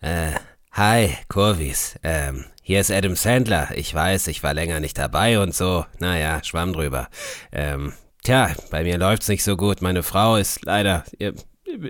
Äh, 0.00 0.32
hi, 0.72 1.10
Kurvis. 1.28 1.96
Ähm, 2.02 2.44
hier 2.62 2.80
ist 2.80 2.90
Adam 2.90 3.16
Sandler. 3.16 3.68
Ich 3.74 3.92
weiß, 3.92 4.28
ich 4.28 4.42
war 4.42 4.54
länger 4.54 4.80
nicht 4.80 4.96
dabei 4.96 5.40
und 5.40 5.54
so. 5.54 5.84
Naja, 5.98 6.42
schwamm 6.44 6.72
drüber. 6.72 7.08
Ähm, 7.50 7.92
tja, 8.22 8.50
bei 8.70 8.84
mir 8.84 8.98
läuft's 8.98 9.28
nicht 9.28 9.42
so 9.42 9.56
gut. 9.56 9.82
Meine 9.82 10.02
Frau 10.02 10.36
ist 10.36 10.64
leider, 10.64 11.04
ihr, 11.18 11.34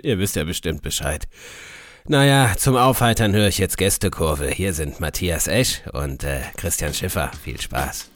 ihr 0.01 0.17
wisst 0.17 0.35
ja 0.35 0.43
bestimmt 0.43 0.81
Bescheid. 0.81 1.27
Naja, 2.07 2.53
zum 2.57 2.75
Aufheitern 2.75 3.33
höre 3.33 3.47
ich 3.47 3.59
jetzt 3.59 3.77
Gästekurve. 3.77 4.49
Hier 4.49 4.73
sind 4.73 4.99
Matthias 4.99 5.47
Esch 5.47 5.81
und 5.93 6.23
äh, 6.23 6.41
Christian 6.57 6.93
Schiffer. 6.95 7.31
Viel 7.43 7.61
Spaß. 7.61 8.09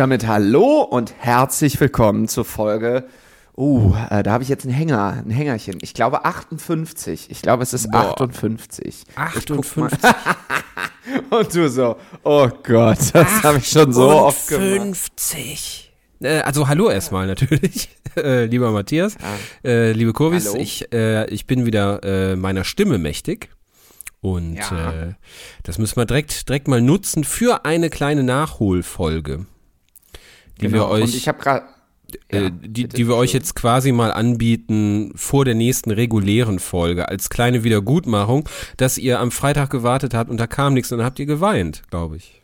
Damit 0.00 0.26
hallo 0.26 0.80
und 0.80 1.12
herzlich 1.18 1.78
willkommen 1.78 2.26
zur 2.26 2.46
Folge. 2.46 3.06
Uh, 3.54 3.94
äh, 4.08 4.22
da 4.22 4.32
habe 4.32 4.42
ich 4.42 4.48
jetzt 4.48 4.64
einen 4.64 4.72
Hänger, 4.72 5.22
ein 5.26 5.30
Hängerchen. 5.30 5.76
Ich 5.82 5.92
glaube 5.92 6.24
58. 6.24 7.30
Ich 7.30 7.42
glaube, 7.42 7.62
es 7.62 7.74
ist 7.74 7.90
Boah. 7.90 8.18
58. 8.18 8.86
Ich 8.86 9.04
guck 9.46 9.58
58. 9.58 9.76
mal. 9.76 9.90
Und 11.38 11.54
du 11.54 11.68
so, 11.68 11.96
oh 12.24 12.48
Gott, 12.62 12.98
das 13.12 13.42
habe 13.42 13.58
ich 13.58 13.68
schon 13.68 13.92
so 13.92 14.08
oft 14.08 14.48
gemacht. 14.48 14.64
50. 14.66 15.92
Äh, 16.22 16.38
also 16.40 16.66
hallo 16.66 16.88
erstmal 16.88 17.26
natürlich, 17.26 17.90
äh, 18.16 18.46
lieber 18.46 18.70
Matthias, 18.70 19.18
äh, 19.62 19.92
liebe 19.92 20.14
Kurvis, 20.14 20.46
Hallo. 20.48 20.60
ich, 20.60 20.90
ich 20.92 21.46
bin 21.46 21.66
wieder 21.66 22.36
meiner 22.36 22.64
Stimme 22.64 22.96
mächtig 22.96 23.50
und 24.22 24.54
Ja. 24.54 24.92
äh, 24.92 25.14
das 25.62 25.76
müssen 25.76 25.96
wir 25.96 26.06
direkt, 26.06 26.48
direkt 26.48 26.68
mal 26.68 26.80
nutzen 26.80 27.22
für 27.22 27.66
eine 27.66 27.90
kleine 27.90 28.22
Nachholfolge, 28.22 29.44
die 30.58 30.62
wir 30.64 30.70
Genau. 30.70 30.94
Und 30.94 31.02
euch, 31.02 31.14
ich 31.14 31.28
habe 31.28 31.38
gerade. 31.38 31.64
äh, 32.28 32.50
die, 32.52 32.88
die 32.88 33.06
wir 33.06 33.14
euch 33.16 33.32
jetzt 33.32 33.54
quasi 33.54 33.92
mal 33.92 34.12
anbieten 34.12 35.12
vor 35.14 35.44
der 35.44 35.54
nächsten 35.54 35.90
regulären 35.90 36.58
Folge 36.58 37.08
als 37.08 37.30
kleine 37.30 37.62
Wiedergutmachung, 37.64 38.48
dass 38.76 38.98
ihr 38.98 39.20
am 39.20 39.30
Freitag 39.30 39.70
gewartet 39.70 40.14
habt 40.14 40.30
und 40.30 40.38
da 40.38 40.46
kam 40.46 40.74
nichts 40.74 40.90
und 40.92 40.98
dann 40.98 41.06
habt 41.06 41.18
ihr 41.18 41.26
geweint, 41.26 41.82
glaube 41.90 42.16
ich. 42.16 42.39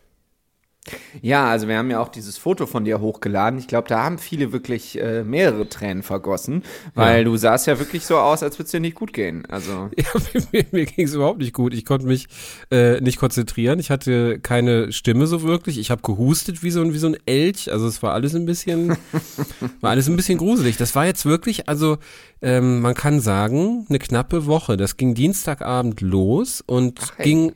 Ja, 1.21 1.49
also 1.51 1.67
wir 1.69 1.79
haben 1.79 1.91
ja 1.91 2.01
auch 2.01 2.09
dieses 2.09 2.39
Foto 2.39 2.67
von 2.67 2.85
dir 2.85 3.01
hochgeladen. 3.01 3.59
Ich 3.59 3.67
glaube, 3.67 3.89
da 3.89 4.05
haben 4.05 4.19
viele 4.19 4.53
wirklich 4.53 5.01
äh, 5.01 5.25
mehrere 5.25 5.69
Tränen 5.69 6.03
vergossen, 6.03 6.63
weil 6.95 7.19
Ja. 7.19 7.25
du 7.25 7.37
sahst 7.37 7.67
ja 7.67 7.79
wirklich 7.79 8.05
so 8.07 8.19
aus, 8.19 8.43
als 8.43 8.57
würde 8.59 8.67
es 8.67 8.71
dir 8.71 8.81
nicht 8.81 8.95
gut 8.95 9.13
gehen. 9.13 9.45
Also. 9.47 9.91
Ja, 9.99 10.07
mir, 10.53 10.65
mir 10.71 10.87
ging 10.87 11.07
es 11.07 11.15
überhaupt 11.15 11.41
nicht 11.41 11.53
gut. 11.53 11.75
Ich 11.75 11.85
konnte 11.85 12.07
mich 12.07 12.27
äh, 12.71 13.01
nicht 13.01 13.19
konzentrieren. 13.19 13.79
Ich 13.81 13.91
hatte 13.91 14.39
keine 14.39 14.93
Stimme 14.93 15.27
so 15.27 15.43
wirklich. 15.43 15.79
Ich 15.79 15.91
habe 15.91 16.03
gehustet 16.03 16.63
wie 16.63 16.71
so, 16.71 16.81
ein 16.83 16.93
wie 16.93 16.99
so 16.99 17.09
ein 17.09 17.17
Elch. 17.27 17.73
Also 17.73 17.87
es 17.87 18.03
war 18.03 18.13
alles 18.13 18.35
ein 18.35 18.47
bisschen, 18.47 18.97
war 19.81 19.91
alles 19.91 20.09
ein 20.09 20.17
bisschen 20.17 20.39
gruselig. 20.39 20.77
Das 20.77 20.95
war 20.95 21.07
jetzt 21.07 21.25
wirklich, 21.27 21.69
also 21.69 21.99
ähm, 22.43 22.81
man 22.81 22.95
kann 22.95 23.21
sagen, 23.21 23.87
eine 23.89 23.99
knappe 23.99 24.47
Woche. 24.47 24.77
Das 24.77 24.97
ging 24.97 25.15
Dienstagabend 25.15 26.01
los 26.01 26.63
und 26.65 27.01
Ach, 27.03 27.17
ging, 27.19 27.53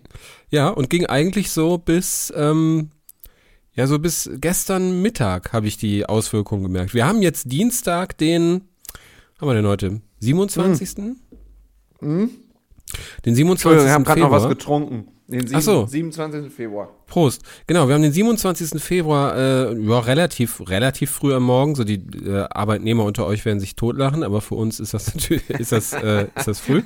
ja, 0.50 0.68
und 0.68 0.90
ging 0.90 1.06
eigentlich 1.06 1.50
so 1.50 1.78
bis, 1.78 2.32
ähm, 2.36 2.90
ja, 3.74 3.86
so 3.86 3.98
bis 3.98 4.30
gestern 4.34 5.00
Mittag 5.02 5.52
habe 5.52 5.66
ich 5.66 5.76
die 5.76 6.06
Auswirkungen 6.06 6.62
gemerkt. 6.64 6.94
Wir 6.94 7.06
haben 7.06 7.22
jetzt 7.22 7.50
Dienstag, 7.50 8.18
den, 8.18 8.62
haben 9.40 9.48
wir 9.48 9.54
denn 9.54 9.66
heute? 9.66 10.00
27. 10.20 11.16
Den 13.24 13.34
27. 13.34 13.48
Entschuldigung, 13.48 13.86
ich 13.86 13.92
habe 13.92 14.04
gerade 14.04 14.20
noch 14.20 14.30
was 14.30 14.48
getrunken. 14.48 15.08
Den 15.30 15.48
Ach 15.54 15.60
so. 15.60 15.86
27. 15.86 16.52
Februar. 16.52 16.88
Prost. 17.06 17.42
Genau, 17.68 17.86
wir 17.86 17.94
haben 17.94 18.02
den 18.02 18.12
27. 18.12 18.82
Februar, 18.82 19.36
äh, 19.36 19.78
ja, 19.78 19.98
relativ, 20.00 20.68
relativ 20.68 21.12
früh 21.12 21.32
am 21.32 21.44
Morgen. 21.44 21.76
So 21.76 21.84
die 21.84 22.02
äh, 22.26 22.46
Arbeitnehmer 22.50 23.04
unter 23.04 23.26
euch 23.26 23.44
werden 23.44 23.60
sich 23.60 23.76
totlachen, 23.76 24.24
aber 24.24 24.40
für 24.40 24.56
uns 24.56 24.80
ist 24.80 24.92
das 24.92 25.14
natürlich, 25.14 25.48
ist 25.50 25.70
das, 25.70 25.92
äh, 25.92 26.26
ist 26.34 26.48
das 26.48 26.58
früh. 26.58 26.82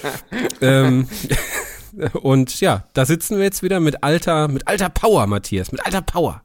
ähm, 0.60 1.06
und 2.22 2.60
ja, 2.60 2.84
da 2.92 3.04
sitzen 3.04 3.36
wir 3.36 3.44
jetzt 3.44 3.62
wieder 3.62 3.80
mit 3.80 4.02
alter, 4.02 4.48
mit 4.48 4.66
alter 4.68 4.88
Power, 4.88 5.26
Matthias, 5.26 5.72
mit 5.72 5.84
alter 5.84 6.02
Power. 6.02 6.42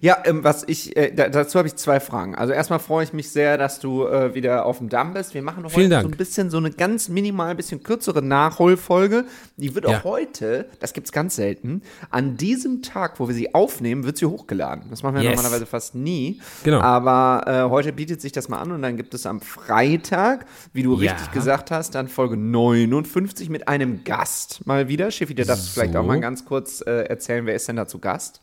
Ja, 0.00 0.18
ähm, 0.24 0.42
was 0.44 0.64
ich, 0.66 0.96
äh, 0.96 1.12
da, 1.14 1.28
dazu 1.28 1.58
habe 1.58 1.68
ich 1.68 1.76
zwei 1.76 2.00
Fragen. 2.00 2.34
Also 2.34 2.52
erstmal 2.52 2.78
freue 2.78 3.04
ich 3.04 3.12
mich 3.12 3.30
sehr, 3.30 3.58
dass 3.58 3.78
du 3.80 4.06
äh, 4.06 4.34
wieder 4.34 4.64
auf 4.66 4.78
dem 4.78 4.88
Damm 4.88 5.12
bist. 5.14 5.34
Wir 5.34 5.42
machen 5.42 5.64
heute 5.64 5.88
so 5.88 5.94
ein 6.08 6.10
bisschen 6.12 6.50
so 6.50 6.56
eine 6.56 6.70
ganz 6.70 7.08
minimal, 7.08 7.54
bisschen 7.54 7.82
kürzere 7.82 8.22
Nachholfolge. 8.22 9.24
Die 9.56 9.74
wird 9.74 9.84
Ja. 9.88 9.98
auch 9.98 10.04
heute, 10.04 10.66
das 10.80 10.92
gibt's 10.92 11.12
ganz 11.12 11.36
selten, 11.36 11.82
an 12.10 12.36
diesem 12.36 12.82
Tag, 12.82 13.20
wo 13.20 13.28
wir 13.28 13.34
sie 13.34 13.54
aufnehmen, 13.54 14.04
wird 14.04 14.16
sie 14.18 14.26
hochgeladen. 14.26 14.84
Das 14.90 15.02
machen 15.02 15.16
wir 15.16 15.22
Yes. 15.22 15.36
normalerweise 15.36 15.66
fast 15.66 15.94
nie. 15.94 16.40
Genau. 16.64 16.80
Aber 16.80 17.44
äh, 17.46 17.70
heute 17.70 17.92
bietet 17.92 18.20
sich 18.20 18.32
das 18.32 18.48
mal 18.48 18.58
an 18.60 18.72
und 18.72 18.82
dann 18.82 18.96
gibt 18.96 19.14
es 19.14 19.26
am 19.26 19.40
Freitag, 19.40 20.46
wie 20.72 20.82
du 20.82 20.98
Ja. 21.00 21.12
richtig 21.12 21.32
gesagt 21.32 21.70
hast, 21.70 21.94
dann 21.94 22.08
Folge 22.08 22.36
59 22.36 23.48
mit 23.50 23.68
einem 23.68 24.04
Gast 24.04 24.66
mal 24.66 24.88
wieder. 24.88 25.10
Schiffi, 25.10 25.34
der 25.34 25.44
darf 25.44 25.60
vielleicht 25.68 25.96
auch 25.96 26.04
mal 26.06 26.20
ganz 26.20 26.44
kurz 26.44 26.80
äh, 26.86 27.04
erzählen, 27.04 27.46
wer 27.46 27.54
ist 27.54 27.68
denn 27.68 27.76
da 27.76 27.86
zu 27.86 27.98
Gast? 27.98 28.40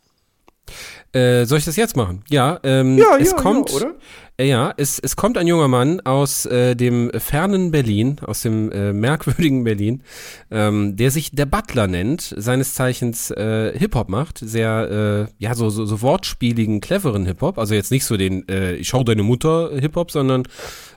Äh, 1.11 1.45
soll 1.45 1.57
ich 1.57 1.65
das 1.65 1.75
jetzt 1.75 1.95
machen? 1.95 2.23
Ja, 2.29 2.59
ähm, 2.63 2.97
Ja, 2.97 3.17
es 3.19 3.31
ja, 3.31 3.37
kommt, 3.37 3.69
ja, 3.71 3.75
oder? 3.75 3.95
Äh, 4.37 4.47
ja, 4.47 4.73
es, 4.77 4.99
es 4.99 5.15
kommt 5.15 5.37
ein 5.37 5.47
junger 5.47 5.67
Mann 5.67 5.99
aus 6.01 6.45
äh, 6.45 6.75
dem 6.75 7.11
fernen 7.17 7.71
Berlin, 7.71 8.17
aus 8.25 8.41
dem 8.41 8.71
äh, 8.71 8.93
merkwürdigen 8.93 9.63
Berlin, 9.63 10.03
ähm, 10.49 10.95
der 10.95 11.11
sich 11.11 11.31
der 11.31 11.45
Butler 11.45 11.87
nennt, 11.87 12.33
seines 12.37 12.73
Zeichens 12.75 13.31
äh, 13.31 13.77
Hip-Hop 13.77 14.07
macht, 14.07 14.37
sehr, 14.37 15.27
äh, 15.29 15.43
ja, 15.43 15.55
so, 15.55 15.69
so, 15.69 15.85
so 15.85 16.01
wortspieligen, 16.01 16.79
cleveren 16.79 17.25
Hip-Hop, 17.25 17.57
also 17.57 17.73
jetzt 17.73 17.91
nicht 17.91 18.05
so 18.05 18.15
den 18.15 18.47
äh, 18.47 18.75
Ich 18.75 18.87
schau 18.87 19.03
deine 19.03 19.23
Mutter 19.23 19.71
Hip-Hop, 19.77 20.11
sondern 20.11 20.43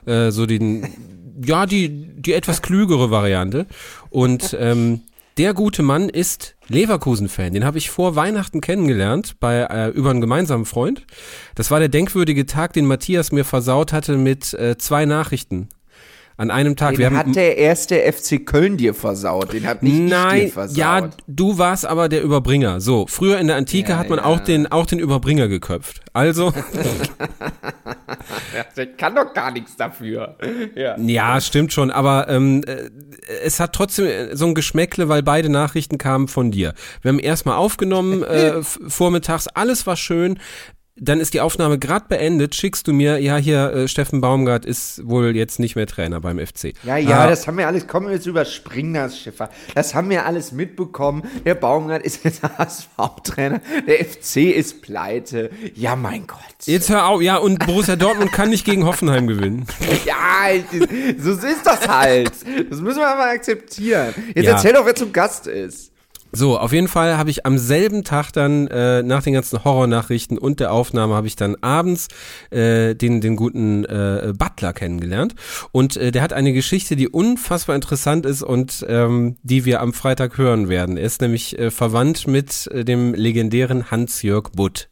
äh, 0.05 0.31
so 0.31 0.45
den, 0.45 0.87
ja, 1.43 1.65
die, 1.65 1.89
die 1.89 2.33
etwas 2.33 2.61
klügere 2.61 3.11
Variante 3.11 3.65
und 4.09 4.55
ähm, 4.59 5.01
der 5.37 5.53
gute 5.53 5.83
Mann 5.83 6.09
ist 6.09 6.55
Leverkusen-Fan. 6.67 7.53
Den 7.53 7.65
habe 7.65 7.77
ich 7.77 7.89
vor 7.89 8.15
Weihnachten 8.15 8.61
kennengelernt 8.61 9.35
bei 9.39 9.61
äh, 9.61 9.89
über 9.89 10.11
einen 10.11 10.21
gemeinsamen 10.21 10.65
Freund. 10.65 11.05
Das 11.55 11.71
war 11.71 11.79
der 11.79 11.89
denkwürdige 11.89 12.45
Tag, 12.45 12.73
den 12.73 12.85
Matthias 12.85 13.31
mir 13.31 13.45
versaut 13.45 13.93
hatte 13.93 14.17
mit 14.17 14.53
äh, 14.53 14.77
zwei 14.77 15.05
Nachrichten. 15.05 15.69
An 16.35 16.49
einem 16.49 16.75
Tag. 16.75 16.95
Den 16.95 17.15
hat 17.15 17.35
der 17.35 17.57
erste 17.57 17.95
FC 18.11 18.43
Köln 18.45 18.75
dir 18.77 18.95
versaut. 18.95 19.53
Den 19.53 19.67
hat 19.67 19.83
nicht 19.83 19.93
ich 19.93 19.99
Nein, 20.09 20.41
dir 20.41 20.49
versaut. 20.49 20.77
ja, 20.77 21.09
du 21.27 21.57
warst 21.59 21.85
aber 21.85 22.09
der 22.09 22.23
Überbringer. 22.23 22.81
So, 22.81 23.05
früher 23.07 23.39
in 23.39 23.47
der 23.47 23.55
Antike 23.55 23.91
Ja, 23.91 23.97
hat 23.97 24.09
man 24.09 24.17
ja. 24.19 24.25
auch 24.25 24.39
den 24.39 24.71
auch 24.71 24.87
den 24.87 24.99
Überbringer 24.99 25.47
geköpft. 25.47 26.01
Also, 26.11 26.51
der 28.77 28.87
kann 28.97 29.15
doch 29.15 29.33
gar 29.33 29.51
nichts 29.51 29.75
dafür. 29.75 30.37
Ja. 30.75 30.97
ja, 30.97 31.41
stimmt 31.41 31.73
schon, 31.73 31.91
aber 31.91 32.27
ähm, 32.29 32.63
äh, 32.65 32.89
es 33.43 33.59
hat 33.59 33.73
trotzdem 33.73 34.05
äh, 34.05 34.35
so 34.35 34.45
ein 34.47 34.55
Geschmäckle, 34.55 35.09
weil 35.09 35.23
beide 35.23 35.49
Nachrichten 35.49 35.97
kamen 35.97 36.27
von 36.27 36.51
dir. 36.51 36.73
Wir 37.01 37.09
haben 37.09 37.19
erstmal 37.19 37.57
aufgenommen 37.57 38.23
äh, 38.33 38.63
vormittags, 38.63 39.47
alles 39.47 39.85
war 39.85 39.95
schön. 39.95 40.39
Dann 40.95 41.19
ist 41.19 41.33
die 41.33 41.41
Aufnahme 41.41 41.79
gerade 41.79 42.05
beendet, 42.07 42.53
schickst 42.53 42.87
du 42.87 42.93
mir, 42.93 43.17
ja, 43.17 43.35
hier, 43.37 43.73
äh, 43.73 43.87
Steffen 43.87 44.21
Baumgart 44.21 44.63
ist 44.63 45.01
wohl 45.07 45.35
jetzt 45.35 45.59
nicht 45.59 45.75
mehr 45.75 45.87
Trainer 45.87 46.21
beim 46.21 46.37
FC. 46.37 46.73
Ja, 46.83 46.97
ja, 46.97 47.21
Ah, 47.21 47.27
das 47.27 47.47
haben 47.47 47.57
wir 47.57 47.65
alles, 47.65 47.87
kommen 47.87 48.05
wir 48.07 48.13
jetzt 48.13 48.27
überspringen 48.27 48.93
das 48.93 49.17
Schiffer. 49.19 49.49
Das 49.73 49.95
haben 49.95 50.11
wir 50.11 50.27
alles 50.27 50.51
mitbekommen. 50.51 51.23
Der 51.45 51.55
Baumgart 51.55 52.03
ist 52.03 52.23
jetzt 52.23 52.43
HSV-Trainer. 52.57 53.59
Der 53.87 54.05
FC 54.05 54.53
ist 54.55 54.83
pleite. 54.83 55.49
Ja, 55.73 55.95
mein 55.95 56.27
Gott. 56.27 56.39
Jetzt 56.65 56.89
hör 56.89 57.07
auf, 57.07 57.23
ja, 57.23 57.37
und 57.37 57.65
Borussia 57.65 57.95
Dortmund 57.95 58.31
kann 58.31 58.49
nicht 58.49 58.63
gegen 58.65 58.85
Hoffenheim 58.85 59.25
gewinnen. 59.27 59.65
Ja, 60.05 60.49
so 61.17 61.31
ist 61.31 61.65
das 61.65 61.87
halt. 61.87 62.31
Das 62.69 62.79
müssen 62.81 62.99
wir 62.99 63.07
aber 63.07 63.29
akzeptieren. 63.31 64.13
Jetzt 64.35 64.45
Ja. 64.45 64.51
erzähl 64.51 64.73
doch, 64.73 64.85
wer 64.85 64.95
zum 64.95 65.13
Gast 65.13 65.47
ist. 65.47 65.91
So, 66.35 66.57
auf 66.57 66.73
jeden 66.73 66.87
Fall 66.87 67.15
habe 67.15 67.29
ich 67.29 67.45
am 67.45 67.59
selben 67.59 68.03
Tag 68.03 68.31
dann 68.31 68.65
äh, 68.67 69.03
nach 69.03 69.21
den 69.21 69.33
ganzen 69.33 69.63
Horrornachrichten 69.63 70.39
und 70.39 70.59
der 70.59 70.73
Aufnahme 70.73 71.13
habe 71.13 71.27
ich 71.27 71.35
dann 71.35 71.55
abends 71.61 72.07
äh, 72.49 72.95
den 72.95 73.21
den 73.21 73.35
guten 73.35 73.85
äh, 73.85 74.33
Butler 74.35 74.73
kennengelernt 74.73 75.35
und 75.71 75.95
äh, 75.95 76.11
der 76.11 76.23
hat 76.23 76.33
eine 76.33 76.51
Geschichte, 76.51 76.95
die 76.95 77.07
unfassbar 77.07 77.75
interessant 77.75 78.25
ist 78.25 78.41
und 78.41 78.83
ähm, 78.89 79.35
die 79.43 79.65
wir 79.65 79.79
am 79.79 79.93
Freitag 79.93 80.39
hören 80.39 80.69
werden. 80.69 80.97
Er 80.97 81.05
ist 81.05 81.21
nämlich 81.21 81.59
äh, 81.59 81.69
verwandt 81.69 82.25
mit 82.25 82.65
äh, 82.71 82.83
dem 82.83 83.13
legendären 83.13 83.91
Hans-Jörg 83.91 84.53
Butt. 84.55 84.89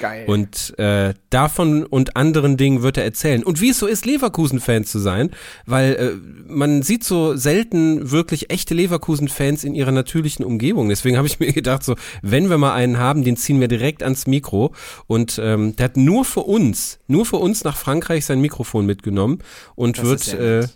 Geil. 0.00 0.24
Und 0.26 0.78
äh, 0.78 1.14
davon 1.30 1.84
und 1.84 2.16
anderen 2.16 2.56
Dingen 2.56 2.82
wird 2.82 2.96
er 2.96 3.04
erzählen. 3.04 3.42
Und 3.42 3.60
wie 3.60 3.70
es 3.70 3.78
so 3.78 3.86
ist, 3.86 4.06
Leverkusen-Fan 4.06 4.84
zu 4.84 4.98
sein, 4.98 5.30
weil 5.66 5.94
äh, 5.94 6.12
man 6.46 6.82
sieht 6.82 7.04
so 7.04 7.36
selten 7.36 8.10
wirklich 8.10 8.50
echte 8.50 8.74
Leverkusen-Fans 8.74 9.64
in 9.64 9.74
ihrer 9.74 9.92
natürlichen 9.92 10.44
Umgebung. 10.44 10.88
Deswegen 10.88 11.16
habe 11.16 11.26
ich 11.26 11.40
mir 11.40 11.52
gedacht, 11.52 11.82
so, 11.82 11.96
wenn 12.22 12.50
wir 12.50 12.58
mal 12.58 12.74
einen 12.74 12.98
haben, 12.98 13.24
den 13.24 13.36
ziehen 13.36 13.60
wir 13.60 13.68
direkt 13.68 14.02
ans 14.02 14.26
Mikro. 14.26 14.74
Und 15.06 15.40
ähm, 15.42 15.74
der 15.76 15.84
hat 15.84 15.96
nur 15.96 16.24
für 16.24 16.40
uns, 16.40 16.98
nur 17.06 17.26
für 17.26 17.36
uns 17.36 17.64
nach 17.64 17.76
Frankreich 17.76 18.24
sein 18.24 18.40
Mikrofon 18.40 18.86
mitgenommen 18.86 19.38
und 19.74 19.98
Das 19.98 20.04
wird 20.04 20.34
äh. 20.34 20.68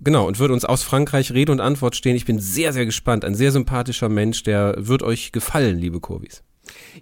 Genau, 0.00 0.26
und 0.26 0.38
wird 0.38 0.50
uns 0.50 0.64
aus 0.64 0.82
Frankreich 0.82 1.32
Rede 1.32 1.52
und 1.52 1.60
Antwort 1.60 1.96
stehen. 1.96 2.16
Ich 2.16 2.26
bin 2.26 2.38
sehr, 2.38 2.72
sehr 2.72 2.84
gespannt. 2.84 3.24
Ein 3.24 3.34
sehr 3.34 3.50
sympathischer 3.50 4.10
Mensch, 4.10 4.42
der 4.42 4.74
wird 4.76 5.02
euch 5.02 5.32
gefallen, 5.32 5.78
liebe 5.78 6.00
Kurvis. 6.00 6.42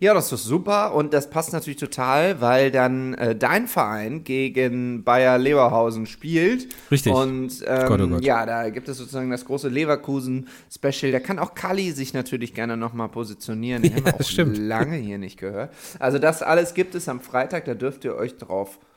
Ja, 0.00 0.14
das 0.14 0.32
ist 0.32 0.44
super 0.44 0.94
und 0.94 1.12
das 1.14 1.30
passt 1.30 1.52
natürlich 1.52 1.78
total, 1.78 2.40
weil 2.40 2.70
dann 2.70 3.14
äh, 3.14 3.34
dein 3.36 3.66
Verein 3.68 4.24
gegen 4.24 5.04
Bayer 5.04 5.38
Leverhausen 5.38 6.06
spielt. 6.06 6.68
Richtig. 6.90 7.12
Und 7.12 7.62
ähm, 7.66 7.88
Gott, 7.88 8.00
oh 8.00 8.06
Gott. 8.08 8.24
ja, 8.24 8.44
da 8.46 8.70
gibt 8.70 8.88
es 8.88 8.98
sozusagen 8.98 9.30
das 9.30 9.44
große 9.44 9.68
Leverkusen-Special. 9.68 11.12
Da 11.12 11.20
kann 11.20 11.38
auch 11.38 11.54
Kali 11.54 11.92
sich 11.92 12.14
natürlich 12.14 12.54
gerne 12.54 12.76
nochmal 12.76 13.08
positionieren. 13.08 13.82
Den 13.82 13.94
haben 13.94 14.04
wir 14.04 14.08
Ja, 14.10 14.14
auch 14.14 14.18
das 14.18 14.30
stimmt. 14.30 14.56
lange 14.58 14.96
hier 14.96 15.18
nicht 15.18 15.38
gehört. 15.38 15.72
Also 15.98 16.18
das 16.18 16.42
alles 16.42 16.74
gibt 16.74 16.94
es 16.94 17.08
am 17.08 17.20
Freitag, 17.20 17.64
da 17.66 17.74
dürft 17.74 18.04
ihr 18.04 18.14
euch 18.16 18.36
drauf 18.36 18.72
freuen. 18.72 18.93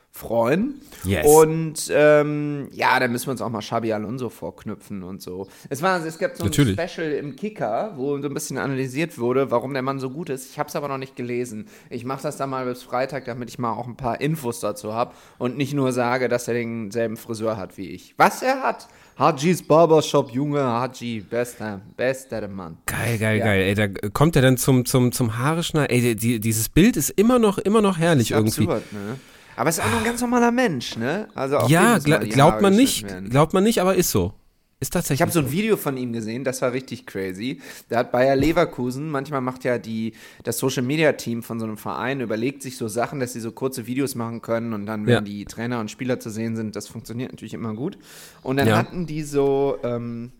Yes. 1.04 1.26
Und 1.26 1.74
ähm, 1.90 2.68
ja, 2.72 2.98
da 2.98 3.06
müssen 3.06 3.26
wir 3.26 3.32
uns 3.32 3.40
auch 3.40 3.50
mal 3.50 3.60
Xabi 3.60 3.92
Alonso 3.92 4.28
vorknüpfen 4.30 5.02
und 5.04 5.22
so. 5.22 5.46
Es, 5.68 5.80
war, 5.80 6.04
es 6.04 6.18
gab 6.18 6.36
so 6.36 6.42
ein 6.44 6.50
Natürlich. 6.50 6.78
Special 6.80 7.12
im 7.12 7.36
Kicker, 7.36 7.92
wo 7.96 8.20
so 8.20 8.26
ein 8.26 8.34
bisschen 8.34 8.58
analysiert 8.58 9.18
wurde, 9.18 9.50
warum 9.50 9.72
der 9.74 9.82
Mann 9.82 10.00
so 10.00 10.10
gut 10.10 10.28
ist. 10.28 10.50
Ich 10.50 10.58
habe 10.58 10.68
es 10.68 10.76
aber 10.76 10.88
noch 10.88 10.98
nicht 10.98 11.14
gelesen. 11.14 11.66
Ich 11.88 12.04
mache 12.04 12.22
das 12.22 12.36
dann 12.36 12.50
mal 12.50 12.64
bis 12.66 12.82
Freitag, 12.82 13.26
damit 13.26 13.48
ich 13.48 13.58
mal 13.58 13.72
auch 13.72 13.86
ein 13.86 13.96
paar 13.96 14.20
Infos 14.20 14.60
dazu 14.60 14.92
habe 14.92 15.14
und 15.38 15.56
nicht 15.56 15.72
nur 15.74 15.92
sage, 15.92 16.28
dass 16.28 16.48
er 16.48 16.54
denselben 16.54 17.16
Friseur 17.16 17.56
hat 17.56 17.76
wie 17.78 17.88
ich. 17.90 18.14
Was 18.16 18.42
er 18.42 18.62
hat? 18.62 18.88
Hajis 19.18 19.66
Barbershop, 19.66 20.30
Junge, 20.30 20.62
Haji, 20.62 21.20
bester, 21.20 21.80
bester 21.96 22.46
Mann. 22.48 22.78
Geil, 22.86 23.18
geil, 23.18 23.38
Ja. 23.38 23.44
geil. 23.44 23.62
Ey, 23.62 23.74
da 23.74 23.88
kommt 24.10 24.36
er 24.36 24.42
dann 24.42 24.56
zum, 24.56 24.84
zum, 24.84 25.10
zum 25.10 25.38
Haare 25.38 25.62
schneiden. 25.64 25.90
Ey, 25.90 26.14
die, 26.14 26.38
dieses 26.38 26.68
Bild 26.68 26.96
ist 26.96 27.10
immer 27.10 27.38
noch, 27.40 27.58
immer 27.58 27.82
noch 27.82 27.98
herrlich 27.98 28.30
irgendwie. 28.30 28.62
Absurd, 28.68 28.92
ne? 28.92 29.18
Aber 29.58 29.70
es 29.70 29.78
ist 29.78 29.84
auch 29.84 29.90
nur 29.90 29.98
ein 29.98 30.04
ganz 30.04 30.20
normaler 30.20 30.52
Mensch, 30.52 30.96
ne? 30.96 31.28
Also 31.34 31.56
Ja, 31.66 31.98
gla 31.98 32.18
glaubt 32.18 32.62
man 32.62 32.76
nicht, 32.76 33.02
werden. 33.02 33.28
glaubt 33.28 33.52
man 33.54 33.64
nicht, 33.64 33.80
aber 33.80 33.96
ist 33.96 34.10
so. 34.12 34.32
Ist 34.80 34.92
tatsächlich. 34.92 35.16
Ich 35.16 35.22
habe 35.22 35.32
so 35.32 35.40
ein 35.40 35.50
Video 35.50 35.76
von 35.76 35.96
ihm 35.96 36.12
gesehen, 36.12 36.44
das 36.44 36.62
war 36.62 36.72
richtig 36.72 37.04
crazy. 37.06 37.60
Da 37.88 37.98
hat 37.98 38.12
Bayer 38.12 38.36
Leverkusen, 38.36 39.10
manchmal 39.10 39.40
macht 39.40 39.64
ja 39.64 39.78
die, 39.78 40.12
das 40.44 40.58
Social 40.58 40.84
Media 40.84 41.10
Team 41.14 41.42
von 41.42 41.58
so 41.58 41.66
einem 41.66 41.76
Verein, 41.76 42.20
überlegt 42.20 42.62
sich 42.62 42.76
so 42.76 42.86
Sachen, 42.86 43.18
dass 43.18 43.32
sie 43.32 43.40
so 43.40 43.50
kurze 43.50 43.88
Videos 43.88 44.14
machen 44.14 44.40
können 44.42 44.72
und 44.74 44.86
dann, 44.86 45.04
wenn 45.06 45.12
Ja. 45.14 45.20
die 45.20 45.44
Trainer 45.46 45.80
und 45.80 45.90
Spieler 45.90 46.20
zu 46.20 46.30
sehen 46.30 46.54
sind, 46.54 46.76
das 46.76 46.86
funktioniert 46.86 47.32
natürlich 47.32 47.54
immer 47.54 47.74
gut. 47.74 47.98
Und 48.44 48.58
dann 48.58 48.68
Ja. 48.68 48.76
hatten 48.76 49.06
die 49.06 49.24
so 49.24 49.78
ähm, 49.82 50.30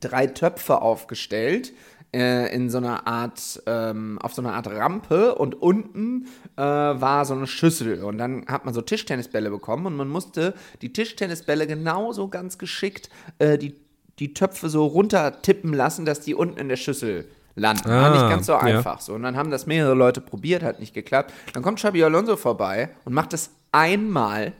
drei 0.00 0.26
Töpfe 0.26 0.80
aufgestellt 0.80 1.72
äh, 2.14 2.54
in 2.54 2.70
so 2.70 2.78
einer 2.78 3.06
Art, 3.06 3.62
ähm, 3.66 4.18
auf 4.22 4.32
so 4.32 4.40
einer 4.40 4.54
Art 4.54 4.68
Rampe 4.68 5.34
und 5.34 5.60
unten 5.60 6.28
äh, 6.56 6.62
war 6.62 7.24
so 7.24 7.34
eine 7.34 7.46
Schüssel 7.46 8.04
und 8.04 8.18
dann 8.18 8.46
hat 8.46 8.64
man 8.64 8.72
so 8.72 8.80
Tischtennisbälle 8.80 9.50
bekommen 9.50 9.86
und 9.86 9.96
man 9.96 10.08
musste 10.08 10.54
die 10.80 10.92
Tischtennisbälle 10.92 11.66
genauso 11.66 12.28
ganz 12.28 12.56
geschickt 12.56 13.10
äh, 13.38 13.58
die, 13.58 13.74
die 14.20 14.32
Töpfe 14.32 14.68
so 14.68 14.86
runtertippen 14.86 15.72
lassen, 15.72 16.04
dass 16.04 16.20
die 16.20 16.34
unten 16.34 16.58
in 16.58 16.68
der 16.68 16.76
Schüssel 16.76 17.28
landen. 17.56 17.88
War 17.88 18.10
Ah, 18.10 18.10
nicht 18.10 18.30
ganz 18.30 18.46
so 18.46 18.52
ja. 18.52 18.60
einfach. 18.60 19.00
So. 19.00 19.14
Und 19.14 19.22
dann 19.24 19.36
haben 19.36 19.50
das 19.50 19.66
mehrere 19.66 19.94
Leute 19.94 20.20
probiert, 20.20 20.62
hat 20.62 20.80
nicht 20.80 20.94
geklappt. 20.94 21.32
Dann 21.52 21.62
kommt 21.62 21.78
Xabi 21.78 22.02
Alonso 22.04 22.36
vorbei 22.36 22.90
und 23.04 23.12
macht 23.12 23.32
es 23.32 23.50
einmal 23.72 24.52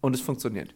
und 0.00 0.14
es 0.14 0.20
funktioniert. 0.20 0.74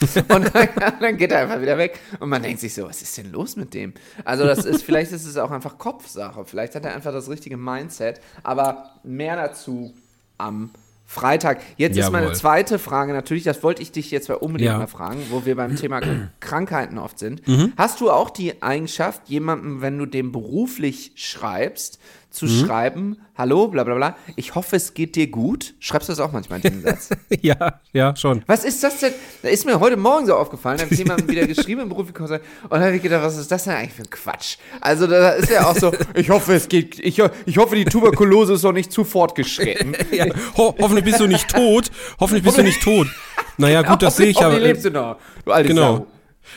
und 0.28 0.54
dann, 0.54 0.68
dann 1.00 1.16
geht 1.16 1.32
er 1.32 1.40
einfach 1.40 1.60
wieder 1.60 1.76
weg 1.78 1.98
und 2.20 2.28
man 2.28 2.42
denkt 2.42 2.60
sich 2.60 2.74
so, 2.74 2.84
was 2.88 3.02
ist 3.02 3.16
denn 3.18 3.32
los 3.32 3.56
mit 3.56 3.74
dem? 3.74 3.94
Also 4.24 4.44
das 4.44 4.64
ist, 4.64 4.82
vielleicht 4.82 5.12
ist 5.12 5.24
es 5.26 5.36
auch 5.36 5.50
einfach 5.50 5.78
Kopfsache, 5.78 6.44
vielleicht 6.44 6.74
hat 6.74 6.84
er 6.84 6.94
einfach 6.94 7.12
das 7.12 7.28
richtige 7.28 7.56
Mindset, 7.56 8.20
aber 8.42 8.90
mehr 9.02 9.36
dazu 9.36 9.92
am 10.36 10.70
Freitag. 11.10 11.62
Jetzt 11.78 11.96
ist 11.96 12.10
meine 12.12 12.26
Jawohl. 12.26 12.36
zweite 12.36 12.78
Frage 12.78 13.14
natürlich, 13.14 13.42
das 13.44 13.62
wollte 13.62 13.80
ich 13.80 13.92
dich 13.92 14.10
jetzt 14.10 14.28
unbedingt 14.28 14.70
Ja. 14.72 14.76
mal 14.78 14.86
fragen, 14.86 15.22
wo 15.30 15.46
wir 15.46 15.56
beim 15.56 15.74
Thema 15.74 16.02
Krankheiten 16.40 16.98
oft 16.98 17.18
sind. 17.18 17.48
Mhm. 17.48 17.72
Hast 17.78 18.02
du 18.02 18.10
auch 18.10 18.28
die 18.28 18.62
Eigenschaft, 18.62 19.22
jemandem, 19.26 19.80
wenn 19.80 19.96
du 19.96 20.04
dem 20.04 20.32
beruflich 20.32 21.12
schreibst, 21.14 21.98
zu 22.38 22.46
Mhm. 22.46 22.66
schreiben, 22.66 23.16
hallo, 23.36 23.68
bla 23.68 23.84
bla 23.84 23.94
bla, 23.94 24.16
ich 24.36 24.54
hoffe, 24.54 24.76
es 24.76 24.94
geht 24.94 25.16
dir 25.16 25.26
gut? 25.26 25.74
Schreibst 25.80 26.08
du 26.08 26.12
das 26.12 26.20
auch 26.20 26.32
manchmal 26.32 26.60
in 26.60 26.62
diesen 26.70 26.82
Satz? 26.82 27.10
ja, 27.42 27.80
ja, 27.92 28.16
schon. 28.16 28.42
Was 28.46 28.64
ist 28.64 28.82
das 28.82 29.00
denn? 29.00 29.12
Da 29.42 29.48
ist 29.48 29.66
mir 29.66 29.78
heute 29.80 29.96
Morgen 29.96 30.26
so 30.26 30.34
aufgefallen, 30.34 30.78
da 30.78 30.84
habe 30.84 30.94
ich 30.94 30.98
jemandem 30.98 31.28
wieder 31.30 31.46
geschrieben 31.46 31.82
im 31.82 31.88
Beruf 31.88 32.08
und 32.18 32.30
da 32.30 32.80
habe 32.80 32.96
ich 32.96 33.02
gedacht, 33.02 33.22
was 33.22 33.36
ist 33.36 33.50
das 33.50 33.64
denn 33.64 33.74
eigentlich 33.74 33.92
für 33.94 34.02
ein 34.02 34.10
Quatsch? 34.10 34.56
Also 34.80 35.06
da 35.06 35.30
ist 35.30 35.50
ja 35.50 35.66
auch 35.68 35.76
so, 35.76 35.92
ich 36.14 36.30
hoffe, 36.30 36.54
es 36.54 36.68
geht, 36.68 36.98
ich, 37.00 37.20
ich 37.46 37.58
hoffe, 37.58 37.74
die 37.76 37.84
Tuberkulose 37.84 38.54
ist 38.54 38.62
noch 38.62 38.72
nicht 38.72 38.92
zu 38.92 39.04
fortgeschritten. 39.04 39.96
Ja, 40.12 40.26
ho 40.56 40.74
hoffentlich 40.78 41.04
bist 41.04 41.20
du 41.20 41.26
nicht 41.26 41.48
tot. 41.48 41.90
Hoffentlich 42.20 42.44
bist 42.44 42.58
du 42.58 42.62
nicht 42.62 42.82
tot. 42.82 43.08
Naja, 43.56 43.82
gut, 43.82 44.02
das 44.02 44.16
sehe 44.16 44.28
ich 44.28 44.38
ja. 44.38 44.50
Äh, 44.52 44.58
lebst 44.58 44.84
du 44.84 44.90
noch, 44.90 45.16
du 45.44 45.52
alte 45.52 45.68
Genau. 45.68 45.96
Sau. 45.98 46.06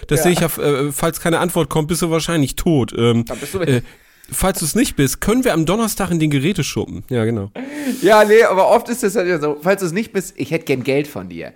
Das 0.08 0.24
sehe 0.24 0.32
ich 0.32 0.40
ja, 0.40 0.48
äh, 0.48 0.92
falls 0.92 1.20
keine 1.20 1.40
Antwort 1.40 1.70
kommt, 1.70 1.88
bist 1.90 2.02
du 2.02 2.10
wahrscheinlich 2.10 2.56
tot. 2.56 2.94
Ähm, 2.98 3.26
Dann 3.26 3.38
bist 3.40 3.54
du 3.54 3.60
äh, 3.60 3.82
falls 4.32 4.60
du 4.60 4.66
es 4.66 4.76
nicht 4.76 4.96
bist, 4.96 5.22
können 5.22 5.44
wir 5.44 5.54
am 5.54 5.66
Donnerstag 5.66 6.12
in 6.12 6.20
den 6.20 6.30
Geräteschuppen. 6.30 7.04
Ja, 7.10 7.26
genau. 7.26 7.52
Ja, 8.02 8.24
nee, 8.24 8.44
aber 8.44 8.70
oft 8.70 8.90
ist 8.90 9.04
es 9.04 9.16
halt 9.16 9.28
ja 9.28 9.40
so, 9.40 9.58
falls 9.62 9.82
du 9.82 9.88
es 9.88 9.92
nicht 9.92 10.14
bist, 10.14 10.34
ich 10.38 10.52
hätte 10.52 10.66
gern 10.66 10.84
Geld 10.84 11.08
von 11.08 11.30
dir. 11.30 11.54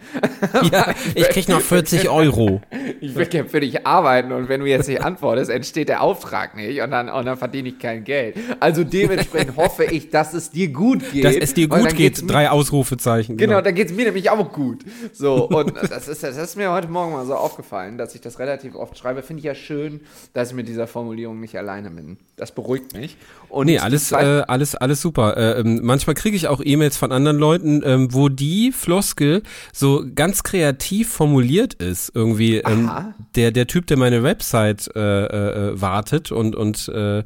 Ja, 0.72 0.94
ich 1.14 1.30
krieg 1.30 1.48
noch 1.48 1.62
40 1.62 2.10
Euro. 2.10 2.62
Ich 3.00 3.16
würde 3.16 3.30
gern 3.30 3.50
für 3.50 3.60
dich 3.60 3.86
arbeiten 3.86 4.32
und 4.32 4.50
wenn 4.50 4.62
du 4.62 4.66
jetzt 4.66 4.88
nicht 4.88 5.02
antwortest, 5.02 5.50
entsteht 5.50 5.90
der 5.90 6.02
Auftrag 6.02 6.56
nicht 6.56 6.82
und 6.82 6.92
dann, 6.92 7.10
und 7.10 7.26
dann 7.26 7.38
verdiene 7.38 7.70
ich 7.70 7.80
kein 7.80 8.04
Geld. 8.04 8.36
Also 8.60 8.84
dementsprechend 8.84 9.56
hoffe 9.58 9.86
ich, 9.86 10.10
dass 10.10 10.34
es 10.34 10.52
dir 10.52 10.68
gut 10.70 11.12
geht. 11.12 11.24
Dass 11.24 11.36
es 11.36 11.54
dir 11.54 11.68
gut 11.68 11.96
geht. 11.96 12.30
Drei 12.30 12.50
Ausrufezeichen. 12.50 13.38
Genau, 13.38 13.62
dann 13.62 13.76
geht 13.76 13.90
es 13.90 13.96
mir 13.96 14.06
nämlich 14.06 14.30
auch 14.30 14.52
gut. 14.52 14.84
So, 15.14 15.48
und 15.50 15.76
das 15.76 16.08
ist, 16.08 16.24
das 16.24 16.38
ist 16.38 16.56
mir 16.56 16.72
heute 16.72 16.88
Morgen 16.88 17.14
mal 17.14 17.26
so 17.26 17.36
aufgefallen, 17.36 17.98
dass 17.98 18.16
ich 18.16 18.22
das 18.22 18.40
relativ 18.40 18.76
oft 18.76 18.98
schreibe. 18.98 19.22
Finde 19.24 19.40
ich 19.40 19.46
ja 19.46 19.56
schön, 19.56 20.02
dass 20.34 20.50
ich 20.50 20.56
mit 20.56 20.68
dieser 20.68 20.88
Formulierung 20.88 21.40
nicht 21.40 21.58
alleine 21.58 21.90
bin. 21.90 22.18
Das 22.36 22.52
beruhigt 22.52 22.65
mich. 22.94 23.18
Und 23.50 23.68
Nee, 23.68 23.80
alles, 23.80 24.12
äh, 24.12 24.44
alles, 24.48 24.76
alles 24.76 25.02
super. 25.02 25.38
Äh, 25.38 25.62
ähm, 25.62 25.80
manchmal 25.82 26.14
kriege 26.14 26.36
ich 26.36 26.48
auch 26.48 26.62
E-Mails 26.64 26.98
von 26.98 27.14
anderen 27.14 27.38
Leuten, 27.38 27.82
ähm, 27.86 28.14
wo 28.14 28.28
die 28.28 28.74
Floskel 28.74 29.44
so 29.72 30.04
ganz 30.14 30.44
kreativ 30.44 31.10
formuliert 31.14 31.76
ist. 31.76 32.12
Irgendwie 32.14 32.58
ähm, 32.58 32.92
der, 33.36 33.52
der 33.52 33.68
Typ, 33.68 33.88
der 33.88 33.98
meine 33.98 34.24
Website 34.24 34.90
äh, 34.94 35.00
äh, 35.00 35.70
äh, 35.70 35.82
wartet 35.82 36.34
und, 36.34 36.56
und 36.56 36.90
äh, 36.90 37.24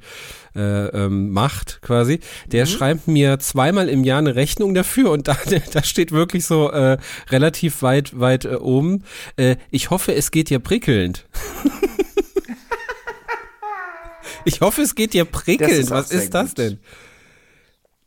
äh, 0.56 0.88
ähm, 0.88 1.32
macht 1.32 1.82
quasi, 1.82 2.20
der 2.48 2.66
schreibt 2.66 3.08
mir 3.08 3.40
zweimal 3.40 3.88
im 3.90 4.04
Jahr 4.04 4.20
eine 4.20 4.36
Rechnung 4.36 4.74
dafür 4.74 5.12
und 5.12 5.28
da, 5.28 5.38
da 5.74 5.84
steht 5.84 6.12
wirklich 6.12 6.46
so 6.46 6.70
äh, 6.70 6.98
relativ 7.30 7.82
weit, 7.82 8.20
weit 8.20 8.46
äh, 8.46 8.56
oben. 8.56 9.04
Äh, 9.36 9.56
ich 9.72 9.90
hoffe, 9.90 10.14
es 10.14 10.32
geht 10.32 10.50
dir 10.50 10.60
prickelnd. 10.60 11.26
ich 14.46 14.62
hoffe, 14.62 14.82
es 14.82 14.96
geht 14.96 15.14
dir 15.14 15.26
prickelnd. 15.26 15.72
Das 15.72 15.80
ist 15.80 15.90
Was 15.92 16.12
ist 16.12 16.34
das 16.34 16.50
gut. 16.50 16.58
denn? 16.60 16.80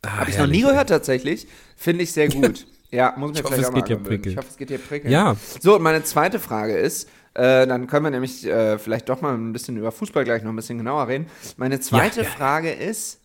Ah, 0.01 0.17
Habe 0.17 0.29
ich 0.31 0.37
noch 0.37 0.47
nie 0.47 0.61
gehört 0.61 0.89
tatsächlich. 0.89 1.47
Finde 1.77 2.03
ich 2.03 2.11
sehr 2.11 2.29
gut. 2.29 2.65
Ja, 2.93 3.15
muss 3.17 3.31
mir 3.31 3.39
Ich 3.39 3.43
hoffe, 3.43 3.55
vielleicht 3.55 3.63
es 3.63 3.97
auch 3.97 4.01
mal. 4.07 4.19
Ich 4.23 4.37
hoffe, 4.37 4.47
es 4.51 4.55
geht 4.57 4.69
dir 4.69 4.77
prickelnd. 4.77 5.11
Ja. 5.11 5.35
So, 5.59 5.77
und 5.77 5.81
meine 5.81 6.03
zweite 6.03 6.39
Frage 6.39 6.77
ist, 6.77 7.09
äh, 7.33 7.65
dann 7.65 7.87
können 7.87 8.05
wir 8.05 8.11
nämlich 8.11 8.45
äh, 8.45 8.77
vielleicht 8.77 9.09
doch 9.09 9.19
mal 9.19 9.33
ein 9.33 9.51
bisschen 9.51 9.77
über 9.77 9.91
Fußball 9.91 10.23
gleich 10.23 10.43
noch 10.43 10.51
ein 10.51 10.55
bisschen 10.55 10.77
genauer 10.77 11.07
reden. 11.07 11.25
Meine 11.57 11.79
zweite 11.79 12.17
Ja, 12.21 12.27
ja. 12.27 12.29
Frage 12.29 12.71
ist, 12.71 13.19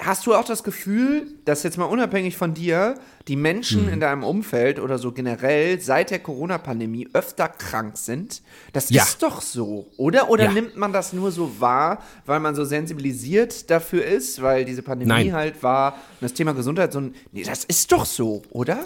hast 0.00 0.26
du 0.26 0.34
auch 0.34 0.44
das 0.44 0.62
Gefühl, 0.62 1.26
dass 1.44 1.62
jetzt 1.62 1.76
mal 1.78 1.84
unabhängig 1.86 2.36
von 2.36 2.54
dir, 2.54 2.94
die 3.26 3.36
Menschen 3.36 3.86
Mhm. 3.86 3.92
in 3.94 4.00
deinem 4.00 4.22
Umfeld 4.24 4.78
oder 4.80 4.96
so 4.98 5.12
generell 5.12 5.80
seit 5.80 6.10
der 6.10 6.18
Corona-Pandemie 6.20 7.08
öfter 7.12 7.48
krank 7.48 7.98
sind? 7.98 8.42
Das 8.72 8.90
Ja. 8.90 9.02
ist 9.02 9.22
doch 9.22 9.40
so, 9.42 9.90
oder? 9.96 10.30
Oder 10.30 10.44
Ja. 10.44 10.52
nimmt 10.52 10.76
man 10.76 10.92
das 10.92 11.12
nur 11.12 11.30
so 11.32 11.60
wahr, 11.60 12.02
weil 12.26 12.40
man 12.40 12.54
so 12.54 12.64
sensibilisiert 12.64 13.70
dafür 13.70 14.04
ist, 14.04 14.40
weil 14.40 14.64
diese 14.64 14.82
Pandemie 14.82 15.08
Nein. 15.10 15.32
halt 15.32 15.62
war 15.62 15.92
und 15.94 16.22
das 16.22 16.32
Thema 16.32 16.52
Gesundheit 16.54 16.92
so 16.92 17.00
ein, 17.00 17.14
nee, 17.32 17.42
das 17.42 17.64
ist 17.64 17.92
doch 17.92 18.06
so, 18.06 18.42
oder? 18.50 18.78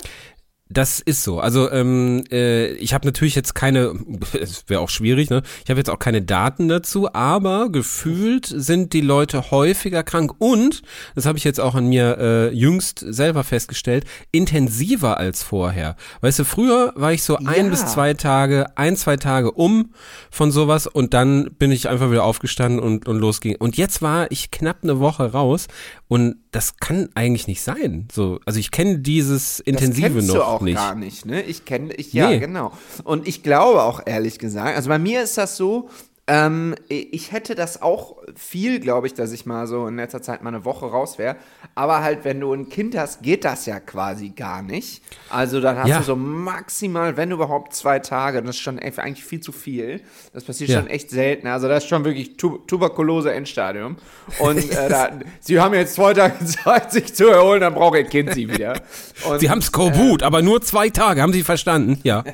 Das 0.72 1.00
ist 1.00 1.22
so. 1.22 1.38
Also 1.40 1.70
ähm, 1.70 2.24
äh, 2.30 2.72
ich 2.74 2.94
habe 2.94 3.06
natürlich 3.06 3.34
jetzt 3.34 3.54
keine, 3.54 3.92
es 4.40 4.64
wäre 4.68 4.80
auch 4.80 4.88
schwierig, 4.88 5.28
ne? 5.28 5.42
Ich 5.64 5.70
habe 5.70 5.78
jetzt 5.78 5.90
auch 5.90 5.98
keine 5.98 6.22
Daten 6.22 6.68
dazu, 6.68 7.12
aber 7.12 7.68
gefühlt 7.68 8.46
sind 8.46 8.92
die 8.92 9.00
Leute 9.00 9.50
häufiger 9.50 10.02
krank 10.02 10.32
und, 10.38 10.82
das 11.14 11.26
habe 11.26 11.36
ich 11.36 11.44
jetzt 11.44 11.60
auch 11.60 11.74
an 11.74 11.88
mir 11.88 12.16
äh, 12.18 12.54
jüngst 12.54 13.04
selber 13.06 13.44
festgestellt, 13.44 14.04
intensiver 14.30 15.18
als 15.18 15.42
vorher. 15.42 15.96
Weißt 16.20 16.38
du, 16.38 16.44
früher 16.44 16.92
war 16.96 17.12
ich 17.12 17.22
so 17.22 17.36
ein 17.36 17.64
Ja. 17.66 17.70
bis 17.70 17.86
zwei 17.86 18.14
Tage, 18.14 18.66
ein, 18.76 18.96
zwei 18.96 19.16
Tage 19.16 19.52
um 19.52 19.92
von 20.30 20.50
sowas 20.50 20.86
und 20.86 21.12
dann 21.12 21.50
bin 21.58 21.70
ich 21.70 21.88
einfach 21.88 22.10
wieder 22.10 22.24
aufgestanden 22.24 22.80
und, 22.80 23.06
und 23.08 23.18
losging. 23.18 23.56
Und 23.56 23.76
jetzt 23.76 24.00
war 24.00 24.30
ich 24.30 24.50
knapp 24.50 24.78
eine 24.82 25.00
Woche 25.00 25.32
raus 25.32 25.66
und 26.12 26.36
das 26.50 26.76
kann 26.76 27.08
eigentlich 27.14 27.46
nicht 27.46 27.62
sein. 27.62 28.06
So, 28.12 28.38
also 28.44 28.60
ich 28.60 28.70
kenne 28.70 28.98
dieses 28.98 29.60
Intensive 29.60 30.16
das 30.16 30.26
noch 30.26 30.34
du 30.34 30.42
auch 30.44 30.60
nicht. 30.60 30.74
gar 30.76 30.94
nicht, 30.94 31.24
ne? 31.24 31.40
Ich 31.40 31.64
kenne, 31.64 31.94
ich, 31.94 32.12
ja, 32.12 32.28
Nee. 32.28 32.38
genau. 32.38 32.72
Und 33.04 33.26
ich 33.26 33.42
glaube 33.42 33.82
auch 33.82 34.02
ehrlich 34.04 34.38
gesagt, 34.38 34.76
also 34.76 34.90
bei 34.90 34.98
mir 34.98 35.22
ist 35.22 35.38
das 35.38 35.56
so, 35.56 35.88
ähm, 36.28 36.76
ich 36.88 37.32
hätte 37.32 37.54
das 37.56 37.82
auch 37.82 38.16
viel, 38.36 38.78
glaube 38.78 39.08
ich, 39.08 39.14
dass 39.14 39.32
ich 39.32 39.44
mal 39.44 39.66
so 39.66 39.88
in 39.88 39.96
letzter 39.96 40.22
Zeit 40.22 40.40
mal 40.42 40.48
eine 40.54 40.64
Woche 40.64 40.86
raus 40.86 41.18
wäre. 41.18 41.34
Aber 41.74 42.00
halt, 42.02 42.24
wenn 42.24 42.38
du 42.38 42.52
ein 42.52 42.68
Kind 42.68 42.96
hast, 42.96 43.22
geht 43.22 43.44
das 43.44 43.66
ja 43.66 43.80
quasi 43.80 44.28
gar 44.30 44.62
nicht. 44.62 45.02
Also 45.30 45.60
dann 45.60 45.78
hast 45.78 45.88
Ja. 45.88 45.98
du 45.98 46.04
so 46.04 46.14
maximal, 46.16 47.16
wenn 47.16 47.32
überhaupt, 47.32 47.74
zwei 47.74 47.98
Tage. 47.98 48.40
Das 48.40 48.56
ist 48.56 48.62
schon 48.62 48.78
echt- 48.78 49.00
eigentlich 49.00 49.24
viel 49.24 49.40
zu 49.40 49.50
viel. 49.50 50.00
Das 50.32 50.44
passiert 50.44 50.70
Ja. 50.70 50.78
schon 50.78 50.88
echt 50.88 51.10
selten. 51.10 51.48
Also 51.48 51.66
das 51.66 51.82
ist 51.82 51.88
schon 51.90 52.04
wirklich 52.04 52.36
tu 52.36 52.58
Tuberkulose 52.68 53.32
Endstadium. 53.32 53.96
Und 54.38 54.58
äh, 54.70 54.88
da, 54.88 55.10
sie 55.40 55.58
haben 55.58 55.74
jetzt 55.74 55.94
zwei 55.94 56.14
Tage 56.14 56.44
Zeit, 56.44 56.92
sich 56.92 57.12
zu 57.14 57.26
erholen, 57.28 57.60
dann 57.62 57.74
braucht 57.74 57.96
ihr 57.96 58.04
Kind 58.04 58.32
sie 58.32 58.48
wieder. 58.48 58.80
Und, 59.28 59.40
Sie 59.40 59.50
haben 59.50 59.60
Skorbut, 59.60 60.22
aber 60.22 60.40
nur 60.40 60.62
zwei 60.62 60.88
Tage, 60.88 61.20
haben 61.20 61.32
Sie 61.32 61.42
verstanden? 61.42 61.98
Ja. 62.04 62.22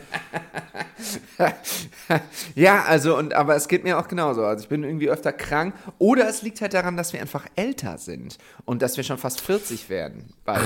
Ja, 2.54 2.85
also 2.85 3.16
und 3.16 3.35
aber 3.35 3.54
es 3.54 3.68
geht 3.78 3.85
mir 3.85 3.99
auch 3.99 4.08
genauso. 4.08 4.44
Also 4.44 4.62
ich 4.64 4.68
bin 4.68 4.82
irgendwie 4.82 5.08
öfter 5.08 5.32
krank. 5.32 5.75
Oder 5.99 6.28
es 6.28 6.42
liegt 6.42 6.61
halt 6.61 6.75
daran, 6.75 6.97
dass 6.97 7.12
wir 7.12 7.20
einfach 7.20 7.47
älter 7.54 7.99
sind 7.99 8.38
und 8.64 8.82
dass 8.82 8.97
wir 8.97 9.04
schon 9.04 9.18
fast 9.18 9.40
40 9.40 9.88
werden. 9.88 10.32
Bald. 10.44 10.62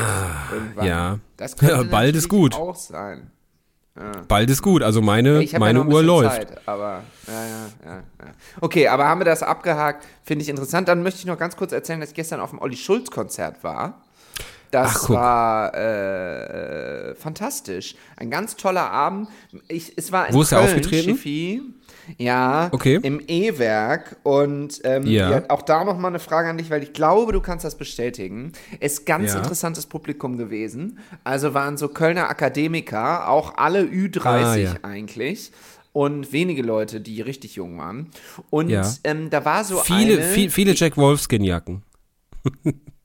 irgendwann. 0.51 0.85
Ah, 0.85 0.89
ja. 0.89 1.19
Das 1.37 1.57
könnte 1.57 1.75
Ja, 1.75 1.83
bald 1.83 2.17
ist 2.17 2.29
gut. 2.29 2.55
auch 2.55 2.77
sein. 2.77 3.31
Bald 4.27 4.49
ist 4.49 4.63
gut, 4.63 4.83
also 4.83 5.03
meine, 5.03 5.43
ja 5.43 5.59
meine 5.59 5.83
ein 5.83 5.93
Uhr 5.93 6.03
läuft. 6.03 6.35
Zeit, 6.35 6.67
aber 6.67 7.03
ja, 7.27 7.33
ja, 7.35 7.67
ja, 7.85 7.97
ja. 7.97 8.33
Okay, 8.63 8.89
aber 8.89 9.05
haben 9.07 9.21
wir 9.21 9.27
das 9.27 9.43
abgehakt? 9.43 10.07
Finde 10.25 10.43
ich 10.43 10.49
interessant. 10.49 10.89
Dann 10.89 11.03
möchte 11.03 11.19
ich 11.21 11.27
noch 11.27 11.37
ganz 11.39 11.57
kurz 11.57 11.73
erzählen, 11.73 12.01
dass 12.01 12.09
ich 12.09 12.15
gestern 12.15 12.41
auf 12.41 12.49
dem 12.51 12.59
Olli 12.59 12.77
Schulz 12.79 13.11
Konzert 13.11 13.63
war. 13.63 14.01
Das 14.71 15.05
Ach, 15.05 15.11
war 15.11 15.75
äh, 15.75 17.15
fantastisch. 17.17 17.95
Ein 18.17 18.31
ganz 18.31 18.57
toller 18.57 18.91
Abend. 18.91 19.29
Ich, 19.69 19.93
es 19.99 20.11
war 20.11 20.27
in 20.27 20.33
Wo 20.35 20.41
ist 20.41 20.53
er 20.53 20.61
Köln, 20.61 20.71
aufgetreten? 20.71 21.11
Schiffi. 21.11 21.63
Ja, 22.19 22.69
Okay. 22.73 22.99
im 23.03 23.21
E-Werk. 23.27 24.17
Und 24.23 24.81
ähm, 24.85 25.07
Ja. 25.07 25.31
ja, 25.31 25.43
auch 25.51 25.63
da 25.63 25.85
nochmal 25.85 26.11
eine 26.11 26.19
Frage 26.19 26.49
an 26.49 26.59
dich, 26.59 26.71
weil 26.71 26.83
ich 26.83 26.93
glaube, 26.93 27.33
du 27.33 27.41
kannst 27.41 27.65
das 27.65 27.77
bestätigen. 27.77 28.53
Ist 28.81 29.07
ganz 29.07 29.33
Ja. 29.33 29.39
interessantes 29.39 29.87
Publikum 29.87 30.37
gewesen. 30.37 30.99
Also 31.25 31.55
waren 31.55 31.77
so 31.77 31.89
Kölner 31.89 32.29
Akademiker, 32.31 33.29
auch 33.29 33.57
alle 33.57 33.83
Ü30 33.83 34.77
Ah, 34.83 34.89
eigentlich. 34.89 35.53
Und 35.93 36.33
wenige 36.33 36.63
Leute, 36.63 37.01
die 37.03 37.21
richtig 37.21 37.57
jung 37.57 37.77
waren. 37.79 38.11
Und 38.51 38.71
Ja. 38.71 38.91
ähm, 39.05 39.29
da 39.31 39.45
war 39.45 39.63
so 39.65 39.79
Viele, 39.79 40.15
eine... 40.15 40.23
viel, 40.23 40.51
viele 40.51 40.73
Jack 40.75 40.97
Wolfskin-Jacken. 40.97 41.83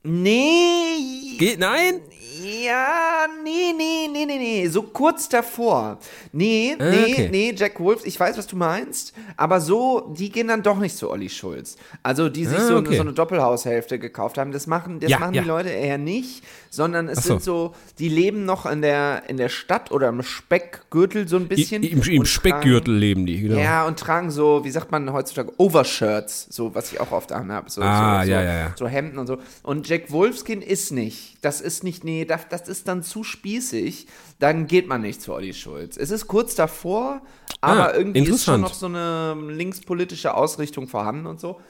Nee, 0.02 1.36
Geht, 1.38 1.58
nein? 1.58 2.00
Ja, 2.42 3.26
nee, 3.42 3.72
nee, 3.76 4.08
nee, 4.12 4.26
nee, 4.26 4.38
nee. 4.38 4.68
So 4.68 4.82
kurz 4.82 5.28
davor. 5.28 5.98
Nee, 6.32 6.76
Ah, 6.78 6.84
nee, 6.90 7.12
okay. 7.12 7.28
nee, 7.30 7.54
Jack 7.56 7.80
Wolf, 7.80 8.04
ich 8.04 8.18
weiß, 8.18 8.36
was 8.36 8.46
du 8.46 8.56
meinst, 8.56 9.12
aber 9.36 9.60
so, 9.60 10.12
die 10.16 10.30
gehen 10.30 10.48
dann 10.48 10.62
doch 10.62 10.78
nicht 10.78 10.96
zu 10.96 11.10
Olli 11.10 11.28
Schulz. 11.28 11.76
Also, 12.02 12.28
die 12.28 12.44
sich 12.44 12.58
Ah, 12.58 12.66
so, 12.66 12.76
okay. 12.76 12.88
eine, 12.88 12.96
so 12.96 13.02
eine 13.02 13.12
Doppelhaushälfte 13.12 13.98
gekauft 13.98 14.36
haben, 14.38 14.52
das 14.52 14.66
machen, 14.66 15.00
das 15.00 15.10
Ja, 15.10 15.18
machen 15.18 15.34
ja. 15.34 15.42
die 15.42 15.48
Leute 15.48 15.68
eher 15.70 15.98
nicht, 15.98 16.44
sondern 16.70 17.08
es 17.08 17.22
so. 17.22 17.28
sind 17.30 17.42
so, 17.42 17.74
die 17.98 18.08
leben 18.08 18.44
noch 18.44 18.66
in 18.66 18.82
der, 18.82 19.22
in 19.28 19.36
der 19.36 19.48
Stadt 19.48 19.90
oder 19.90 20.08
im 20.08 20.22
Speckgürtel 20.22 21.26
so 21.28 21.36
ein 21.36 21.48
bisschen. 21.48 21.82
I, 21.82 21.88
Im, 21.88 22.02
im 22.02 22.24
Speckgürtel 22.26 22.94
leben 22.94 23.24
die, 23.26 23.40
genau. 23.40 23.54
Tragen, 23.54 23.64
ja, 23.64 23.86
und 23.86 23.98
tragen 23.98 24.30
so, 24.30 24.64
wie 24.64 24.70
sagt 24.70 24.92
man 24.92 25.12
heutzutage, 25.12 25.52
Overshirts, 25.56 26.48
so, 26.50 26.74
was 26.74 26.92
ich 26.92 27.00
auch 27.00 27.12
oft 27.12 27.32
anhabe. 27.32 27.70
So, 27.70 27.80
Ah, 27.82 28.24
so, 28.24 28.30
ja, 28.30 28.42
ja, 28.42 28.58
ja. 28.58 28.74
so 28.76 28.86
Hemden 28.86 29.18
und 29.18 29.26
so. 29.26 29.38
Und 29.62 29.88
Jack 29.88 30.10
Wolfskin 30.12 30.60
ist 30.62 30.92
nicht. 30.92 31.37
Das 31.40 31.60
ist 31.60 31.84
nicht, 31.84 32.02
nee, 32.02 32.24
das, 32.24 32.48
das 32.48 32.68
ist 32.68 32.88
dann 32.88 33.02
zu 33.02 33.22
spießig. 33.22 34.06
Dann 34.40 34.66
geht 34.66 34.88
man 34.88 35.02
nicht 35.02 35.22
zu 35.22 35.32
Olli 35.32 35.54
Schulz. 35.54 35.96
Es 35.96 36.10
ist 36.10 36.26
kurz 36.26 36.54
davor, 36.56 37.20
aber 37.60 37.90
Ah, 37.90 37.94
irgendwie 37.96 38.22
ist 38.30 38.44
schon 38.44 38.60
noch 38.60 38.74
so 38.74 38.86
eine 38.86 39.34
linkspolitische 39.48 40.34
Ausrichtung 40.34 40.88
vorhanden 40.88 41.26
und 41.26 41.38
so. 41.40 41.60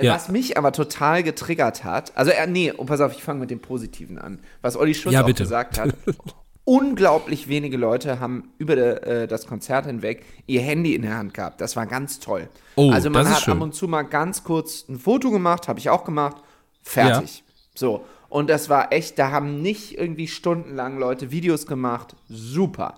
Ja. 0.00 0.14
Was 0.14 0.28
mich 0.28 0.56
aber 0.56 0.72
total 0.72 1.22
getriggert 1.22 1.84
hat, 1.84 2.16
also 2.16 2.30
äh, 2.30 2.46
nee, 2.46 2.72
oh, 2.76 2.84
pass 2.84 3.00
auf, 3.02 3.12
ich 3.12 3.22
fange 3.22 3.40
mit 3.40 3.50
dem 3.50 3.60
Positiven 3.60 4.18
an. 4.18 4.40
Was 4.62 4.76
Olli 4.76 4.94
Schulz 4.94 5.12
Ja, 5.14 5.22
auch 5.22 5.26
bitte. 5.26 5.42
gesagt 5.42 5.78
hat. 5.78 5.94
Unglaublich 6.64 7.48
wenige 7.48 7.76
Leute 7.76 8.20
haben 8.20 8.52
über 8.58 8.76
äh, 9.06 9.26
das 9.26 9.46
Konzert 9.46 9.86
hinweg 9.86 10.24
ihr 10.46 10.60
Handy 10.60 10.94
in 10.94 11.02
der 11.02 11.16
Hand 11.16 11.34
gehabt. 11.34 11.60
Das 11.60 11.74
war 11.74 11.86
ganz 11.86 12.20
toll. 12.20 12.48
Oh, 12.76 12.90
also 12.92 13.10
man 13.10 13.28
hat 13.28 13.48
ab 13.48 13.60
und 13.60 13.74
zu 13.74 13.88
mal 13.88 14.02
ganz 14.02 14.44
kurz 14.44 14.86
ein 14.88 14.98
Foto 14.98 15.30
gemacht, 15.30 15.68
habe 15.68 15.78
ich 15.80 15.90
auch 15.90 16.04
gemacht. 16.04 16.36
Fertig. 16.82 17.42
So. 17.74 18.04
Und 18.30 18.48
das 18.48 18.70
war 18.70 18.92
echt, 18.92 19.18
da 19.18 19.30
haben 19.32 19.60
nicht 19.60 19.98
irgendwie 19.98 20.28
stundenlang 20.28 20.98
Leute 20.98 21.30
Videos 21.30 21.66
gemacht. 21.66 22.16
Super. 22.28 22.94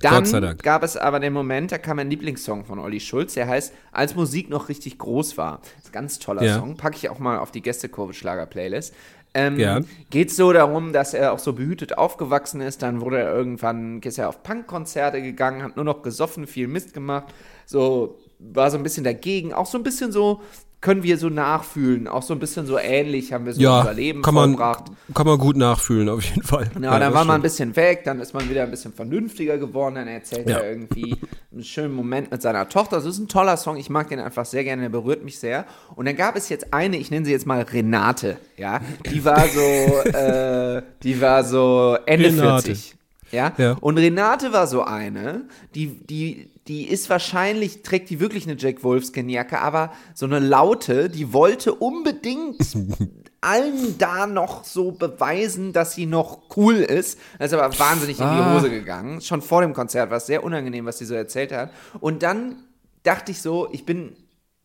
Dann 0.00 0.14
Gott 0.14 0.26
sei 0.28 0.38
Dank. 0.40 0.62
gab 0.62 0.84
es 0.84 0.96
aber 0.96 1.18
den 1.18 1.32
Moment, 1.32 1.72
da 1.72 1.78
kam 1.78 1.98
ein 1.98 2.08
Lieblingssong 2.08 2.64
von 2.64 2.78
Olli 2.78 3.00
Schulz, 3.00 3.34
der 3.34 3.48
heißt 3.48 3.74
Als 3.90 4.14
Musik 4.14 4.48
noch 4.48 4.68
richtig 4.68 4.96
groß 4.96 5.36
war. 5.36 5.60
Das 5.74 5.84
ist 5.84 5.88
ein 5.88 5.92
ganz 5.92 6.18
toller 6.20 6.44
Ja. 6.44 6.58
Song. 6.60 6.76
Packe 6.76 6.96
ich 6.96 7.10
auch 7.10 7.18
mal 7.18 7.38
auf 7.38 7.50
die 7.50 7.60
Gästekurve 7.60 8.14
Schlager 8.14 8.46
Playlist. 8.46 8.94
Ähm, 9.34 9.58
Ja. 9.58 9.80
Geht 10.10 10.30
so 10.30 10.52
darum, 10.52 10.92
dass 10.92 11.12
er 11.14 11.32
auch 11.32 11.40
so 11.40 11.52
behütet 11.52 11.98
aufgewachsen 11.98 12.60
ist. 12.60 12.82
Dann 12.82 13.00
wurde 13.00 13.18
er 13.18 13.34
irgendwann, 13.34 14.00
ist 14.00 14.18
er 14.18 14.28
auf 14.28 14.44
Punkkonzerte 14.44 15.20
gegangen, 15.20 15.64
hat 15.64 15.74
nur 15.74 15.84
noch 15.84 16.02
gesoffen, 16.02 16.46
viel 16.46 16.68
Mist 16.68 16.94
gemacht. 16.94 17.34
So, 17.66 18.16
war 18.38 18.70
so 18.70 18.76
ein 18.76 18.84
bisschen 18.84 19.02
dagegen. 19.04 19.52
Auch 19.52 19.66
so 19.66 19.76
ein 19.76 19.82
bisschen 19.82 20.12
so, 20.12 20.40
können 20.80 21.02
wir 21.02 21.18
so 21.18 21.28
nachfühlen. 21.28 22.06
Auch 22.06 22.22
so 22.22 22.32
ein 22.34 22.38
bisschen 22.38 22.66
so 22.66 22.78
ähnlich 22.78 23.32
haben 23.32 23.46
wir 23.46 23.52
so 23.52 23.60
Ja, 23.60 23.80
unser 23.80 23.94
Leben 23.94 24.22
kann 24.22 24.34
man, 24.34 24.50
vollbracht. 24.50 24.84
kann 25.12 25.26
man 25.26 25.38
gut 25.38 25.56
nachfühlen, 25.56 26.08
auf 26.08 26.22
jeden 26.22 26.42
Fall. 26.44 26.70
Ja, 26.80 26.98
dann 26.98 27.12
war 27.14 27.24
man 27.24 27.40
ein 27.40 27.40
stimmt. 27.40 27.42
bisschen 27.42 27.76
weg, 27.76 28.02
dann 28.04 28.20
ist 28.20 28.32
man 28.32 28.48
wieder 28.48 28.62
ein 28.62 28.70
bisschen 28.70 28.92
vernünftiger 28.92 29.58
geworden, 29.58 29.96
dann 29.96 30.06
erzählt 30.08 30.48
Ja. 30.48 30.58
er 30.58 30.70
irgendwie 30.70 31.16
einen 31.52 31.64
schönen 31.64 31.94
Moment 31.94 32.30
mit 32.30 32.42
seiner 32.42 32.68
Tochter. 32.68 32.96
Das 32.96 33.06
ist 33.06 33.18
ein 33.18 33.26
toller 33.28 33.56
Song, 33.56 33.76
ich 33.76 33.90
mag 33.90 34.08
den 34.08 34.20
einfach 34.20 34.44
sehr 34.46 34.62
gerne, 34.62 34.82
der 34.82 34.88
berührt 34.90 35.24
mich 35.24 35.38
sehr. 35.40 35.64
Und 35.96 36.06
dann 36.06 36.14
gab 36.16 36.36
es 36.36 36.48
jetzt 36.48 36.72
eine, 36.72 36.96
ich 36.96 37.10
nenne 37.10 37.26
sie 37.26 37.32
jetzt 37.32 37.46
mal 37.46 37.62
Renate, 37.62 38.36
ja, 38.56 38.80
die 39.10 39.24
war 39.24 39.46
so, 39.48 39.60
äh, 40.10 40.82
die 41.02 41.20
war 41.20 41.42
so 41.42 41.96
Ende 42.06 42.26
Renate. 42.28 42.62
40. 42.66 42.94
Ja? 43.30 43.52
Ja. 43.58 43.76
Und 43.80 43.98
Renate 43.98 44.52
war 44.52 44.66
so 44.66 44.82
eine, 44.82 45.46
die, 45.74 45.86
die, 46.06 46.50
die 46.66 46.88
ist 46.88 47.10
wahrscheinlich, 47.10 47.82
trägt 47.82 48.10
die 48.10 48.20
wirklich 48.20 48.44
eine 48.46 48.56
Jack 48.58 48.82
Wolfskin-Jacke, 48.82 49.60
aber 49.60 49.92
so 50.14 50.26
eine 50.26 50.38
laute, 50.38 51.08
die 51.10 51.32
wollte 51.32 51.74
unbedingt 51.74 52.56
allen 53.40 53.98
da 53.98 54.26
noch 54.26 54.64
so 54.64 54.90
beweisen, 54.92 55.72
dass 55.72 55.94
sie 55.94 56.06
noch 56.06 56.56
cool 56.56 56.74
ist. 56.76 57.18
Das 57.38 57.52
ist 57.52 57.58
aber 57.58 57.78
wahnsinnig 57.78 58.18
in 58.18 58.24
die 58.24 58.30
Ah. 58.32 58.54
Hose 58.56 58.68
gegangen. 58.70 59.20
Schon 59.20 59.42
vor 59.42 59.60
dem 59.62 59.74
Konzert 59.74 60.10
war 60.10 60.16
es 60.16 60.26
sehr 60.26 60.42
unangenehm, 60.42 60.86
was 60.86 60.98
sie 60.98 61.04
so 61.04 61.14
erzählt 61.14 61.52
hat. 61.52 61.70
Und 62.00 62.22
dann 62.22 62.56
dachte 63.04 63.30
ich 63.30 63.40
so, 63.40 63.68
ich 63.70 63.86
bin, 63.86 64.16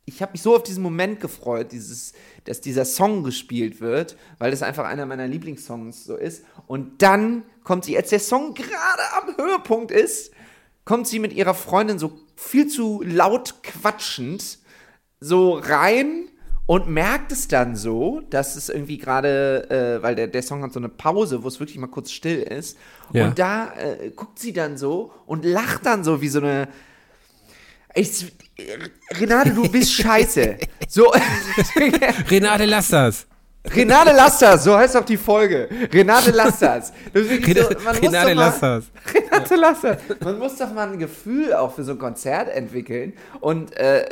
ich 0.06 0.22
habe 0.24 0.32
mich 0.32 0.42
so 0.42 0.56
auf 0.56 0.64
diesen 0.64 0.82
Moment 0.82 1.20
gefreut, 1.20 1.72
dieses, 1.72 2.14
dass 2.46 2.62
dieser 2.62 2.84
Song 2.84 3.24
gespielt 3.24 3.80
wird, 3.80 4.18
weil 4.40 4.50
das 4.52 4.64
einfach 4.64 4.86
einer 4.86 5.06
meiner 5.06 5.28
Lieblingssongs 5.28 6.04
so 6.04 6.16
ist. 6.16 6.44
Und 6.68 7.02
dann 7.02 7.44
kommt 7.64 7.86
sie, 7.86 7.98
als 7.98 8.10
der 8.10 8.20
Song 8.20 8.54
gerade 8.54 9.04
am 9.22 9.38
Höhepunkt 9.38 9.92
ist, 9.92 10.32
kommt 10.86 11.08
sie 11.08 11.20
mit 11.20 11.34
ihrer 11.34 11.54
Freundin 11.54 12.00
so 12.00 12.20
viel 12.36 12.68
zu 12.68 13.02
laut 13.06 13.64
quatschend 13.64 14.60
so 15.20 15.54
rein 15.54 16.30
und 16.66 16.88
merkt 16.88 17.32
es 17.32 17.48
dann 17.48 17.76
so, 17.76 18.22
dass 18.30 18.56
es 18.56 18.70
irgendwie 18.70 18.98
gerade, 18.98 19.70
äh, 19.70 20.04
weil 20.04 20.16
der, 20.16 20.28
der 20.28 20.44
Song 20.44 20.64
hat 20.64 20.74
so 20.74 20.80
eine 20.80 20.90
Pause, 20.90 21.44
wo 21.44 21.48
es 21.48 21.60
wirklich 21.60 21.78
mal 21.78 21.88
kurz 21.88 22.12
still 22.12 22.42
ist. 22.42 22.78
Ja. 23.12 23.26
Und 23.26 23.40
da 23.40 23.74
äh, 23.74 24.12
guckt 24.12 24.40
sie 24.40 24.54
dann 24.54 24.78
so 24.78 25.12
und 25.26 25.46
lacht 25.46 25.86
dann 25.86 26.04
so 26.04 26.22
wie 26.22 26.30
so 26.30 26.40
eine. 26.40 26.70
Ich, 27.96 28.34
Renate, 29.12 29.54
du 29.54 29.70
bist 29.70 29.94
scheiße. 29.94 30.58
So. 30.88 31.12
Renate, 32.30 32.66
lass 32.66 32.88
das. 32.88 33.28
Renate 33.66 34.12
Lasters, 34.12 34.66
so 34.66 34.78
heißt 34.78 34.98
auch 34.98 35.06
die 35.06 35.16
Folge. 35.16 35.70
Renate 35.94 36.32
ist 37.24 37.30
wirklich 37.30 37.58
so, 37.58 37.70
man 37.86 37.96
muss 37.96 38.02
Renate 38.04 38.30
doch 38.30 38.36
mal-. 38.36 38.84
Renate. 39.50 39.98
Man 40.22 40.40
muss 40.40 40.58
doch 40.58 40.74
mal 40.74 40.90
ein 40.92 41.00
Gefühl 41.00 41.54
auch 41.54 41.74
für 41.74 41.84
so 41.86 41.94
ein 41.94 41.98
Konzert 42.00 42.50
entwickeln. 42.50 43.14
Und 43.40 43.76
äh, 43.78 44.06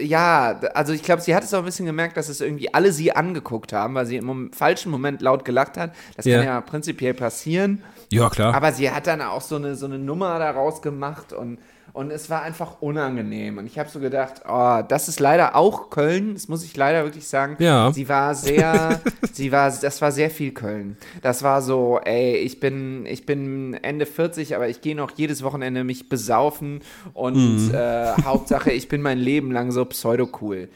ja, 0.00 0.60
also 0.74 0.92
ich 0.92 1.02
glaube, 1.02 1.22
sie 1.22 1.34
hat 1.34 1.42
es 1.42 1.52
auch 1.54 1.58
ein 1.58 1.64
bisschen 1.64 1.86
gemerkt, 1.86 2.16
dass 2.16 2.28
es 2.28 2.40
irgendwie 2.40 2.72
alle 2.72 2.92
sie 2.92 3.10
angeguckt 3.12 3.72
haben, 3.72 3.94
weil 3.96 4.06
sie 4.06 4.16
im 4.16 4.52
falschen 4.52 4.90
Moment 4.92 5.22
laut 5.22 5.44
gelacht 5.44 5.76
hat. 5.76 5.92
Das 6.16 6.24
Ja. 6.24 6.36
kann 6.38 6.46
ja 6.46 6.60
prinzipiell 6.60 7.14
passieren. 7.14 7.82
Ja, 8.12 8.30
klar. 8.30 8.54
Aber 8.54 8.70
sie 8.72 8.90
hat 8.92 9.08
dann 9.08 9.20
auch 9.22 9.40
so 9.40 9.56
eine, 9.56 9.74
so 9.74 9.86
eine 9.86 9.98
Nummer 9.98 10.38
daraus 10.38 10.82
gemacht 10.82 11.32
und, 11.32 11.58
und 11.94 12.10
es 12.10 12.28
war 12.28 12.42
einfach 12.42 12.82
unangenehm. 12.82 13.56
Und 13.56 13.66
ich 13.66 13.78
habe 13.78 13.88
so 13.88 14.00
gedacht, 14.00 14.42
oh, 14.46 14.82
das 14.86 15.08
ist 15.08 15.20
leider 15.20 15.56
auch 15.56 15.88
Köln, 15.88 16.34
das 16.34 16.48
muss 16.48 16.62
ich 16.64 16.76
leider 16.76 17.04
wirklich 17.04 17.26
sagen. 17.26 17.56
Ja. 17.60 17.90
Sie 17.92 18.08
war 18.08 18.34
sehr, 18.34 19.00
sie 19.32 19.50
war, 19.52 19.70
das 19.70 20.02
war 20.02 20.12
sehr 20.12 20.28
viel 20.28 20.50
Köln. 20.52 20.96
Das 21.22 21.42
war 21.42 21.62
so, 21.62 22.00
ey, 22.04 22.36
ich 22.36 22.60
bin, 22.60 23.06
ich 23.06 23.24
bin 23.24 23.74
Ende 23.82 24.04
40, 24.06 24.54
aber 24.56 24.68
ich 24.68 24.80
gehe 24.82 24.94
noch 24.96 25.12
jedes 25.16 25.42
Wochenende 25.42 25.84
mich 25.84 26.08
besaufen 26.08 26.80
und 27.14 27.68
Mhm. 27.68 27.74
äh, 27.74 28.12
Hauptsache, 28.24 28.70
ich 28.72 28.88
bin 28.88 29.00
mein 29.00 29.18
Leben 29.18 29.50
lang 29.52 29.70
so 29.70 29.84
pseudo-cool. 29.84 30.68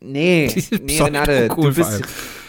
Nee, 0.00 0.52
nee, 0.82 1.00
Renate, 1.00 1.48
du 1.48 1.72
bist. 1.72 2.02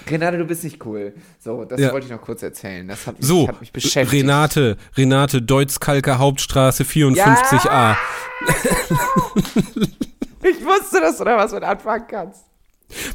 Renate, 0.10 0.38
du 0.38 0.46
bist 0.46 0.64
nicht 0.64 0.86
cool. 0.86 1.14
So, 1.44 1.66
das 1.66 1.80
Ja. 1.80 1.92
wollte 1.92 2.06
ich 2.08 2.12
noch 2.12 2.22
kurz 2.22 2.44
erzählen. 2.44 2.88
Das 2.88 3.08
hat 3.08 3.18
mich, 3.20 3.28
So, 3.28 3.48
hat 3.48 3.60
mich 3.60 3.72
beschäftigt. 3.72 4.12
Renate, 4.24 4.78
Renate, 4.98 5.42
Deutzkalker 5.42 6.20
Hauptstraße 6.20 6.84
54a. 6.84 7.96
Ich 10.48 10.64
wusste, 10.64 11.00
dass 11.02 11.18
du 11.18 11.24
da 11.24 11.38
was 11.38 11.52
mit 11.54 11.64
anfangen 11.64 12.06
kannst. 12.08 12.42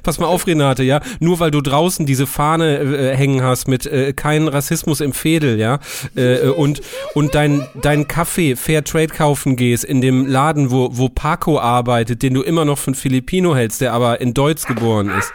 Pass 0.02 0.18
mal 0.18 0.26
auf, 0.26 0.49
Renate, 0.49 0.82
ja. 0.82 1.00
Nur 1.20 1.38
weil 1.38 1.52
du 1.52 1.61
draußen 1.61 2.04
diese 2.04 2.26
Fahne 2.26 2.78
äh, 2.78 3.16
hängen 3.16 3.44
hast 3.44 3.68
mit 3.68 3.87
äh, 3.87 4.12
kein 4.12 4.49
Rassismus 4.49 5.00
im 5.00 5.12
Fädel, 5.12 5.56
ja, 5.61 5.78
äh, 6.16 6.38
äh, 6.47 6.49
und 6.49 6.80
und 7.14 7.37
dein 7.37 7.64
dein 7.80 8.09
Kaffee 8.09 8.56
Fair 8.56 8.82
Trade 8.82 9.14
kaufen 9.14 9.54
gehst 9.54 9.85
in 9.85 10.00
dem 10.00 10.26
Laden, 10.26 10.73
wo 10.73 10.88
wo 10.92 11.09
Paco 11.09 11.61
arbeitet, 11.61 12.25
den 12.25 12.35
du 12.35 12.42
immer 12.42 12.64
noch 12.64 12.78
von 12.78 12.97
Filipino 12.97 13.54
hältst, 13.54 13.80
der 13.80 13.92
aber 13.92 14.20
in 14.20 14.35
Deutsch 14.35 14.66
geboren 14.66 15.09
ist. 15.16 15.32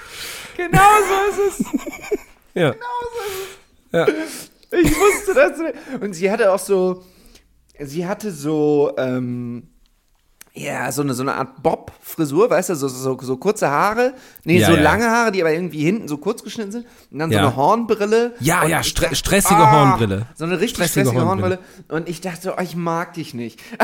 Genau 0.57 0.89
so 1.07 1.43
ist 1.43 1.59
es. 1.59 1.65
Ja. 2.53 2.73
ja. 3.91 4.07
Ich 4.71 4.97
wusste 4.97 5.33
das. 5.33 5.99
Und 5.99 6.13
sie 6.13 6.31
hatte 6.31 6.51
auch 6.51 6.59
so, 6.59 7.03
sie 7.79 8.05
hatte 8.07 8.31
so, 8.31 8.93
ähm, 8.97 9.74
ja, 10.57 10.89
so 10.91 11.01
eine, 11.01 11.13
so 11.13 11.21
eine 11.21 11.33
Art 11.35 11.61
Bob-Frisur, 11.61 12.49
weißt 12.49 12.69
du, 12.69 12.75
so, 12.75 12.87
so, 12.87 13.17
so 13.21 13.37
kurze 13.37 13.69
Haare. 13.69 14.13
Nee, 14.45 14.59
Ja, 14.59 14.67
so 14.67 14.75
ja. 14.75 14.81
lange 14.81 15.05
Haare, 15.09 15.31
die 15.33 15.41
aber 15.41 15.51
irgendwie 15.51 15.83
hinten 15.83 16.07
so 16.07 16.17
kurz 16.17 16.43
geschnitten 16.43 16.71
sind. 16.71 16.85
Und 17.11 17.19
dann 17.19 17.29
Ja. 17.31 17.39
so 17.41 17.47
eine 17.47 17.55
Hornbrille. 17.57 18.33
Ja, 18.39 18.65
ja, 18.65 18.79
ich 18.79 18.87
stre 18.87 19.03
dachte, 19.03 19.15
stressige 19.17 19.59
ah, 19.59 19.71
Hornbrille. 19.71 20.25
So 20.35 20.45
eine 20.45 20.53
richtig 20.59 20.75
Stressige 20.77 21.07
stressige, 21.07 21.25
Hornbrille. 21.27 21.57
Hornbrille. 21.57 21.99
Und 21.99 22.07
ich 22.09 22.21
dachte, 22.21 22.55
oh, 22.57 22.61
ich 22.61 22.75
mag 22.77 23.13
dich 23.13 23.33
nicht. 23.33 23.59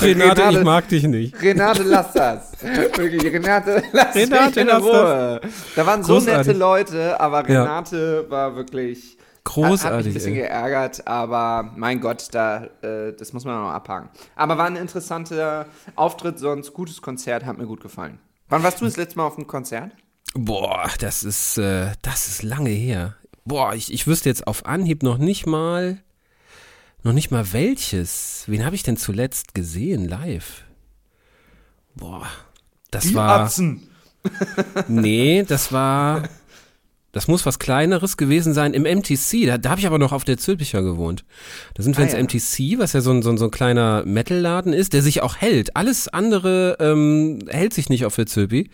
Renate, 0.00 0.40
ich 0.42 0.46
Renate- 0.48 0.64
mag 0.64 0.88
dich 0.88 1.02
nicht. 1.04 1.42
Renate, 1.42 1.82
lass 1.82 2.12
das. 2.12 2.52
Wirklich, 2.62 3.22
Renate, 3.32 3.82
lass 3.92 4.14
Renate, 4.14 4.44
mich 4.46 4.56
in 4.56 4.66
lass 4.68 4.82
Ruhe. 4.82 5.40
Da 5.74 5.86
waren 5.86 6.02
so 6.02 6.14
Großartig. 6.14 6.46
nette 6.46 6.58
Leute, 6.58 7.20
aber. 7.20 7.46
Renate 7.46 8.26
war 8.30 8.56
wirklich... 8.56 9.15
Hat, 9.46 9.54
hat 9.54 9.62
mich 9.62 9.70
Großartig. 9.70 10.06
ein 10.08 10.14
bisschen 10.14 10.34
geärgert, 10.34 11.06
aber 11.06 11.72
mein 11.76 12.00
Gott, 12.00 12.28
da, 12.32 12.64
äh, 12.82 13.12
das 13.16 13.32
muss 13.32 13.44
man 13.44 13.62
noch 13.62 13.70
abhaken. 13.70 14.08
Aber 14.34 14.58
war 14.58 14.66
ein 14.66 14.76
interessanter 14.76 15.66
Auftritt, 15.94 16.38
sonst 16.38 16.72
gutes 16.74 17.00
Konzert, 17.00 17.44
hat 17.44 17.56
mir 17.58 17.66
gut 17.66 17.80
gefallen. 17.80 18.18
Wann 18.48 18.62
warst 18.62 18.80
du 18.80 18.84
das 18.84 18.96
letzte 18.96 19.18
Mal 19.18 19.26
auf 19.26 19.36
einem 19.36 19.46
Konzert? 19.46 19.92
Boah, 20.34 20.90
das 21.00 21.22
ist, 21.22 21.58
äh, 21.58 21.92
das 22.02 22.28
ist 22.28 22.42
lange 22.42 22.70
her. 22.70 23.14
Boah, 23.44 23.74
ich, 23.74 23.92
ich 23.92 24.06
wüsste 24.06 24.28
jetzt 24.28 24.46
auf 24.46 24.66
Anhieb 24.66 25.02
noch 25.02 25.18
nicht 25.18 25.46
mal, 25.46 25.98
noch 27.02 27.12
nicht 27.12 27.30
mal 27.30 27.52
welches. 27.52 28.44
Wen 28.46 28.64
habe 28.64 28.74
ich 28.74 28.82
denn 28.82 28.96
zuletzt 28.96 29.54
gesehen 29.54 30.08
live? 30.08 30.64
Boah, 31.94 32.26
das 32.90 33.14
war, 33.14 33.40
Atzen. 33.40 33.88
nee, 34.88 35.44
das 35.44 35.72
war, 35.72 36.28
das 37.16 37.28
muss 37.28 37.46
was 37.46 37.58
Kleineres 37.58 38.18
gewesen 38.18 38.52
sein 38.52 38.74
im 38.74 38.82
MTC. 38.82 39.46
Da, 39.46 39.56
da 39.56 39.70
habe 39.70 39.80
ich 39.80 39.86
aber 39.86 39.98
noch 39.98 40.12
auf 40.12 40.24
der 40.24 40.36
Zülpicher 40.36 40.82
gewohnt. 40.82 41.24
Da 41.72 41.82
sind 41.82 41.96
wir 41.96 42.02
Ah, 42.02 42.08
ins 42.08 42.12
ja. 42.12 42.22
MTC, 42.22 42.78
was 42.78 42.92
ja 42.92 43.00
so 43.00 43.10
ein, 43.10 43.22
so 43.22 43.30
ein, 43.30 43.38
so 43.38 43.46
ein 43.46 43.50
kleiner 43.50 44.02
Metalladen 44.04 44.74
ist, 44.74 44.92
der 44.92 45.00
sich 45.00 45.22
auch 45.22 45.36
hält. 45.36 45.76
Alles 45.76 46.08
andere 46.08 46.76
ähm, 46.78 47.38
hält 47.48 47.72
sich 47.72 47.88
nicht 47.88 48.04
auf 48.04 48.16
der 48.16 48.26
Zülpi, 48.26 48.68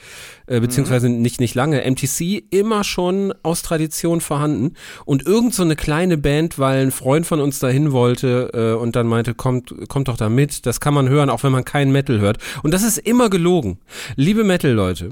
äh, 0.49 0.59
beziehungsweise 0.59 1.09
nicht, 1.09 1.39
nicht 1.39 1.55
lange. 1.55 1.89
MTC 1.89 2.43
immer 2.51 2.83
schon 2.83 3.33
aus 3.45 3.63
Tradition 3.63 4.21
vorhanden. 4.21 4.75
Und 5.05 5.25
irgend 5.25 5.55
so 5.55 5.63
eine 5.63 5.77
kleine 5.77 6.19
Band, 6.19 6.59
weil 6.59 6.83
ein 6.83 6.91
Freund 6.91 7.27
von 7.27 7.41
uns 7.41 7.61
dahin 7.61 7.93
wollte 7.93 8.51
äh, 8.55 8.77
und 8.77 8.97
dann 8.97 9.07
meinte, 9.07 9.35
kommt, 9.35 9.73
kommt 9.89 10.09
doch 10.09 10.17
da 10.17 10.29
mit. 10.29 10.67
Das 10.67 10.81
kann 10.81 10.95
man 10.95 11.09
hören, 11.09 11.31
auch 11.31 11.45
wenn 11.45 11.53
man 11.53 11.65
keinen 11.65 11.93
Metal 11.93 12.19
hört. 12.19 12.39
Und 12.65 12.75
das 12.75 12.83
ist 12.83 12.99
immer 12.99 13.31
gelogen. 13.31 13.79
Liebe 14.17 14.43
Metal-Leute, 14.43 15.11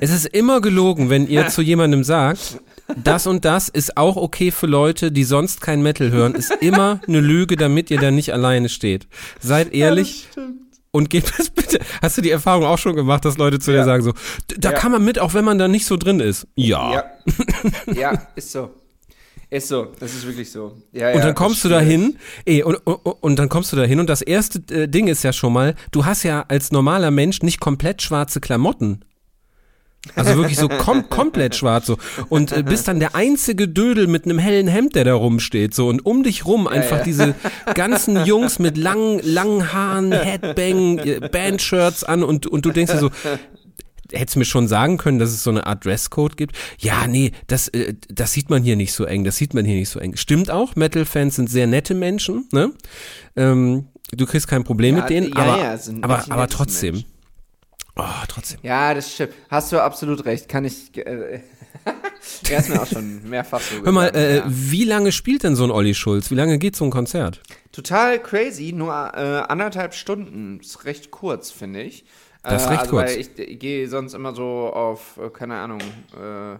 es 0.00 0.10
ist 0.10 0.26
immer 0.26 0.60
gelogen, 0.60 1.08
wenn 1.08 1.26
ihr 1.26 1.46
zu 1.48 1.62
jemandem 1.62 2.04
sagt, 2.04 2.60
das 2.94 3.26
und 3.26 3.44
das 3.44 3.68
ist 3.68 3.96
auch 3.96 4.16
okay 4.16 4.50
für 4.50 4.66
Leute, 4.66 5.10
die 5.12 5.24
sonst 5.24 5.60
kein 5.60 5.82
Metal 5.82 6.10
hören, 6.10 6.34
ist 6.34 6.50
immer 6.60 7.00
eine 7.06 7.20
Lüge, 7.20 7.56
damit 7.56 7.90
ihr 7.90 7.98
da 8.00 8.10
nicht 8.10 8.32
alleine 8.32 8.68
steht. 8.68 9.06
Seid 9.40 9.72
ehrlich 9.74 10.28
und 10.92 11.10
gebt 11.10 11.32
es 11.38 11.50
bitte. 11.50 11.80
Hast 12.00 12.16
du 12.16 12.22
die 12.22 12.30
Erfahrung 12.30 12.64
auch 12.64 12.78
schon 12.78 12.96
gemacht, 12.96 13.24
dass 13.24 13.38
Leute 13.38 13.58
zu 13.58 13.70
dir 13.72 13.78
Ja. 13.78 13.84
sagen 13.84 14.02
so, 14.02 14.12
"D- 14.50 14.56
da 14.58 14.70
Ja. 14.70 14.78
kann 14.78 14.92
man 14.92 15.04
mit, 15.04 15.18
auch 15.18 15.34
wenn 15.34 15.44
man 15.44 15.58
da 15.58 15.68
nicht 15.68 15.84
so 15.86 15.96
drin 15.96 16.20
ist? 16.20 16.46
Ja. 16.54 16.92
Ja. 16.92 17.04
ja, 17.94 18.22
ist 18.36 18.52
so. 18.52 18.70
Ist 19.48 19.68
so, 19.68 19.92
das 20.00 20.12
ist 20.14 20.26
wirklich 20.26 20.50
so. 20.50 20.76
Ja, 20.92 21.10
Und 21.10 21.18
ja, 21.18 21.26
dann 21.26 21.34
kommst 21.36 21.64
du 21.64 21.68
das 21.68 21.78
da 21.78 21.84
hin, 21.84 22.16
und, 22.64 22.74
und, 22.84 22.96
und 22.96 23.38
dann 23.38 23.48
kommst 23.48 23.72
du 23.72 23.76
da 23.76 23.84
hin 23.84 24.00
und 24.00 24.10
das 24.10 24.20
erste 24.20 24.58
äh, 24.74 24.88
Ding 24.88 25.06
ist 25.06 25.22
ja 25.22 25.32
schon 25.32 25.52
mal, 25.52 25.76
du 25.92 26.04
hast 26.04 26.24
ja 26.24 26.44
als 26.48 26.72
normaler 26.72 27.12
Mensch 27.12 27.42
nicht 27.42 27.60
komplett 27.60 28.02
schwarze 28.02 28.40
Klamotten. 28.40 29.04
Also 30.14 30.36
wirklich 30.36 30.56
so 30.56 30.68
kom 30.68 31.08
komplett 31.08 31.54
schwarz 31.54 31.86
so. 31.86 31.96
Und 32.28 32.52
äh, 32.52 32.62
bist 32.62 32.88
dann 32.88 33.00
der 33.00 33.14
einzige 33.14 33.68
Dödel 33.68 34.06
mit 34.06 34.24
einem 34.24 34.38
hellen 34.38 34.68
Hemd, 34.68 34.94
der 34.94 35.04
da 35.04 35.14
rumsteht. 35.14 35.74
So. 35.74 35.88
Und 35.88 36.04
um 36.04 36.22
dich 36.22 36.46
rum 36.46 36.66
einfach 36.66 37.02
diese 37.02 37.34
ganzen 37.74 38.24
Jungs 38.24 38.58
mit 38.58 38.76
langen, 38.76 39.20
langen 39.22 39.72
Haaren, 39.72 40.12
Headbang, 40.12 40.98
äh, 40.98 41.20
Bandshirts 41.30 42.04
an 42.04 42.22
und, 42.22 42.46
und 42.46 42.64
du 42.64 42.70
denkst 42.70 42.92
dir 42.92 42.98
so, 42.98 43.10
hättest 44.12 44.36
mir 44.36 44.44
schon 44.44 44.68
sagen 44.68 44.98
können, 44.98 45.18
dass 45.18 45.30
es 45.30 45.42
so 45.42 45.50
eine 45.50 45.66
Art 45.66 45.84
Dresscode 45.84 46.36
gibt. 46.36 46.56
Ja, 46.78 47.06
nee, 47.06 47.32
das, 47.46 47.68
äh, 47.68 47.94
das 48.08 48.32
sieht 48.32 48.50
man 48.50 48.62
hier 48.62 48.76
nicht 48.76 48.92
so 48.92 49.04
eng, 49.04 49.24
das 49.24 49.36
sieht 49.36 49.54
man 49.54 49.64
hier 49.64 49.76
nicht 49.76 49.88
so 49.88 49.98
eng. 49.98 50.16
Stimmt 50.16 50.50
auch, 50.50 50.76
Metal-Fans 50.76 51.36
sind 51.36 51.50
sehr 51.50 51.66
nette 51.66 51.94
Menschen, 51.94 52.46
ne? 52.52 52.72
Ähm, 53.36 53.86
du 54.12 54.26
kriegst 54.26 54.48
kein 54.48 54.64
Problem 54.64 54.96
Ja, 54.96 55.02
mit 55.02 55.10
denen, 55.10 55.28
ja, 55.28 55.36
aber, 55.36 55.58
ja, 55.62 55.78
sind 55.78 56.04
aber, 56.04 56.24
aber 56.30 56.48
trotzdem. 56.48 56.94
Mensch. 56.94 57.06
Oh, 57.96 58.04
trotzdem. 58.28 58.60
Ja, 58.62 58.92
das 58.92 59.12
stimmt. 59.12 59.32
Hast 59.48 59.72
du 59.72 59.82
absolut 59.82 60.24
recht. 60.26 60.48
Kann 60.48 60.64
ich. 60.64 60.96
Äh, 60.96 61.40
ja, 62.48 62.58
ist 62.58 62.68
mir 62.68 62.82
auch 62.82 62.86
schon 62.86 63.28
mehrfach 63.28 63.60
so 63.60 63.82
Hör 63.82 63.92
mal, 63.92 64.14
äh, 64.14 64.38
ja. 64.38 64.44
wie 64.46 64.84
lange 64.84 65.12
spielt 65.12 65.44
denn 65.44 65.56
so 65.56 65.64
ein 65.64 65.70
Olli 65.70 65.94
Schulz? 65.94 66.30
Wie 66.30 66.34
lange 66.34 66.58
geht 66.58 66.76
so 66.76 66.84
ein 66.84 66.90
Konzert? 66.90 67.40
Total 67.72 68.20
crazy, 68.22 68.72
nur 68.72 68.92
äh, 68.92 69.42
anderthalb 69.48 69.94
Stunden. 69.94 70.60
Ist 70.60 70.84
recht 70.84 71.10
kurz, 71.10 71.50
finde 71.50 71.82
ich. 71.82 72.04
Das 72.42 72.62
ist 72.62 72.66
äh, 72.66 72.70
recht 72.70 72.80
also, 72.82 72.90
kurz. 72.90 73.10
Weil 73.10 73.20
ich, 73.20 73.38
ich 73.38 73.58
gehe 73.58 73.88
sonst 73.88 74.14
immer 74.14 74.34
so 74.34 74.44
auf, 74.44 75.18
äh, 75.18 75.30
keine 75.30 75.54
Ahnung, 75.56 75.80
äh, 75.80 76.58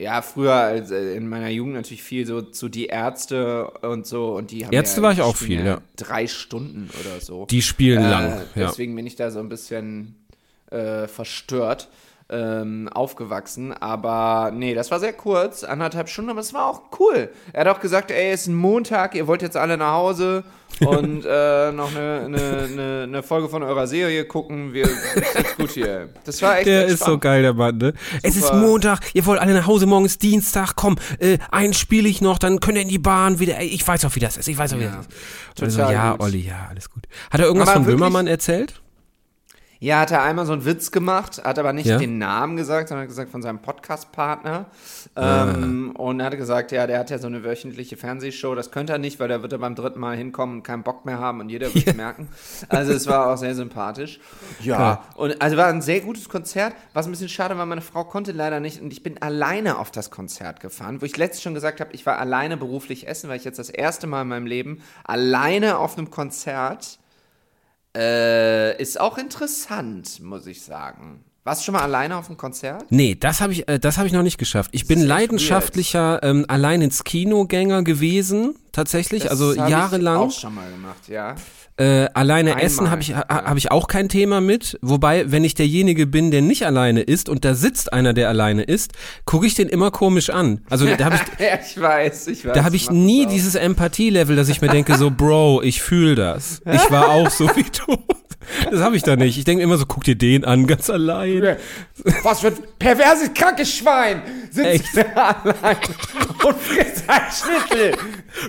ja, 0.00 0.22
früher 0.22 0.52
als, 0.52 0.90
in 0.90 1.28
meiner 1.28 1.48
Jugend 1.48 1.74
natürlich 1.74 2.02
viel 2.02 2.24
so 2.24 2.42
zu 2.42 2.68
die 2.68 2.86
Ärzte 2.86 3.68
und 3.82 4.06
so. 4.06 4.36
Und 4.36 4.50
die 4.50 4.64
haben 4.64 4.72
Ärzte 4.72 5.00
ja, 5.00 5.02
war 5.02 5.12
ich 5.12 5.22
auch 5.22 5.34
viel, 5.34 5.64
ja. 5.64 5.80
Drei 5.96 6.26
Stunden 6.26 6.88
oder 7.00 7.20
so. 7.20 7.46
Die 7.46 7.62
spielen 7.62 8.02
lang. 8.02 8.42
Deswegen 8.54 8.94
bin 8.94 9.06
ich 9.06 9.16
da 9.16 9.30
so 9.30 9.40
ein 9.40 9.48
bisschen 9.48 10.14
äh, 10.70 11.06
verstört 11.08 11.88
ähm, 12.30 12.88
aufgewachsen. 12.92 13.72
Aber 13.72 14.50
nee, 14.54 14.74
das 14.74 14.90
war 14.90 15.00
sehr 15.00 15.12
kurz, 15.12 15.64
anderthalb 15.64 16.08
Stunden, 16.08 16.30
aber 16.30 16.40
es 16.40 16.52
war 16.52 16.66
auch 16.66 16.82
cool. 17.00 17.30
Er 17.52 17.64
hat 17.64 17.76
auch 17.76 17.80
gesagt, 17.80 18.10
ey, 18.10 18.32
es 18.32 18.42
ist 18.42 18.46
ein 18.48 18.54
Montag, 18.54 19.14
ihr 19.14 19.26
wollt 19.26 19.42
jetzt 19.42 19.56
alle 19.56 19.76
nach 19.76 19.92
Hause 19.92 20.44
und 20.80 21.24
äh, 21.24 21.72
noch 21.72 21.90
eine, 21.96 22.22
eine, 22.26 22.68
eine, 22.70 23.02
eine 23.04 23.22
Folge 23.22 23.48
von 23.48 23.62
eurer 23.62 23.86
Serie 23.86 24.26
gucken. 24.26 24.74
Wir 24.74 24.86
jetzt 25.14 25.56
gut 25.56 25.70
hier. 25.70 26.10
Das 26.26 26.42
war 26.42 26.58
echt 26.58 26.66
Der 26.66 26.84
ist 26.84 27.02
so 27.02 27.16
geil, 27.18 27.40
der 27.40 27.54
Mann, 27.54 27.78
ne? 27.78 27.94
Es 28.22 28.36
ist 28.36 28.48
Super. 28.48 28.58
Montag, 28.58 29.00
ihr 29.14 29.24
wollt 29.24 29.40
alle 29.40 29.54
nach 29.54 29.66
Hause, 29.66 29.86
morgen 29.86 30.04
ist 30.04 30.22
Dienstag, 30.22 30.74
komm, 30.76 30.96
äh, 31.20 31.38
einen 31.50 31.72
spiele 31.72 32.06
ich 32.08 32.20
noch, 32.20 32.38
dann 32.38 32.60
könnt 32.60 32.76
ihr 32.76 32.82
in 32.82 32.88
die 32.88 32.98
Bahn 32.98 33.38
wieder, 33.38 33.58
ey, 33.58 33.68
ich 33.68 33.86
weiß 33.88 34.04
auch, 34.04 34.14
wie 34.14 34.20
das 34.20 34.36
ist, 34.36 34.46
ich 34.48 34.58
weiß 34.58 34.74
auch, 34.74 34.78
wie 34.78 34.84
das 34.84 35.06
ist. 35.06 35.62
Und 35.62 35.70
so, 35.70 35.78
total 35.78 35.94
ja, 35.94 36.12
gut. 36.12 36.20
Olli, 36.20 36.40
ja, 36.46 36.66
alles 36.68 36.90
gut. 36.90 37.04
Hat 37.30 37.40
er 37.40 37.46
irgendwas 37.46 37.68
Aber 37.70 37.78
von 37.78 37.86
wirklich- 37.86 38.00
Böhmermann 38.00 38.26
erzählt? 38.26 38.82
Ja, 39.80 40.00
hat 40.00 40.10
er 40.10 40.22
einmal 40.24 40.44
so 40.44 40.52
einen 40.52 40.64
Witz 40.64 40.90
gemacht, 40.90 41.40
hat 41.44 41.56
aber 41.56 41.72
nicht 41.72 41.86
Ja? 41.86 41.98
den 41.98 42.18
Namen 42.18 42.56
gesagt, 42.56 42.88
sondern 42.88 43.02
hat 43.02 43.08
gesagt 43.08 43.30
von 43.30 43.42
seinem 43.42 43.60
Podcast-Partner. 43.62 44.66
Ähm, 45.14 45.92
und 45.96 46.20
hat 46.22 46.36
gesagt, 46.36 46.72
ja, 46.72 46.86
der 46.88 46.98
hat 46.98 47.10
ja 47.10 47.18
so 47.18 47.28
eine 47.28 47.44
wöchentliche 47.44 47.96
Fernsehshow, 47.96 48.56
das 48.56 48.72
könnte 48.72 48.92
er 48.94 48.98
nicht, 48.98 49.20
weil 49.20 49.28
da 49.28 49.40
wird 49.40 49.52
er 49.52 49.58
beim 49.58 49.76
dritten 49.76 50.00
Mal 50.00 50.16
hinkommen 50.16 50.56
und 50.56 50.62
keinen 50.64 50.82
Bock 50.82 51.04
mehr 51.04 51.18
haben 51.20 51.38
und 51.40 51.48
jeder 51.48 51.72
wird 51.72 51.96
merken. 51.96 52.28
Also 52.68 52.92
es 52.92 53.06
war 53.06 53.32
auch 53.32 53.36
sehr 53.36 53.54
sympathisch. 53.54 54.18
Ja, 54.60 55.04
und 55.14 55.40
also 55.40 55.56
war 55.56 55.66
ein 55.68 55.80
sehr 55.82 56.00
gutes 56.00 56.28
Konzert. 56.28 56.74
Was 56.92 57.06
ein 57.06 57.12
bisschen 57.12 57.28
schade 57.28 57.56
war, 57.56 57.64
meine 57.64 57.80
Frau 57.80 58.02
konnte 58.02 58.32
leider 58.32 58.58
nicht 58.58 58.82
und 58.82 58.92
ich 58.92 59.04
bin 59.04 59.22
alleine 59.22 59.78
auf 59.78 59.92
das 59.92 60.10
Konzert 60.10 60.58
gefahren, 60.58 61.00
wo 61.00 61.06
ich 61.06 61.16
letztens 61.16 61.42
schon 61.42 61.54
gesagt 61.54 61.80
habe, 61.80 61.90
ich 61.92 62.04
war 62.04 62.18
alleine 62.18 62.56
beruflich 62.56 63.06
essen, 63.06 63.28
weil 63.30 63.36
ich 63.36 63.44
jetzt 63.44 63.58
das 63.60 63.70
erste 63.70 64.08
Mal 64.08 64.22
in 64.22 64.28
meinem 64.28 64.46
Leben 64.46 64.82
alleine 65.04 65.78
auf 65.78 65.96
einem 65.96 66.10
Konzert 66.10 66.98
äh, 67.98 68.80
ist 68.80 69.00
auch 69.00 69.18
interessant, 69.18 70.20
muss 70.22 70.46
ich 70.46 70.62
sagen. 70.62 71.24
Warst 71.44 71.62
du 71.62 71.64
schon 71.66 71.74
mal 71.74 71.82
alleine 71.82 72.16
auf 72.16 72.28
einem 72.28 72.36
Konzert? 72.36 72.84
Nee, 72.90 73.14
das 73.14 73.40
habe 73.40 73.52
ich, 73.54 73.66
äh, 73.68 73.78
das 73.78 73.96
habe 73.96 74.06
ich 74.06 74.12
noch 74.12 74.22
nicht 74.22 74.38
geschafft. 74.38 74.70
Ich 74.74 74.86
bin 74.86 75.00
leidenschaftlicher 75.00 76.22
ähm, 76.22 76.44
allein 76.48 76.82
ins 76.82 77.04
Kinogänger 77.04 77.82
gewesen, 77.82 78.54
tatsächlich, 78.72 79.30
also 79.30 79.50
Das 79.50 79.58
hab 79.60 79.66
Ich 79.68 79.72
jahrelang. 79.72 80.16
auch 80.18 80.30
schon 80.30 80.54
mal 80.54 80.70
gemacht, 80.70 81.08
ja. 81.08 81.34
Äh, 81.78 82.08
alleine 82.12 82.50
Einmal, 82.50 82.64
essen 82.64 82.90
habe 82.90 83.02
ich, 83.02 83.14
ha, 83.14 83.24
ja. 83.30 83.44
hab 83.44 83.56
ich 83.56 83.70
auch 83.70 83.86
kein 83.86 84.08
Thema 84.08 84.40
mit. 84.40 84.76
Wobei, 84.82 85.30
wenn 85.30 85.44
ich 85.44 85.54
derjenige 85.54 86.08
bin, 86.08 86.32
der 86.32 86.42
nicht 86.42 86.66
alleine 86.66 87.02
ist 87.02 87.28
und 87.28 87.44
da 87.44 87.54
sitzt 87.54 87.92
einer, 87.92 88.14
der 88.14 88.28
alleine 88.28 88.64
ist, 88.64 88.92
gucke 89.24 89.46
ich 89.46 89.54
den 89.54 89.68
immer 89.68 89.92
komisch 89.92 90.30
an. 90.30 90.60
Also 90.68 90.86
da 90.86 91.04
habe 91.04 91.14
ich, 91.16 91.38
ja, 91.38 91.58
ich 91.64 91.80
weiß, 91.80 92.26
ich 92.26 92.44
weiß. 92.44 92.54
da 92.54 92.64
habe 92.64 92.74
ich 92.74 92.90
nie 92.90 93.26
dieses 93.26 93.54
Empathie-Level, 93.54 94.34
dass 94.34 94.48
ich 94.48 94.60
mir 94.60 94.68
denke, 94.68 94.96
so, 94.96 95.12
Bro, 95.12 95.62
ich 95.62 95.80
fühle 95.80 96.16
das. 96.16 96.60
Ich 96.66 96.90
war 96.90 97.10
auch 97.10 97.30
so 97.30 97.48
wie 97.54 97.62
du. 97.62 97.96
Das 98.70 98.80
habe 98.80 98.96
ich 98.96 99.02
da 99.02 99.16
nicht. 99.16 99.38
Ich 99.38 99.44
denke 99.44 99.62
immer 99.62 99.76
so, 99.76 99.84
guck 99.86 100.04
dir 100.04 100.16
den 100.16 100.44
an, 100.44 100.66
ganz 100.66 100.88
allein. 100.90 101.56
Was 102.22 102.40
für 102.40 102.48
ein 102.48 102.56
perverses, 102.78 103.32
krankes 103.34 103.72
Schwein 103.74 104.22
sitzt 104.50 104.96
da 105.14 105.36
allein 105.44 105.76
und 106.44 106.56
frisst 106.58 107.04
ein 107.06 107.20
Schnitzel. 107.32 107.92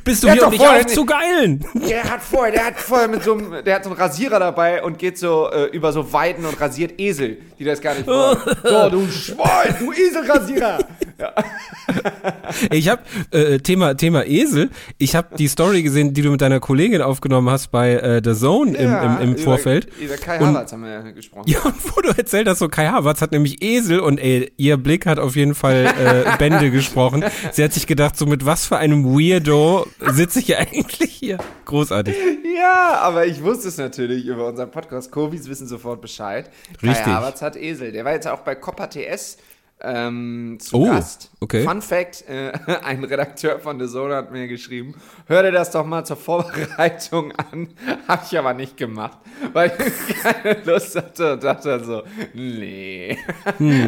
Bist 0.04 0.24
du 0.24 0.28
Der 0.28 0.34
hier, 0.36 0.46
um 0.46 0.52
dich 0.52 0.60
nicht- 0.62 0.70
aufzugeilen? 0.70 1.66
Der 1.90 2.04
hat 2.04 2.22
vorher, 2.22 2.52
der 2.54 2.66
hat 2.66 2.80
vorher 2.80 3.08
mit 3.08 3.24
so 3.24 3.34
einem, 3.34 3.64
der 3.64 3.76
hat 3.76 3.84
so 3.84 3.90
einen 3.90 4.00
Rasierer 4.00 4.40
dabei 4.40 4.84
und 4.84 4.98
geht 5.00 5.18
so 5.18 5.50
äh, 5.52 5.66
über 5.66 5.92
so 5.92 6.12
Weiden 6.14 6.46
und 6.46 6.60
rasiert 6.60 7.00
Esel, 7.00 7.38
die 7.58 7.64
das 7.64 7.82
gar 7.82 7.96
nicht 7.96 8.08
wollen. 8.08 8.38
so, 8.64 8.90
du 8.90 9.08
Schwein, 9.10 9.76
du 9.80 9.92
Eselrasierer. 9.92 10.80
Ich 12.72 12.88
habe 12.90 13.02
äh, 13.32 13.60
Thema 13.60 13.96
Thema 13.96 14.26
Esel. 14.26 14.70
Ich 14.98 15.16
habe 15.16 15.36
die 15.38 15.48
Story 15.48 15.84
gesehen, 15.84 16.14
die 16.14 16.22
du 16.22 16.30
mit 16.32 16.42
deiner 16.42 16.60
Kollegin 16.60 17.02
aufgenommen 17.02 17.50
hast 17.50 17.72
bei 17.72 17.94
äh, 17.96 18.22
The 18.24 18.34
Zone 18.34 18.78
im, 18.78 18.94
im, 18.96 19.20
im 19.22 19.32
über- 19.34 19.44
Vorfeld. 19.44 19.88
Über 20.00 20.16
Kai 20.18 20.40
Und- 20.40 20.48
Havertz 20.48 20.72
haben 20.74 20.84
wir 20.84 20.90
ja 20.92 21.02
gesprochen. 21.12 21.50
Ja, 21.50 21.60
und 21.62 21.76
wo 21.96 22.02
du 22.02 22.10
erzählt 22.10 22.48
hast, 22.48 22.60
so 22.60 22.68
Kai 22.70 22.88
Havertz 22.88 23.22
hat 23.22 23.32
nämlich 23.32 23.62
Esel 23.64 24.00
und 24.00 24.18
ey, 24.20 24.52
ihr 24.58 24.78
Blick 24.78 25.06
hat 25.06 25.20
auf 25.20 25.36
jeden 25.36 25.56
Fall 25.56 25.86
äh, 25.86 26.36
Bände 26.38 26.72
gesprochen. 26.72 27.24
Sie 27.52 27.64
hat 27.64 27.74
sich 27.74 27.88
gedacht, 27.88 28.18
so 28.18 28.26
mit 28.26 28.46
was 28.46 28.66
für 28.66 28.78
einem 28.78 29.06
Weirdo 29.06 29.88
sitze 30.12 30.40
ich 30.40 30.46
hier 30.48 30.60
eigentlich 30.60 31.12
hier. 31.12 31.38
Großartig. 31.66 32.16
Ja, 32.58 32.96
aber 33.02 33.26
ich 33.26 33.44
wusste 33.44 33.68
es 33.70 33.78
natürlich 33.78 34.26
über 34.26 34.48
unseren 34.48 34.72
Podcast. 34.72 35.12
Kovis 35.12 35.48
wissen 35.50 35.68
sofort 35.68 36.02
Bescheid. 36.02 36.50
Richtig. 36.82 37.04
Kai 37.06 37.12
Havertz 37.12 37.42
hat 37.42 37.56
Esel. 37.56 37.92
Der 37.92 38.06
war 38.06 38.14
jetzt 38.14 38.28
auch 38.28 38.40
bei 38.42 38.56
Coppa 38.56 38.88
TS 38.88 39.38
ähm, 39.82 40.58
zu 40.60 40.76
Oh, 40.78 40.86
Gast. 40.86 41.32
Okay. 41.40 41.64
Fun 41.64 41.82
Fact, 41.82 42.26
äh, 42.28 42.52
ein 42.84 43.04
Redakteur 43.04 43.60
von 43.60 43.80
The 43.80 43.88
Zone 43.88 44.16
hat 44.16 44.32
mir 44.32 44.48
geschrieben, 44.48 44.96
hör 45.28 45.44
dir 45.44 45.52
das 45.52 45.72
doch 45.72 45.86
mal 45.86 46.06
zur 46.06 46.18
Vorbereitung 46.18 47.32
an. 47.34 47.70
Hab 48.08 48.26
ich 48.26 48.38
aber 48.38 48.54
nicht 48.54 48.78
gemacht, 48.78 49.18
weil 49.54 49.72
ich 49.80 50.16
keine 50.22 50.60
Lust 50.64 50.96
hatte 50.96 51.34
und 51.34 51.44
dachte 51.44 51.84
so, 51.84 52.04
nee, 52.34 53.18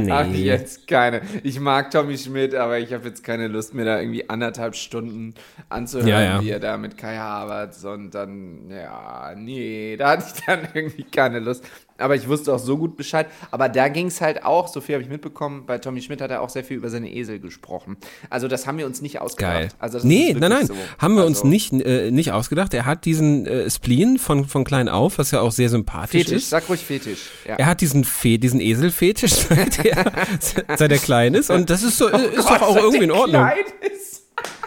hab 0.10 0.32
ich 0.32 0.40
jetzt 0.40 0.88
keine. 0.88 1.22
Ich 1.44 1.60
mag 1.60 1.92
Tommy 1.92 2.18
Schmidt, 2.18 2.56
aber 2.56 2.80
ich 2.80 2.94
habe 2.94 3.08
jetzt 3.08 3.24
keine 3.24 3.48
Lust, 3.48 3.74
mir 3.74 3.86
da 3.86 4.00
irgendwie 4.00 4.30
anderthalb 4.30 4.76
Stunden 4.76 5.34
anzuhören, 5.70 6.08
Ja, 6.08 6.22
ja. 6.22 6.42
wie 6.42 6.50
er 6.50 6.60
da 6.60 6.78
mit 6.78 6.98
Kai 6.98 7.18
Havertz 7.18 7.84
und 7.84 8.12
dann, 8.12 8.70
ja, 8.70 9.34
nee, 9.36 9.96
da 9.98 10.12
hatte 10.12 10.26
ich 10.36 10.44
dann 10.46 10.68
irgendwie 10.74 11.04
keine 11.04 11.40
Lust. 11.40 11.66
Aber 11.98 12.16
ich 12.16 12.28
wusste 12.28 12.54
auch 12.54 12.60
so 12.60 12.78
gut 12.78 12.98
Bescheid. 12.98 13.28
Aber 13.52 13.70
da 13.70 13.88
ging 13.88 14.08
es 14.08 14.22
halt 14.22 14.44
auch, 14.44 14.68
so 14.68 14.82
viel 14.82 14.96
habe 14.96 15.04
ich 15.04 15.10
mitbekommen, 15.10 15.66
bei 15.66 15.78
Tommy 15.78 16.02
Schmidt 16.02 16.22
hat 16.22 16.32
er 16.32 16.42
auch 16.42 16.50
sehr 16.50 16.64
viel 16.64 16.78
über 16.78 16.90
seine 16.90 17.12
Esel 17.12 17.40
gesprochen. 17.42 17.98
Also 18.30 18.48
das 18.48 18.68
haben 18.68 18.78
wir 18.78 18.86
uns 18.86 19.02
nicht 19.02 19.20
ausgedacht. 19.20 19.54
Geil. 19.54 19.70
Also 19.80 20.00
nee, 20.04 20.32
ist 20.32 20.40
nein, 20.40 20.50
nein, 20.52 20.68
so. 20.68 20.76
haben 21.00 21.16
wir 21.16 21.26
uns 21.26 21.40
Also, 21.40 21.48
nicht, 21.50 21.74
äh, 21.74 22.12
nicht 22.12 22.32
ausgedacht. 22.32 22.74
Er 22.74 22.86
hat 22.86 23.06
diesen 23.06 23.46
äh, 23.46 23.70
Spleen 23.70 24.18
von, 24.18 24.46
von 24.48 24.64
klein 24.64 24.88
auf, 24.90 25.18
was 25.18 25.32
ja 25.32 25.42
auch 25.42 25.52
sehr 25.52 25.70
sympathisch 25.70 26.26
Fetisch, 26.26 26.44
ist. 26.44 26.50
sag 26.50 26.70
ruhig 26.70 26.82
Fetisch. 26.82 27.20
Ja. 27.48 27.56
Er 27.56 27.66
hat 27.66 27.82
diesen, 27.82 28.04
Fe 28.04 28.38
diesen 28.40 28.62
Eselfetisch, 28.62 29.32
seit 29.50 29.84
er, 29.86 30.12
seit 30.40 30.92
er 30.92 30.98
klein 31.00 31.34
ist. 31.34 31.50
Und 31.50 31.70
das 31.70 31.84
ist, 31.84 31.98
so, 31.98 32.08
ist 32.08 32.48
doch 32.48 32.62
auch 32.62 32.70
Oh 32.70 32.74
Gott, 32.76 32.84
irgendwie 32.84 33.04
in 33.06 33.12
Ordnung. 33.12 33.42
klein 33.44 33.66
ist. 33.94 34.22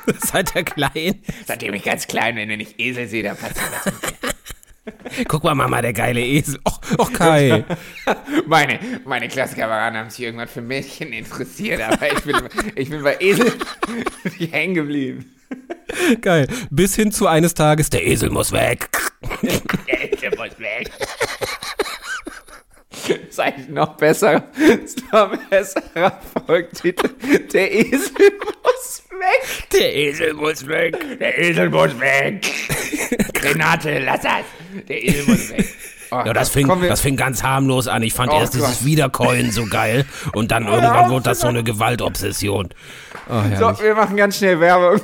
Seit 0.18 0.54
er 0.54 0.64
klein 0.64 1.22
Seitdem 1.46 1.72
ich 1.72 1.82
ganz 1.82 2.06
klein 2.06 2.34
bin, 2.34 2.50
wenn 2.50 2.60
ich 2.60 2.78
Esel 2.78 3.08
sehe, 3.08 3.22
dann 3.22 3.38
passiert 3.38 3.70
das. 3.84 4.33
Guck 5.28 5.44
mal, 5.44 5.54
Mama, 5.54 5.80
der 5.80 5.92
geile 5.92 6.20
Esel. 6.20 6.58
Och, 6.64 6.80
och 6.98 7.12
Kai. 7.12 7.64
Meine, 8.46 8.78
meine 9.04 9.28
Klassenkameraden 9.28 9.98
haben 9.98 10.10
sich 10.10 10.24
irgendwann 10.24 10.48
für 10.48 10.60
Mädchen 10.60 11.12
interessiert, 11.12 11.80
aber 11.80 12.12
ich 12.12 12.22
bin, 12.22 12.36
ich 12.74 12.90
bin 12.90 13.02
bei 13.02 13.16
Esel 13.20 13.52
hängen 14.50 14.74
geblieben. 14.74 15.34
Geil. 16.20 16.48
Bis 16.70 16.96
hin 16.96 17.12
zu 17.12 17.26
eines 17.26 17.54
Tages, 17.54 17.88
der 17.90 18.06
Esel 18.06 18.30
muss 18.30 18.52
weg. 18.52 18.90
Der 19.86 20.12
Esel 20.12 20.30
muss 20.36 20.58
weg. 20.58 20.90
Ist 23.34 23.40
eigentlich 23.40 23.68
noch 23.68 23.96
besser. 23.96 24.44
Ist 24.56 25.02
noch 25.12 25.36
besserer 25.50 26.20
Folgtitel. 26.46 27.08
Der 27.52 27.72
Esel 27.74 28.10
muss 28.62 29.02
weg. 29.10 29.68
Der 29.72 29.94
Esel 29.96 30.34
muss 30.34 30.66
weg. 30.66 31.18
Der 31.18 31.38
Esel 31.38 31.68
muss 31.70 31.98
weg. 32.00 32.46
Renate, 33.42 33.98
lass 33.98 34.20
das. 34.22 34.44
Der 34.88 35.04
Esel 35.04 35.24
muss 35.26 35.50
weg. 35.50 35.66
Oh, 36.10 36.22
Ja, 36.24 36.32
das 36.32 36.50
fing, 36.50 36.68
das 36.88 37.00
fing 37.00 37.16
ganz 37.16 37.42
harmlos 37.42 37.88
an. 37.88 38.02
Ich 38.02 38.14
fand 38.14 38.30
Oh 38.32 38.38
erst 38.38 38.54
dieses 38.54 38.78
Gott. 38.78 38.84
Wiederkäuen 38.84 39.50
so 39.50 39.66
geil 39.66 40.04
und 40.34 40.50
dann 40.52 40.66
irgendwann 40.66 41.10
wurde 41.10 41.24
das 41.24 41.40
so 41.40 41.48
eine 41.48 41.64
Gewaltobsession. 41.64 42.68
Oh, 43.28 43.42
so, 43.58 43.82
wir 43.82 43.94
machen 43.96 44.16
ganz 44.16 44.36
schnell 44.38 44.60
Werbung. 44.60 45.00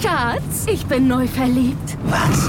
Schatz, 0.00 0.66
ich 0.66 0.86
bin 0.86 1.06
neu 1.08 1.26
verliebt. 1.26 1.96
Was? 2.04 2.48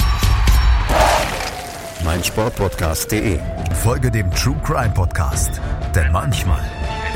meinsportpodcast.de. 2.03 3.39
Folge 3.83 4.11
dem 4.11 4.29
True 4.31 4.55
Crime 4.63 4.93
Podcast, 4.93 5.61
denn 5.95 6.11
manchmal 6.11 6.61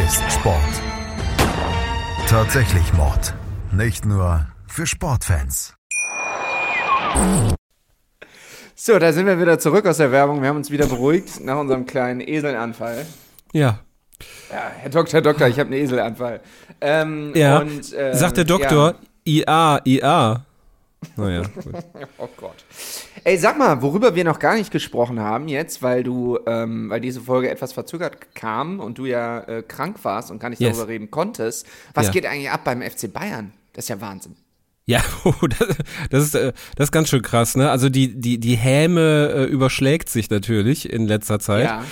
ist 0.06 0.22
Sport 0.32 0.56
tatsächlich 2.28 2.92
Mord. 2.94 3.34
Nicht 3.72 4.06
nur 4.06 4.48
für 4.68 4.88
Sportfans. 4.88 5.74
So, 8.76 9.00
da 9.00 9.14
sind 9.14 9.26
wir 9.26 9.40
wieder 9.40 9.60
zurück 9.60 9.86
aus 9.86 9.98
der 9.98 10.12
Werbung. 10.12 10.42
Wir 10.42 10.50
haben 10.50 10.58
uns 10.58 10.72
wieder 10.72 10.88
beruhigt 10.88 11.44
nach 11.44 11.58
unserem 11.58 11.86
kleinen 11.86 12.22
Eselanfall. 12.22 13.06
Ja. 13.54 13.80
Ja, 14.52 14.72
Herr 14.78 14.90
Doktor, 14.90 15.14
Herr 15.14 15.22
Doktor, 15.22 15.48
ich 15.48 15.60
habe 15.60 15.72
einen 15.74 15.84
Eselanfall. 15.84 16.42
Ähm, 16.82 17.32
Ja. 17.36 17.60
Und, 17.60 17.94
ähm, 17.98 18.14
Sagt 18.14 18.38
der 18.38 18.44
Doktor, 18.46 18.96
IA, 19.26 19.80
IA. 19.86 20.46
Naja, 21.16 21.42
gut. 21.42 21.74
Oh 22.18 22.28
Gott. 22.38 22.56
Ey, 23.24 23.38
sag 23.38 23.58
mal, 23.58 23.82
worüber 23.82 24.16
wir 24.16 24.24
noch 24.24 24.40
gar 24.40 24.56
nicht 24.56 24.72
gesprochen 24.72 25.20
haben 25.20 25.48
jetzt, 25.48 25.82
weil 25.82 26.04
du, 26.04 26.38
ähm, 26.46 26.90
weil 26.90 27.02
diese 27.02 27.22
Folge 27.22 27.50
etwas 27.50 27.74
verzögert 27.74 28.36
kam 28.36 28.80
und 28.80 28.98
du 28.98 29.06
ja 29.06 29.40
äh, 29.42 29.62
krank 29.64 29.98
warst 30.04 30.32
und 30.32 30.40
gar 30.40 30.50
nicht 30.50 30.60
Yes. 30.62 30.76
darüber 30.78 30.92
reden 30.92 31.12
konntest. 31.12 31.66
Was 31.94 32.08
Ja. 32.08 32.12
geht 32.12 32.26
eigentlich 32.26 32.50
ab 32.52 32.62
beim 32.64 32.82
FC 32.82 33.12
Bayern? 33.12 33.52
Das 33.74 33.86
ist 33.86 33.90
ja 33.90 34.00
Wahnsinn. 34.02 34.36
Ja, 34.88 35.02
oh, 35.24 35.34
das, 36.10 36.24
ist, 36.26 36.36
äh, 36.36 36.54
das 36.76 36.86
ist 36.88 36.92
ganz 36.92 37.10
schön 37.10 37.22
krass, 37.24 37.56
ne? 37.56 37.72
Also 37.72 37.90
die, 37.90 38.20
die, 38.20 38.38
die 38.40 38.56
Häme 38.56 39.32
äh, 39.36 39.44
überschlägt 39.46 40.10
sich 40.10 40.30
natürlich 40.30 40.92
in 40.92 41.08
letzter 41.08 41.40
Zeit. 41.40 41.66
Ja. 41.66 41.84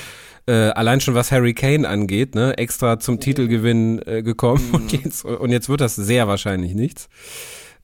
Äh, 0.45 0.71
allein 0.71 0.99
schon 0.99 1.15
was 1.15 1.31
Harry 1.31 1.53
Kane 1.53 1.87
angeht, 1.87 2.35
ne? 2.35 2.57
Extra 2.57 2.99
zum 2.99 3.19
Titelgewinn 3.19 4.01
äh, 4.05 4.21
gekommen 4.21 4.67
Mhm. 4.69 4.75
und, 4.75 4.91
jetzt, 4.91 5.25
und 5.25 5.49
jetzt 5.51 5.69
wird 5.69 5.81
das 5.81 5.95
sehr 5.95 6.27
wahrscheinlich 6.27 6.75
nichts. 6.75 7.07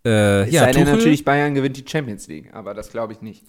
Äh, 0.05 0.43
Es 0.43 0.51
ja, 0.51 0.61
sei 0.61 0.71
denn 0.71 0.83
Tuchel, 0.85 0.97
natürlich, 0.97 1.25
Bayern 1.25 1.53
gewinnt 1.53 1.77
die 1.77 1.85
Champions 1.87 2.27
League, 2.27 2.53
aber 2.53 2.73
das 2.73 2.89
glaube 2.89 3.13
ich 3.13 3.21
nicht. 3.21 3.43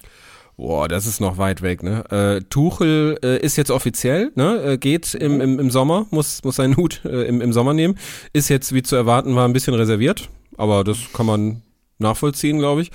Boah, 0.56 0.88
das 0.88 1.06
ist 1.06 1.20
noch 1.20 1.38
weit 1.38 1.62
weg, 1.62 1.82
ne? 1.82 2.04
Äh, 2.10 2.44
Tuchel 2.50 3.18
äh, 3.22 3.38
ist 3.38 3.56
jetzt 3.56 3.70
offiziell, 3.70 4.30
ne? 4.34 4.62
Äh, 4.62 4.78
geht 4.78 5.14
im, 5.14 5.40
im, 5.40 5.58
im 5.58 5.70
Sommer, 5.70 6.06
muss, 6.10 6.44
muss 6.44 6.56
seinen 6.56 6.76
Hut 6.76 7.00
äh, 7.04 7.22
im, 7.22 7.40
im 7.40 7.52
Sommer 7.52 7.72
nehmen. 7.72 7.96
Ist 8.34 8.50
jetzt, 8.50 8.74
wie 8.74 8.82
zu 8.82 8.94
erwarten 8.94 9.34
war, 9.36 9.46
ein 9.48 9.54
bisschen 9.54 9.74
reserviert, 9.74 10.28
aber 10.58 10.84
das 10.84 10.98
kann 11.14 11.24
man 11.24 11.62
nachvollziehen, 11.98 12.58
glaube 12.58 12.82
ich. 12.82 12.90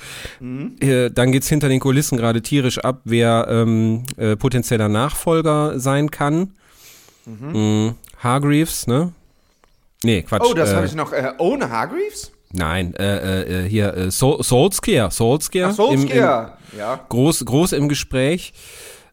Äh, 0.79 1.09
dann 1.09 1.31
geht's 1.31 1.47
hinter 1.47 1.69
den 1.69 1.79
Kulissen 1.79 2.17
gerade 2.17 2.41
tierisch 2.41 2.79
ab, 2.79 3.01
wer 3.03 3.47
ähm, 3.49 4.03
äh, 4.17 4.35
potenzieller 4.35 4.89
Nachfolger 4.89 5.79
sein 5.79 6.11
kann. 6.11 6.51
Mhm. 7.25 7.95
Hargreaves, 8.19 8.85
ne? 8.85 9.13
Nee, 10.03 10.21
Quatsch. 10.21 10.43
Oh, 10.45 10.53
das 10.53 10.73
habe 10.75 10.85
ich 10.85 10.93
noch. 10.93 11.11
Ohne 11.39 11.69
Hargreaves? 11.69 12.31
Nein, 12.55 12.93
äh, 12.95 13.65
äh, 13.65 13.69
hier, 13.69 13.93
äh, 13.95 14.11
Sol 14.11 14.41
Solskjaer, 14.43 15.11
Solskjaer. 15.11 15.69
Ach, 15.71 15.75
Solskjaer. 15.75 16.57
ja. 16.77 17.05
groß, 17.09 17.45
groß 17.45 17.73
im 17.73 17.89
Gespräch. 17.89 18.53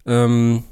Ähm, 0.06 0.64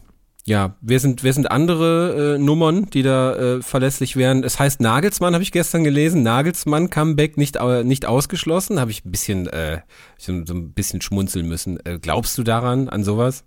ja, 0.44 0.74
wer 0.80 0.98
sind, 0.98 1.22
wer 1.22 1.32
sind 1.32 1.50
andere 1.50 2.34
äh, 2.36 2.38
Nummern, 2.38 2.86
die 2.90 3.02
da 3.02 3.36
äh, 3.36 3.62
verlässlich 3.62 4.16
wären? 4.16 4.42
Es 4.42 4.58
heißt 4.58 4.80
Nagelsmann, 4.80 5.34
habe 5.34 5.42
ich 5.42 5.52
gestern 5.52 5.84
gelesen. 5.84 6.22
Nagelsmann 6.22 6.90
Comeback 6.90 7.36
nicht, 7.36 7.60
au- 7.60 7.82
nicht 7.82 8.06
ausgeschlossen. 8.06 8.80
Habe 8.80 8.90
ich 8.90 9.04
ein 9.04 9.10
bisschen, 9.10 9.46
äh, 9.48 9.80
so, 10.18 10.32
so 10.46 10.54
ein 10.54 10.72
bisschen 10.72 11.00
schmunzeln 11.02 11.46
müssen. 11.46 11.78
Äh, 11.84 11.98
glaubst 12.00 12.38
du 12.38 12.42
daran, 12.42 12.88
an 12.88 13.04
sowas? 13.04 13.44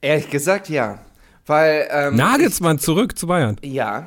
Ehrlich 0.00 0.30
gesagt, 0.30 0.68
ja. 0.68 0.98
Weil. 1.46 1.88
Ähm, 1.90 2.16
Nagelsmann 2.16 2.78
zurück 2.78 3.16
zu 3.18 3.26
Bayern. 3.26 3.56
Ja, 3.62 3.98
äh, 4.00 4.02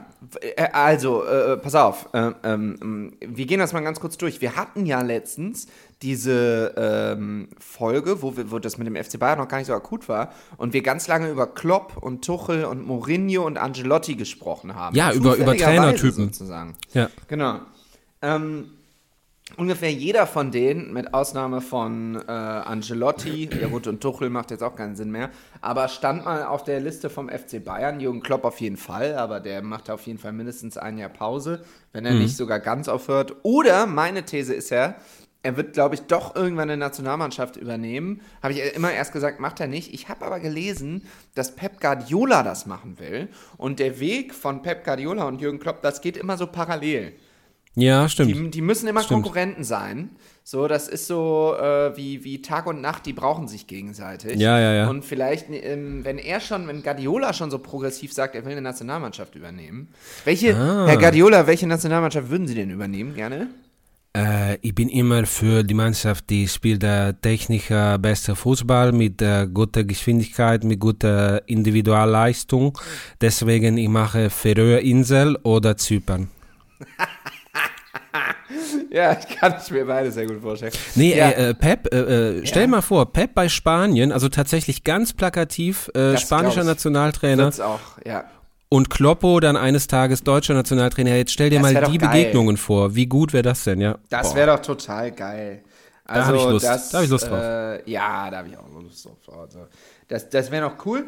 also, 0.73 1.23
äh, 1.25 1.57
pass 1.57 1.75
auf, 1.75 2.09
ähm, 2.13 2.35
ähm, 2.43 3.13
wir 3.19 3.45
gehen 3.45 3.59
das 3.59 3.73
mal 3.73 3.81
ganz 3.81 3.99
kurz 3.99 4.17
durch. 4.17 4.41
Wir 4.41 4.55
hatten 4.55 4.85
ja 4.85 5.01
letztens 5.01 5.67
diese 6.01 6.73
ähm, 6.77 7.49
Folge, 7.59 8.21
wo, 8.21 8.35
wir, 8.37 8.49
wo 8.51 8.59
das 8.59 8.77
mit 8.77 8.87
dem 8.87 8.95
FC 8.95 9.19
Bayern 9.19 9.37
noch 9.39 9.47
gar 9.47 9.57
nicht 9.57 9.67
so 9.67 9.73
akut 9.73 10.09
war 10.09 10.31
und 10.57 10.73
wir 10.73 10.81
ganz 10.81 11.07
lange 11.07 11.29
über 11.29 11.47
Klopp 11.47 11.97
und 11.97 12.25
Tuchel 12.25 12.65
und 12.65 12.85
Mourinho 12.85 13.45
und 13.45 13.57
Angelotti 13.57 14.15
gesprochen 14.15 14.75
haben. 14.75 14.95
Ja, 14.95 15.11
über- 15.13 15.35
über 15.35 15.55
Trainertypen. 15.55 16.25
Sozusagen. 16.25 16.75
Ja. 16.93 17.09
Genau. 17.27 17.59
Ähm, 18.21 18.71
ungefähr 19.57 19.91
jeder 19.91 20.27
von 20.27 20.51
denen, 20.51 20.93
mit 20.93 21.13
Ausnahme 21.13 21.61
von 21.61 22.15
äh, 22.15 22.31
Angelotti, 22.31 23.49
ja 23.59 23.67
gut, 23.67 23.87
und 23.87 24.01
Tuchel 24.01 24.29
macht 24.29 24.51
jetzt 24.51 24.63
auch 24.63 24.75
keinen 24.75 24.95
Sinn 24.95 25.11
mehr, 25.11 25.29
aber 25.61 25.87
stand 25.87 26.25
mal 26.25 26.45
auf 26.45 26.63
der 26.63 26.79
Liste 26.79 27.09
vom 27.09 27.29
FC 27.29 27.63
Bayern, 27.63 27.99
Jürgen 27.99 28.21
Klopp 28.21 28.45
auf 28.45 28.61
jeden 28.61 28.77
Fall, 28.77 29.15
aber 29.15 29.39
der 29.39 29.61
macht 29.61 29.89
auf 29.89 30.03
jeden 30.03 30.19
Fall 30.19 30.33
mindestens 30.33 30.77
ein 30.77 30.97
Jahr 30.97 31.09
Pause, 31.09 31.63
wenn 31.93 32.05
er 32.05 32.13
nicht 32.13 32.35
sogar 32.35 32.59
ganz 32.59 32.87
aufhört. 32.87 33.35
Oder 33.43 33.85
meine 33.85 34.23
These 34.23 34.53
ist 34.53 34.69
ja, 34.69 34.95
er 35.43 35.57
wird, 35.57 35.73
glaube 35.73 35.95
ich, 35.95 36.01
doch 36.01 36.35
irgendwann 36.35 36.69
eine 36.69 36.77
Nationalmannschaft 36.77 37.57
übernehmen. 37.57 38.21
Habe 38.43 38.53
ich 38.53 38.75
immer 38.75 38.91
erst 38.91 39.11
gesagt, 39.11 39.39
macht 39.39 39.59
er 39.59 39.67
nicht. 39.67 39.93
Ich 39.93 40.07
habe 40.07 40.25
aber 40.25 40.39
gelesen, 40.39 41.07
dass 41.33 41.55
Pep 41.55 41.81
Guardiola 41.81 42.43
das 42.43 42.67
machen 42.67 42.99
will. 42.99 43.27
Und 43.57 43.79
der 43.79 43.99
Weg 43.99 44.35
von 44.35 44.61
Pep 44.61 44.83
Guardiola 44.83 45.23
und 45.23 45.41
Jürgen 45.41 45.59
Klopp, 45.59 45.81
das 45.81 46.01
geht 46.01 46.15
immer 46.15 46.37
so 46.37 46.45
parallel. 46.45 47.13
Ja, 47.75 48.09
stimmt. 48.09 48.35
Die, 48.35 48.49
die 48.51 48.61
müssen 48.61 48.87
immer 48.87 49.01
Stimmt. 49.01 49.23
Konkurrenten 49.23 49.63
sein. 49.63 50.09
So, 50.43 50.67
das 50.67 50.87
ist 50.87 51.07
so 51.07 51.55
äh, 51.57 51.95
wie, 51.95 52.23
wie 52.23 52.41
Tag 52.41 52.65
und 52.65 52.81
Nacht, 52.81 53.05
die 53.05 53.13
brauchen 53.13 53.47
sich 53.47 53.67
gegenseitig. 53.67 54.37
Ja, 54.39 54.59
ja, 54.59 54.73
ja. 54.73 54.89
Und 54.89 55.05
vielleicht, 55.05 55.45
ähm, 55.49 56.03
wenn 56.03 56.17
er 56.17 56.39
schon, 56.41 56.67
wenn 56.67 56.83
Guardiola 56.83 57.31
schon 57.31 57.49
so 57.51 57.59
progressiv 57.59 58.11
sagt, 58.11 58.35
er 58.35 58.43
will 58.43 58.51
eine 58.53 58.61
Nationalmannschaft 58.61 59.35
übernehmen. 59.35 59.89
Welche, 60.25 60.55
Ah. 60.55 60.87
Herr 60.87 60.97
Guardiola, 60.97 61.47
welche 61.47 61.67
Nationalmannschaft 61.67 62.29
würden 62.29 62.47
Sie 62.47 62.55
denn 62.55 62.71
übernehmen, 62.71 63.13
gerne? 63.13 63.47
Äh, 64.17 64.57
ich 64.61 64.75
bin 64.75 64.89
immer 64.89 65.25
für 65.25 65.63
die 65.63 65.73
Mannschaft, 65.75 66.29
die 66.29 66.47
spielt 66.49 66.81
der 66.83 67.21
technischer 67.21 67.97
bester 67.99 68.35
Fußball 68.35 68.91
mit 68.91 69.21
äh, 69.21 69.47
guter 69.47 69.85
Geschwindigkeit, 69.85 70.65
mit 70.65 70.79
guter 70.81 71.47
Individualleistung. 71.47 72.77
Deswegen 73.21 73.77
ich 73.77 73.87
mache 73.87 74.29
Färöerinsel 74.29 75.37
oder 75.43 75.77
Zypern. 75.77 76.27
Ja, 78.93 79.17
ich 79.17 79.37
kann 79.37 79.53
es 79.53 79.71
mir 79.71 79.85
beide 79.85 80.11
sehr 80.11 80.27
gut 80.27 80.41
vorstellen. 80.41 80.73
Nee, 80.95 81.17
ja, 81.17 81.29
äh, 81.29 81.49
äh, 81.51 81.53
Pep, 81.53 81.93
äh, 81.93 82.39
äh, 82.39 82.45
stell 82.45 82.67
mal 82.67 82.81
vor, 82.81 83.13
Pep 83.13 83.33
bei 83.33 83.47
Spanien, 83.47 84.11
also 84.11 84.27
tatsächlich 84.27 84.83
ganz 84.83 85.13
plakativ 85.13 85.89
äh, 85.95 86.17
spanischer. 86.17 86.65
Nationaltrainer 86.65 87.45
wird's 87.45 87.61
auch, 87.61 87.79
ja. 88.05 88.25
und 88.67 88.89
Kloppo 88.89 89.39
dann 89.39 89.55
eines 89.55 89.87
Tages 89.87 90.23
deutscher 90.23 90.55
Nationaltrainer. 90.55 91.15
Jetzt 91.15 91.31
stell 91.31 91.49
dir 91.49 91.61
Das 91.61 91.71
mal 91.71 91.83
die. 91.85 91.97
Begegnungen 91.99 92.57
vor. 92.57 92.93
Wie 92.93 93.05
gut 93.05 93.31
wäre 93.31 93.43
das 93.43 93.63
denn, 93.63 93.79
ja? 93.79 93.97
Das 94.09 94.35
wäre 94.35 94.57
doch 94.57 94.61
total 94.61 95.11
geil. 95.11 95.63
Also, 96.03 96.27
hab 96.27 96.35
ich 96.35 96.43
Lust. 96.43 96.65
Das, 96.65 96.89
Da 96.89 96.97
hab 96.97 97.05
ich 97.05 97.09
Lust 97.11 97.27
drauf. 97.29 97.39
Äh, 97.39 97.89
ja, 97.89 98.29
da 98.29 98.39
habe 98.39 98.49
ich 98.49 98.57
auch 98.57 98.67
Lust 98.81 99.05
drauf. 99.05 99.39
Also, 99.39 99.67
das 100.09 100.29
das 100.29 100.51
wäre 100.51 100.67
noch 100.69 100.85
cool. 100.85 101.05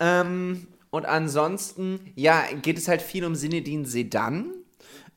Ähm, 0.00 0.68
und 0.88 1.04
ansonsten, 1.04 2.00
ja, 2.14 2.44
geht 2.62 2.78
es 2.78 2.88
halt 2.88 3.02
viel 3.02 3.26
um 3.26 3.34
Sinedin 3.34 3.84
Sedan. 3.84 4.52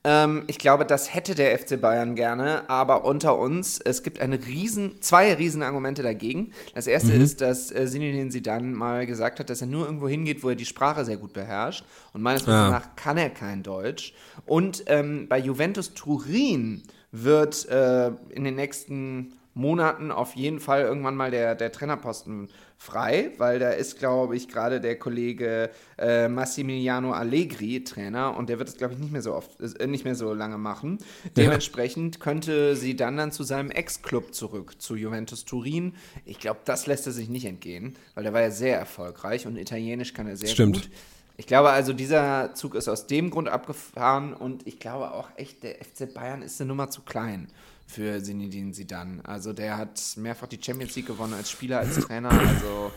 Ähm, 0.05 0.43
ich 0.47 0.57
glaube, 0.59 0.85
das 0.85 1.13
hätte 1.13 1.35
der 1.35 1.57
FC 1.59 1.79
Bayern 1.79 2.15
gerne, 2.15 2.69
aber 2.69 3.03
unter 3.03 3.37
uns, 3.37 3.79
es 3.79 4.01
gibt 4.01 4.21
eine 4.21 4.45
riesen, 4.45 5.01
zwei 5.01 5.33
riesen 5.33 5.61
Argumente 5.61 6.03
dagegen. 6.03 6.53
Das 6.73 6.87
erste 6.87 7.13
Mhm. 7.13 7.21
ist, 7.21 7.41
dass 7.41 7.69
äh, 7.71 7.85
Zinedine 7.85 8.29
Zidane 8.29 8.65
mal 8.67 9.05
gesagt 9.05 9.39
hat, 9.39 9.49
dass 9.49 9.59
er 9.59 9.67
nur 9.67 9.85
irgendwo 9.85 10.07
hingeht, 10.07 10.41
wo 10.41 10.49
er 10.49 10.55
die 10.55 10.65
Sprache 10.65 11.03
sehr 11.03 11.17
gut 11.17 11.33
beherrscht. 11.33 11.83
Und 12.13 12.21
meines 12.21 12.43
Wissens 12.43 12.55
Ah. 12.55 12.69
nach 12.69 12.95
kann 12.95 13.17
er 13.17 13.29
kein 13.29 13.61
Deutsch. 13.61 14.13
Und 14.45 14.83
ähm, 14.87 15.27
bei 15.27 15.37
Juventus 15.37 15.93
Turin 15.93 16.83
wird 17.11 17.67
äh, 17.67 18.07
in 18.29 18.45
den 18.45 18.55
nächsten 18.55 19.33
Monaten 19.59 20.11
auf 20.11 20.35
jeden 20.35 20.59
Fall 20.59 20.81
irgendwann 20.81 21.15
mal 21.15 21.31
der, 21.31 21.55
der 21.55 21.71
Trainerposten 21.71 22.49
frei, 22.77 23.31
weil 23.37 23.59
da 23.59 23.71
ist, 23.71 23.99
glaube 23.99 24.37
ich, 24.37 24.47
gerade 24.47 24.79
der 24.79 24.97
Kollege 24.97 25.69
äh, 25.97 26.29
Massimiliano 26.29 27.11
Allegri 27.11 27.83
Trainer 27.83 28.37
und 28.37 28.49
der 28.49 28.57
wird 28.57 28.69
es, 28.69 28.77
glaube 28.77 28.93
ich, 28.93 28.99
nicht 28.99 29.11
mehr 29.11 29.21
so 29.21 29.33
oft, 29.33 29.51
äh, 29.59 29.85
nicht 29.85 30.05
mehr 30.05 30.15
so 30.15 30.33
lange 30.33 30.57
machen. 30.57 30.97
Dementsprechend 31.35 32.21
könnte 32.21 32.77
sie 32.77 32.95
dann 32.95 33.17
dann 33.17 33.33
zu 33.33 33.43
seinem 33.43 33.69
Ex-Club 33.69 34.33
zurück, 34.33 34.81
zu 34.81 34.95
Juventus 34.95 35.43
Turin. 35.43 35.93
Ich 36.25 36.39
glaube, 36.39 36.61
das 36.63 36.87
lässt 36.87 37.05
er 37.05 37.11
sich 37.11 37.27
nicht 37.27 37.45
entgehen, 37.45 37.97
weil 38.15 38.23
der 38.23 38.33
war 38.33 38.41
ja 38.41 38.51
sehr 38.51 38.79
erfolgreich 38.79 39.45
und 39.45 39.57
Italienisch 39.57 40.13
kann 40.13 40.27
er 40.27 40.37
sehr 40.37 40.49
Stimmt. 40.49 40.75
gut. 40.75 40.89
Ich 41.35 41.47
glaube 41.47 41.69
also, 41.69 41.93
dieser 41.93 42.53
Zug 42.53 42.75
ist 42.75 42.87
aus 42.87 43.07
dem 43.07 43.29
Grund 43.29 43.49
abgefahren 43.49 44.33
und 44.33 44.67
ich 44.67 44.79
glaube 44.79 45.11
auch 45.11 45.29
echt, 45.35 45.63
der 45.63 45.75
FC 45.75 46.13
Bayern 46.13 46.41
ist 46.41 46.59
eine 46.59 46.69
Nummer 46.69 46.89
zu 46.89 47.01
klein 47.01 47.47
für 47.91 48.21
Zinedine 48.21 48.71
Zidane. 48.71 49.19
Also 49.23 49.51
der 49.51 49.77
hat 49.77 49.99
mehrfach 50.17 50.47
die 50.47 50.59
Champions 50.63 50.95
League 50.95 51.07
gewonnen 51.07 51.33
als 51.33 51.49
Spieler, 51.49 51.79
als 51.79 51.99
Trainer. 52.07 52.29
Also 52.29 52.91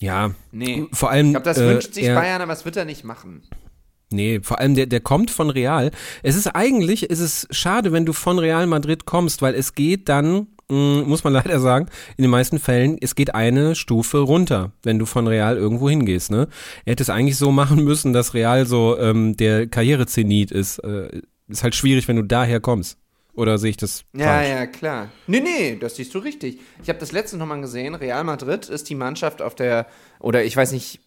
Ja, 0.00 0.32
nee. 0.50 0.86
vor 0.92 1.10
allem. 1.10 1.26
Ich 1.26 1.32
glaube, 1.32 1.44
das 1.44 1.58
äh, 1.58 1.68
wünscht 1.68 1.94
sich 1.94 2.04
er- 2.04 2.16
Bayern, 2.16 2.42
aber 2.42 2.52
das 2.52 2.64
wird 2.64 2.76
er 2.76 2.84
nicht 2.84 3.04
machen. 3.04 3.42
Nee, 4.10 4.40
vor 4.42 4.60
allem 4.60 4.74
der, 4.74 4.86
der 4.86 5.00
kommt 5.00 5.30
von 5.30 5.50
Real. 5.50 5.90
Es 6.22 6.36
ist 6.36 6.46
eigentlich, 6.48 7.04
ist 7.10 7.18
es 7.20 7.48
schade, 7.50 7.90
wenn 7.92 8.06
du 8.06 8.12
von 8.12 8.38
Real 8.38 8.66
Madrid 8.68 9.04
kommst, 9.04 9.42
weil 9.42 9.54
es 9.54 9.74
geht 9.74 10.08
dann, 10.08 10.46
mh, 10.70 11.02
muss 11.04 11.24
man 11.24 11.32
leider 11.32 11.58
sagen, 11.60 11.88
in 12.16 12.22
den 12.22 12.30
meisten 12.30 12.58
Fällen, 12.60 12.98
es 13.00 13.14
geht 13.16 13.34
eine 13.34 13.74
Stufe 13.74 14.18
runter, 14.18 14.72
wenn 14.84 14.98
du 15.00 15.06
von 15.06 15.26
Real 15.26 15.56
irgendwo 15.56 15.88
hingehst, 15.90 16.30
ne? 16.30 16.46
Er 16.84 16.92
hätte 16.92 17.02
es 17.02 17.10
eigentlich 17.10 17.36
so 17.36 17.50
machen 17.50 17.82
müssen, 17.82 18.12
dass 18.12 18.32
Real 18.34 18.64
so 18.66 18.96
ähm, 18.98 19.36
der 19.36 19.66
Karrierezenit 19.66 20.50
ist. 20.52 20.78
Äh, 20.80 21.22
ist 21.48 21.62
halt 21.64 21.74
schwierig, 21.76 22.06
wenn 22.08 22.16
du 22.16 22.22
daher 22.24 22.60
kommst. 22.60 22.98
Oder 23.36 23.58
sehe 23.58 23.70
ich 23.70 23.76
das 23.76 24.04
Ja, 24.16 24.26
falsch? 24.26 24.48
ja, 24.48 24.66
klar. 24.66 25.08
Nee, 25.26 25.40
nee, 25.40 25.76
das 25.78 25.96
siehst 25.96 26.14
du 26.14 26.18
richtig. 26.18 26.58
Ich 26.82 26.88
habe 26.88 26.98
das 26.98 27.12
letzte 27.12 27.36
nochmal 27.36 27.60
gesehen. 27.60 27.94
Real 27.94 28.24
Madrid 28.24 28.68
ist 28.68 28.88
die 28.88 28.94
Mannschaft 28.94 29.42
auf 29.42 29.54
der, 29.54 29.86
oder 30.20 30.42
ich 30.44 30.56
weiß 30.56 30.72
nicht, 30.72 31.00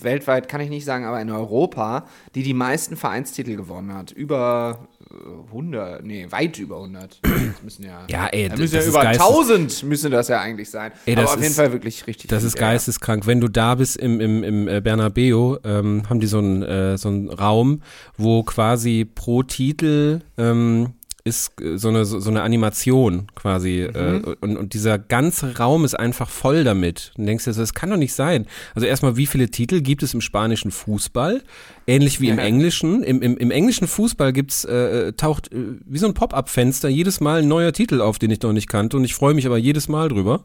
weltweit 0.00 0.48
kann 0.48 0.60
ich 0.60 0.70
nicht 0.70 0.84
sagen, 0.84 1.04
aber 1.04 1.20
in 1.20 1.30
Europa, 1.30 2.06
die 2.34 2.42
die 2.42 2.54
meisten 2.54 2.96
Vereinstitel 2.96 3.56
gewonnen 3.56 3.92
hat. 3.94 4.10
Über 4.12 4.88
äh, 5.10 5.46
100, 5.48 6.04
nee, 6.04 6.26
weit 6.30 6.58
über 6.58 6.76
100. 6.76 7.20
Das 7.22 7.62
müssen 7.62 7.84
ja, 7.84 8.06
Ja, 8.08 8.26
ey, 8.28 8.44
da 8.44 8.50
das 8.50 8.60
müssen 8.60 8.74
ja 8.74 8.80
ist 8.80 8.88
über 8.88 9.02
Geistes- 9.02 9.26
1000 9.26 9.82
müssen 9.84 10.10
das 10.10 10.28
ja 10.28 10.40
eigentlich 10.40 10.70
sein. 10.70 10.92
Ey, 11.06 11.14
das 11.14 11.24
aber 11.24 11.32
auf 11.34 11.36
jeden 11.40 11.50
ist- 11.50 11.56
Fall 11.56 11.72
wirklich 11.72 12.06
richtig. 12.06 12.28
Das 12.30 12.42
ist 12.44 12.54
ja, 12.56 12.62
ja. 12.62 12.70
geisteskrank. 12.72 13.26
Wenn 13.26 13.40
du 13.40 13.48
da 13.48 13.74
bist 13.74 13.96
im, 13.98 14.20
im, 14.20 14.42
im 14.42 14.68
äh, 14.68 14.80
Bernabeu, 14.80 15.56
ähm, 15.64 16.02
haben 16.08 16.20
die 16.20 16.26
so 16.26 16.38
einen 16.38 16.62
äh, 16.62 16.96
so 16.98 17.08
einen 17.08 17.28
Raum, 17.28 17.82
wo 18.16 18.42
quasi 18.42 19.04
pro 19.04 19.42
Titel 19.42 20.20
ähm, 20.38 20.94
ist 21.26 21.58
äh, 21.60 21.78
so 21.78 21.88
eine, 21.88 22.04
so 22.04 22.28
eine 22.28 22.42
Animation 22.42 23.28
quasi. 23.34 23.80
Äh, 23.80 24.20
und, 24.40 24.56
und 24.58 24.74
dieser 24.74 24.98
ganze 24.98 25.56
Raum 25.56 25.84
ist 25.84 25.94
einfach 25.94 26.28
voll 26.28 26.64
damit. 26.64 27.12
Und 27.16 27.26
denkst 27.26 27.44
dir 27.44 27.52
so, 27.54 27.60
das 27.62 27.72
kann 27.74 27.88
doch 27.90 27.96
nicht 27.96 28.12
sein. 28.12 28.46
Also 28.74 28.86
erstmal, 28.86 29.16
wie 29.16 29.26
viele 29.26 29.48
Titel 29.50 29.80
gibt 29.80 30.02
es 30.02 30.12
im 30.14 30.20
spanischen 30.20 30.70
Fußball? 30.70 31.42
Ähnlich 31.86 32.20
wie 32.20 32.28
im 32.28 32.38
Ja. 32.38 32.44
englischen. 32.44 33.02
Im, 33.02 33.22
im, 33.22 33.36
im 33.38 33.50
englischen 33.50 33.86
Fußball 33.88 34.32
gibt's, 34.34 34.64
äh, 34.66 35.12
taucht 35.14 35.50
äh, 35.52 35.56
wie 35.86 35.98
so 35.98 36.06
ein 36.06 36.14
Pop-up-Fenster 36.14 36.88
jedes 36.90 37.20
Mal 37.20 37.40
ein 37.40 37.48
neuer 37.48 37.72
Titel 37.72 38.00
auf, 38.02 38.18
den 38.18 38.30
ich 38.30 38.42
noch 38.42 38.52
nicht 38.52 38.68
kannte. 38.68 38.96
Und 38.98 39.04
ich 39.04 39.14
freue 39.14 39.32
mich 39.34 39.46
aber 39.46 39.56
jedes 39.56 39.88
Mal 39.88 40.10
drüber. 40.10 40.44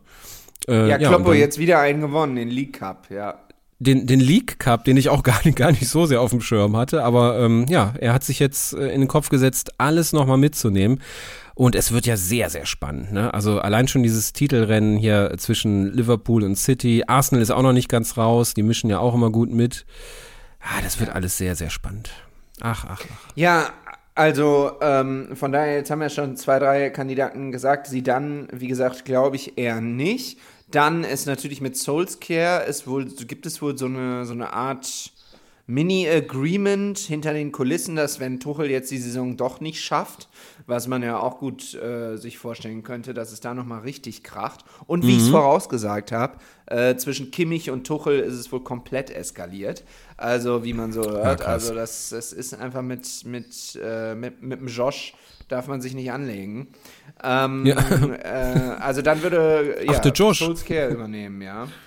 Äh, 0.68 0.88
Ja, 0.90 0.98
Kloppo 0.98 1.32
dann- 1.32 1.40
jetzt 1.40 1.58
wieder 1.60 1.80
einen 1.80 2.00
gewonnen, 2.02 2.36
den 2.38 2.50
League 2.50 2.80
Cup, 2.80 3.08
ja. 3.10 3.38
Den, 3.80 4.06
den 4.06 4.20
League 4.20 4.60
Cup, 4.60 4.84
den 4.84 4.98
ich 4.98 5.10
auch 5.10 5.24
gar 5.24 5.40
nicht, 5.46 5.58
gar 5.58 5.72
nicht 5.72 5.88
so 5.88 6.06
sehr 6.06 6.22
auf 6.22 6.32
dem 6.32 6.42
Schirm 6.42 6.76
hatte, 6.76 7.04
aber 7.04 7.40
ähm, 7.40 7.66
ja, 7.70 7.94
er 8.00 8.14
hat 8.14 8.24
sich 8.24 8.40
jetzt 8.40 8.74
äh, 8.74 8.90
in 8.90 9.02
den 9.02 9.08
Kopf 9.08 9.30
gesetzt, 9.30 9.74
alles 9.78 10.14
nochmal 10.14 10.38
mitzunehmen. 10.38 11.02
Und 11.56 11.76
es 11.76 11.92
wird 11.92 12.06
ja 12.06 12.16
sehr, 12.16 12.50
sehr 12.50 12.66
spannend. 12.66 13.12
Ne? 13.12 13.34
Also 13.34 13.60
allein 13.60 13.90
schon 13.90 14.02
dieses 14.02 14.32
Titelrennen 14.32 14.96
hier 14.96 15.34
zwischen 15.38 15.92
Liverpool 15.92 16.46
und 16.46 16.56
City. 16.56 17.04
Arsenal 17.06 17.42
ist 17.42 17.52
auch 17.52 17.62
noch 17.62 17.74
nicht 17.74 17.90
ganz 17.90 18.16
raus. 18.16 18.54
Die 18.54 18.64
mischen 18.64 18.90
ja 18.90 19.00
auch 19.00 19.14
immer 19.14 19.30
gut 19.30 19.52
mit. 19.52 19.86
Ah, 20.62 20.82
das 20.82 21.02
wird 21.02 21.10
alles 21.10 21.38
sehr, 21.38 21.58
sehr 21.58 21.70
spannend. 21.70 22.12
Ach, 22.62 22.86
ach, 22.88 23.02
ach. 23.04 23.36
Ja, 23.36 23.74
also 24.16 24.72
ähm, 24.82 25.36
von 25.36 25.52
daher, 25.52 25.76
jetzt 25.76 25.92
haben 25.92 26.02
ja 26.02 26.10
schon 26.10 26.38
zwei, 26.38 26.60
drei 26.60 26.90
Kandidaten 26.92 27.52
gesagt, 27.52 27.88
sie 27.88 28.04
dann, 28.04 28.48
wie 28.54 28.68
gesagt, 28.68 29.04
glaube 29.04 29.36
ich 29.36 29.58
eher 29.58 29.82
nicht. 29.82 30.40
Dann 30.72 31.04
ist 31.04 31.26
natürlich 31.26 31.62
mit 31.62 31.78
Soulscare, 31.78 32.66
ist 32.66 32.88
wohl, 32.88 33.06
gibt 33.06 33.46
es 33.46 33.62
wohl 33.62 33.78
so 33.78 33.86
eine, 33.86 34.26
so 34.26 34.34
eine 34.34 34.54
Art 34.54 35.12
Mini-Agreement 35.70 36.98
hinter 36.98 37.32
den 37.32 37.52
Kulissen, 37.52 37.96
dass 37.96 38.20
wenn 38.20 38.40
Tuchel 38.40 38.72
jetzt 38.72 38.90
die 38.90 38.98
Saison 38.98 39.38
doch 39.38 39.62
nicht 39.62 39.80
schafft, 39.80 40.28
was 40.66 40.88
man 40.88 41.04
ja 41.04 41.20
auch 41.20 41.38
gut 41.38 41.76
äh, 41.76 42.18
sich 42.18 42.40
vorstellen 42.40 42.82
könnte, 42.82 43.14
dass 43.14 43.32
es 43.32 43.40
da 43.40 43.54
nochmal 43.54 43.82
richtig 43.82 44.24
kracht. 44.24 44.66
Und 44.88 45.06
wie 45.06 45.16
ich 45.16 45.22
es 45.22 45.30
vorausgesagt 45.30 46.12
habe, 46.12 46.38
äh, 46.66 46.96
zwischen 46.96 47.30
Kimmich 47.30 47.70
und 47.70 47.86
Tuchel 47.86 48.20
ist 48.20 48.34
es 48.34 48.52
wohl 48.52 48.64
komplett 48.64 49.12
eskaliert. 49.12 49.84
Also 50.18 50.64
wie 50.64 50.74
man 50.74 50.92
so 50.92 51.04
hört. 51.04 51.42
krass. 51.42 51.66
also 51.66 51.76
das, 51.76 52.10
das 52.10 52.34
ist 52.34 52.56
einfach 52.56 52.82
mit, 52.82 53.24
mit, 53.26 53.80
äh, 53.80 54.16
mit, 54.16 54.42
mit 54.42 54.60
dem 54.62 54.68
Josh 54.68 55.14
darf 55.50 55.68
man 55.68 55.82
sich 55.82 55.94
nicht 55.94 56.12
anlegen. 56.12 56.68
Ähm, 57.24 57.66
Ja. 57.66 57.78
äh, 58.24 58.76
also 58.80 59.02
dann 59.02 59.22
würde 59.24 59.78
ja, 59.86 59.94
Ach, 59.96 60.00
der 60.00 60.12
Josh. 60.14 60.40
Solskjaer 60.40 60.90
übernehmen, 60.90 61.42
ja. 61.42 61.68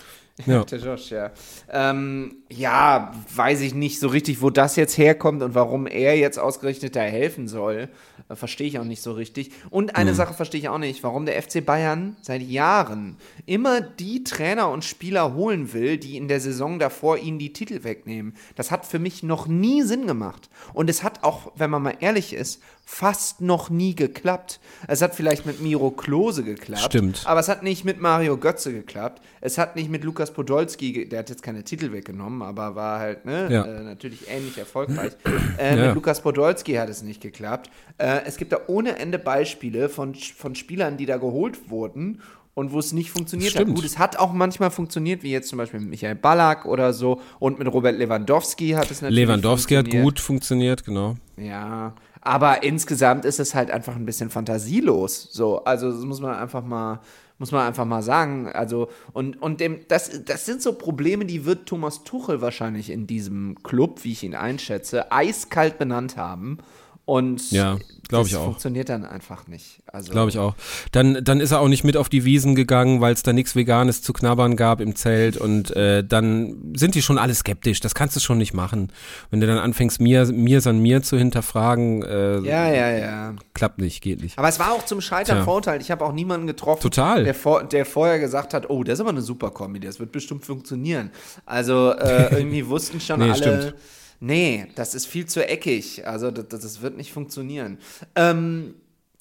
Ja. 0.47 0.64
Der 0.64 0.79
Josh, 0.79 1.11
ja. 1.11 1.31
Ähm, 1.71 2.37
ja, 2.49 3.12
weiß 3.37 3.61
ich 3.61 3.75
nicht 3.75 4.01
so 4.01 4.09
richtig, 4.09 4.40
wo 4.40 4.49
das 4.49 4.77
jetzt 4.77 4.97
herkommt 4.97 5.42
und 5.42 5.55
warum 5.55 5.87
er 5.87 6.16
jetzt 6.16 6.38
ausgerechnet 6.38 6.97
da 6.97 7.01
helfen 7.03 7.49
soll. 7.49 7.90
Äh, 8.31 8.35
verstehe 8.35 8.66
ich 8.66 8.79
auch 8.79 8.85
nicht 8.85 9.03
so 9.03 9.12
richtig. 9.12 9.53
Und 9.68 9.95
eine 9.95 10.14
Sache 10.14 10.33
verstehe 10.33 10.59
ich 10.59 10.71
auch 10.71 10.79
nicht, 10.79 11.03
warum 11.03 11.27
der 11.27 11.40
FC 11.40 11.64
Bayern 11.64 12.16
seit 12.23 12.40
Jahren 12.42 13.18
immer 13.45 13.83
die 13.83 14.25
Trainer 14.25 14.71
und 14.71 14.87
Spieler 14.87 15.35
holen 15.35 15.75
will, 15.75 15.99
die 15.99 16.16
in 16.16 16.29
der 16.29 16.40
Saison 16.40 16.79
davor 16.79 17.18
ihnen 17.18 17.38
die 17.38 17.53
Titel 17.53 17.85
wegnehmen. 17.85 18.35
Das 18.57 18.71
hat 18.71 18.87
für 18.87 18.99
mich 18.99 19.23
noch 19.23 19.47
nie 19.47 19.83
Sinn 19.83 20.07
gemacht. 20.07 20.49
Und 20.73 20.88
es 20.88 21.03
hat 21.03 21.23
auch, 21.25 21.53
wenn 21.57 21.68
man 21.71 21.83
mal 21.83 21.95
ehrlich 22.01 22.33
ist, 22.33 22.62
fast 22.85 23.40
noch 23.40 23.71
nie 23.71 23.95
geklappt. 23.95 24.61
Es 24.87 25.01
hat 25.03 25.14
vielleicht 25.14 25.47
mit 25.47 25.61
Miro 25.62 25.90
Klose 25.90 26.42
geklappt. 26.42 26.83
Stimmt. 26.83 27.23
Aber 27.25 27.40
es 27.40 27.49
hat 27.49 27.62
nicht 27.62 27.85
mit 27.85 28.01
Mario 28.01 28.37
Götze 28.37 28.73
geklappt. 28.73 29.23
Es 29.40 29.57
hat 29.57 29.77
nicht 29.77 29.88
mit 29.90 30.05
Lukas 30.05 30.33
Podolski, 30.33 31.09
der 31.09 31.21
hat 31.21 31.31
jetzt 31.31 31.42
keine 31.42 31.64
Titel 31.64 31.92
weggenommen, 31.92 32.42
aber 32.42 32.75
war 32.75 32.99
halt 33.01 33.25
ne, 33.25 33.49
Ja. 33.51 33.64
äh, 33.64 33.83
natürlich 33.83 34.29
ähnlich 34.29 34.59
erfolgreich. 34.59 35.12
Äh, 35.59 35.77
Ja. 35.79 35.87
Mit 35.87 35.95
Lukas 35.95 36.21
Podolski 36.23 36.75
hat 36.75 36.88
es 36.88 37.03
nicht 37.03 37.21
geklappt. 37.21 37.71
Äh, 37.99 38.21
es 38.27 38.37
gibt 38.37 38.53
da 38.53 38.59
ohne 38.66 38.99
Ende 38.99 39.18
Beispiele 39.18 39.88
von, 39.88 40.14
von 40.14 40.55
Spielern, 40.55 40.97
die 40.97 41.07
da 41.07 41.16
geholt 41.18 41.71
wurden 41.71 42.21
und 42.55 42.73
wo 42.73 42.79
es 42.79 42.92
nicht 42.92 43.11
funktioniert 43.11 43.55
hat. 43.55 43.62
Stimmt. 43.62 43.77
Gut, 43.77 43.85
es 43.85 43.99
hat 43.99 44.18
auch 44.18 44.33
manchmal 44.33 44.71
funktioniert, 44.71 45.23
wie 45.23 45.31
jetzt 45.31 45.49
zum 45.49 45.59
Beispiel 45.59 45.81
mit 45.81 45.88
Michael 45.90 46.14
Ballack 46.16 46.66
oder 46.66 46.92
so 46.92 47.21
und 47.38 47.59
mit 47.59 47.68
Robert 47.73 47.97
Lewandowski 47.97 48.71
hat 48.71 48.90
es 48.90 49.01
natürlich 49.03 49.25
Lewandowski 49.27 49.75
hat 49.75 49.90
gut 49.90 50.21
funktioniert, 50.21 50.85
genau. 50.85 51.16
Ja, 51.37 51.95
aber 52.22 52.62
insgesamt 52.62 53.24
ist 53.24 53.40
es 53.40 53.54
halt 53.54 53.70
einfach 53.70 53.96
ein 53.96 54.06
bisschen 54.06 54.30
fantasielos. 54.30 55.28
So, 55.32 55.64
also 55.64 55.90
das 55.90 56.04
muss 56.04 56.20
man 56.20 56.35
einfach 56.35 56.64
mal, 56.64 57.00
muss 57.38 57.50
man 57.50 57.66
einfach 57.66 57.85
mal 57.85 58.02
sagen. 58.02 58.48
Also 58.48 58.88
und 59.12 59.42
und 59.42 59.61
dem, 59.61 59.80
das, 59.88 60.24
das 60.24 60.46
sind 60.46 60.62
so 60.62 60.74
Probleme, 60.74 61.24
die 61.24 61.44
wird 61.44 61.66
Thomas 61.66 62.04
Tuchel 62.04 62.40
wahrscheinlich 62.40 62.90
in 62.90 63.08
diesem 63.08 63.61
Club, 63.64 64.04
wie 64.04 64.12
ich 64.12 64.22
ihn 64.22 64.37
einschätze, 64.37 65.11
eiskalt 65.11 65.78
benannt 65.78 66.16
haben. 66.16 66.58
Und 67.05 67.51
Ja, 67.51 67.79
glaub 68.09 68.27
ich 68.27 68.33
das 68.33 68.41
auch. 68.41 68.45
funktioniert 68.45 68.88
dann 68.88 69.05
einfach 69.05 69.49
nicht. 69.49 69.81
Also 69.93 70.12
Glaube 70.12 70.31
ich 70.31 70.38
auch. 70.38 70.55
Dann, 70.93 71.19
dann 71.25 71.41
ist 71.41 71.51
er 71.51 71.59
auch 71.61 71.67
nicht 71.67 71.83
mit 71.83 71.97
auf 71.97 72.09
die 72.09 72.25
Wiesen 72.25 72.55
gegangen, 72.55 73.01
weil 73.01 73.12
es 73.12 73.25
da 73.25 73.33
nichts 73.33 73.57
Veganes 73.57 74.03
zu 74.03 74.12
knabbern 74.12 74.55
gab 74.57 74.81
im 74.81 74.95
Zelt 74.95 75.37
und 75.37 75.75
äh, 75.77 76.05
dann 76.05 76.73
sind 76.77 76.95
die 76.95 77.03
schon 77.03 77.19
alle 77.19 77.35
skeptisch. 77.35 77.81
Das 77.81 77.97
kannst 77.97 78.15
du 78.15 78.21
schon 78.21 78.38
nicht 78.38 78.55
machen. 78.55 78.93
Wenn 79.31 79.41
du 79.41 79.49
dann 79.49 79.59
anfängst, 79.59 80.01
mir, 80.01 80.27
mir 80.27 80.61
san 80.61 80.79
mir 80.79 81.03
zu 81.03 81.19
hinterfragen, 81.19 82.03
äh, 82.05 82.38
Ja, 82.38 82.73
ja, 82.73 82.91
ja. 82.97 83.35
klappt 83.53 83.79
nicht, 83.79 84.01
geht 84.01 84.23
nicht. 84.23 84.38
Aber 84.38 84.49
es 84.49 84.61
war 84.61 84.71
auch 84.73 84.85
zum 84.85 85.01
Scheitern 85.01 85.38
Tja. 85.38 85.45
verurteilt. 85.45 85.83
Ich 85.83 85.91
habe 85.91 86.05
auch 86.05 86.12
niemanden 86.12 86.47
getroffen, 86.47 86.83
Total. 86.83 87.25
Der, 87.25 87.35
vor, 87.35 87.65
der 87.65 87.85
vorher 87.85 88.21
gesagt 88.21 88.55
hat, 88.55 88.71
oh, 88.71 88.85
das 88.85 88.95
ist 88.95 89.01
aber 89.01 89.11
eine 89.11 89.23
super 89.23 89.51
Comedy, 89.51 89.87
das 89.88 89.99
wird 89.99 90.12
bestimmt 90.12 90.47
funktionieren. 90.47 91.11
Also 91.47 91.91
äh, 91.91 92.33
irgendwie 92.38 92.65
wussten 92.69 93.01
schon 93.01 93.19
Nee, 93.19 93.31
alle, 93.31 93.37
stimmt. 93.37 93.75
Nee, 94.22 94.66
das 94.76 94.94
ist 94.94 95.06
viel 95.06 95.26
zu 95.26 95.46
eckig. 95.46 96.06
Also 96.06 96.30
das, 96.30 96.48
das 96.48 96.80
wird 96.80 96.96
nicht 96.96 97.12
funktionieren. 97.12 97.78
Ähm, 98.14 98.74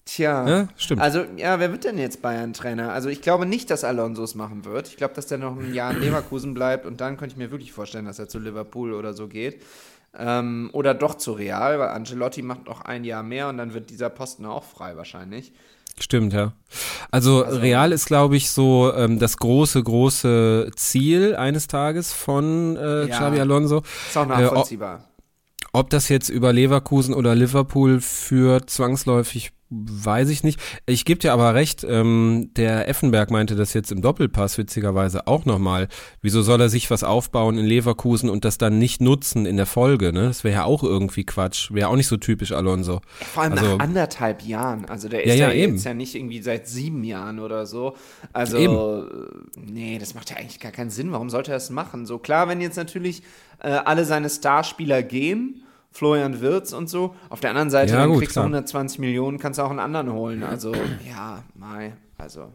tja, 0.05 0.47
Ja, 0.47 0.67
stimmt. 0.77 1.01
also 1.01 1.25
ja, 1.37 1.59
wer 1.59 1.71
wird 1.71 1.83
denn 1.83 1.97
jetzt 1.97 2.21
Bayern-Trainer? 2.21 2.93
Also 2.93 3.09
ich 3.09 3.21
glaube 3.21 3.45
nicht, 3.45 3.69
dass 3.69 3.83
Alonso 3.83 4.23
es 4.23 4.35
machen 4.35 4.63
wird. 4.63 4.87
Ich 4.87 4.97
glaube, 4.97 5.13
dass 5.15 5.27
der 5.27 5.37
noch 5.39 5.57
ein 5.57 5.73
Jahr 5.73 5.91
in 5.91 5.99
Leverkusen 5.99 6.53
bleibt 6.53 6.85
und 6.85 7.01
dann 7.01 7.17
könnte 7.17 7.33
ich 7.33 7.37
mir 7.37 7.51
wirklich 7.51 7.71
vorstellen, 7.71 8.05
dass 8.05 8.19
er 8.19 8.29
zu 8.29 8.39
Liverpool 8.39 8.93
oder 8.93 9.13
so 9.13 9.27
geht. 9.27 9.61
Ähm, 10.17 10.69
oder 10.73 10.93
doch 10.93 11.15
zu 11.15 11.31
Real, 11.31 11.79
weil 11.79 11.89
Ancelotti 11.89 12.41
macht 12.41 12.65
noch 12.65 12.81
ein 12.81 13.03
Jahr 13.05 13.23
mehr 13.23 13.47
und 13.47 13.57
dann 13.57 13.73
wird 13.73 13.89
dieser 13.89 14.09
Posten 14.09 14.45
auch 14.45 14.63
frei 14.65 14.97
wahrscheinlich. 14.97 15.53
Stimmt, 16.01 16.33
ja. 16.33 16.53
Also, 17.11 17.39
Real 17.41 17.91
ist, 17.91 18.07
glaube 18.07 18.35
ich, 18.35 18.49
so 18.49 18.91
ähm, 18.95 19.19
das 19.19 19.37
große, 19.37 19.81
große 19.83 20.71
Ziel 20.75 21.35
eines 21.35 21.67
Tages 21.67 22.11
von 22.11 22.75
äh, 22.75 23.07
Ja. 23.07 23.17
Xabi 23.17 23.39
Alonso. 23.39 23.83
Ist 24.07 24.17
auch 24.17 24.25
Äh, 24.25 24.27
nachvollziehbar. 24.41 25.03
Ob 25.73 25.89
das 25.89 26.09
jetzt 26.09 26.29
über 26.29 26.51
Leverkusen 26.51 27.13
oder 27.13 27.35
Liverpool 27.35 28.01
führt, 28.01 28.69
zwangsläufig, 28.69 29.51
weiß 29.71 30.29
ich 30.29 30.43
nicht. 30.43 30.59
Ich 30.85 31.05
gebe 31.05 31.19
dir 31.19 31.31
aber 31.31 31.55
recht, 31.55 31.85
ähm, 31.87 32.49
der 32.57 32.89
Effenberg 32.89 33.31
meinte 33.31 33.55
das 33.55 33.73
jetzt 33.73 33.91
im 33.91 34.01
Doppelpass 34.01 34.57
witzigerweise 34.57 35.27
auch 35.27 35.45
nochmal. 35.45 35.87
Wieso 36.21 36.41
soll 36.41 36.59
er 36.59 36.69
sich 36.69 36.91
was 36.91 37.03
aufbauen 37.03 37.57
in 37.57 37.65
Leverkusen 37.65 38.29
und 38.29 38.43
das 38.43 38.57
dann 38.57 38.77
nicht 38.79 38.99
nutzen 39.01 39.45
in 39.45 39.55
der 39.55 39.65
Folge? 39.65 40.11
Ne? 40.11 40.23
Das 40.23 40.43
wäre 40.43 40.55
ja 40.55 40.63
auch 40.65 40.83
irgendwie 40.83 41.23
Quatsch. 41.25 41.71
Wäre 41.71 41.87
auch 41.87 41.95
nicht 41.95 42.07
so 42.07 42.17
typisch 42.17 42.51
Alonso. 42.51 42.99
Vor 43.33 43.43
allem 43.43 43.53
also- 43.53 43.77
nach 43.77 43.79
anderthalb 43.85 44.41
Jahren. 44.43 44.85
Also 44.85 45.07
der 45.07 45.25
Ja, 45.25 45.33
ist 45.33 45.39
ja, 45.39 45.47
ja, 45.47 45.53
eben. 45.53 45.75
jetzt 45.75 45.85
ja 45.85 45.93
nicht 45.93 46.15
irgendwie 46.15 46.41
seit 46.41 46.67
sieben 46.67 47.03
Jahren 47.05 47.39
oder 47.39 47.65
so. 47.65 47.95
Also, 48.33 48.57
Eben. 48.57 48.75
äh, 48.75 49.71
nee, 49.71 49.97
das 49.99 50.13
macht 50.15 50.29
ja 50.31 50.35
eigentlich 50.35 50.59
gar 50.59 50.73
keinen 50.73 50.89
Sinn. 50.89 51.11
Warum 51.13 51.29
sollte 51.29 51.51
er 51.51 51.55
das 51.55 51.69
machen? 51.69 52.05
So 52.05 52.17
klar, 52.19 52.49
wenn 52.49 52.59
jetzt 52.59 52.75
natürlich 52.75 53.23
äh, 53.59 53.69
alle 53.69 54.03
seine 54.03 54.29
Starspieler 54.29 55.01
gehen, 55.01 55.63
Florian 55.91 56.41
Wirtz 56.41 56.73
und 56.73 56.89
so, 56.89 57.15
auf 57.29 57.39
der 57.39 57.49
anderen 57.49 57.69
Seite, 57.69 57.93
Ja, 57.93 57.99
dann 57.99 58.09
gut, 58.09 58.19
kriegst 58.19 58.35
du 58.35 58.41
120 58.41 58.99
Millionen, 58.99 59.37
kannst 59.39 59.59
du 59.59 59.63
auch 59.63 59.69
einen 59.69 59.79
anderen 59.79 60.11
holen. 60.13 60.43
Also, 60.43 60.73
ja, 61.07 61.43
mai, 61.55 61.93
also. 62.17 62.51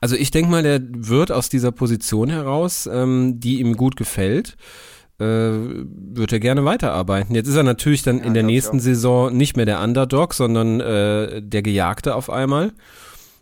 Also 0.00 0.16
ich 0.16 0.30
denke 0.30 0.50
mal, 0.50 0.62
der 0.62 0.80
wird 0.82 1.32
aus 1.32 1.48
dieser 1.48 1.72
Position 1.72 2.28
heraus, 2.28 2.88
ähm, 2.90 3.40
die 3.40 3.60
ihm 3.60 3.76
gut 3.76 3.96
gefällt, 3.96 4.56
äh, 5.18 5.24
wird 5.24 6.32
er 6.32 6.40
gerne 6.40 6.64
weiterarbeiten. 6.64 7.34
Jetzt 7.34 7.48
ist 7.48 7.56
er 7.56 7.62
natürlich 7.62 8.02
dann 8.02 8.18
in 8.18 8.34
der 8.34 8.42
nächsten. 8.42 8.80
Saison 8.80 9.34
nicht 9.34 9.56
mehr 9.56 9.66
der 9.66 9.80
Underdog, 9.80 10.34
sondern 10.34 10.80
äh, 10.80 11.42
der 11.42 11.62
Gejagte 11.62 12.14
auf 12.14 12.30
einmal. 12.30 12.72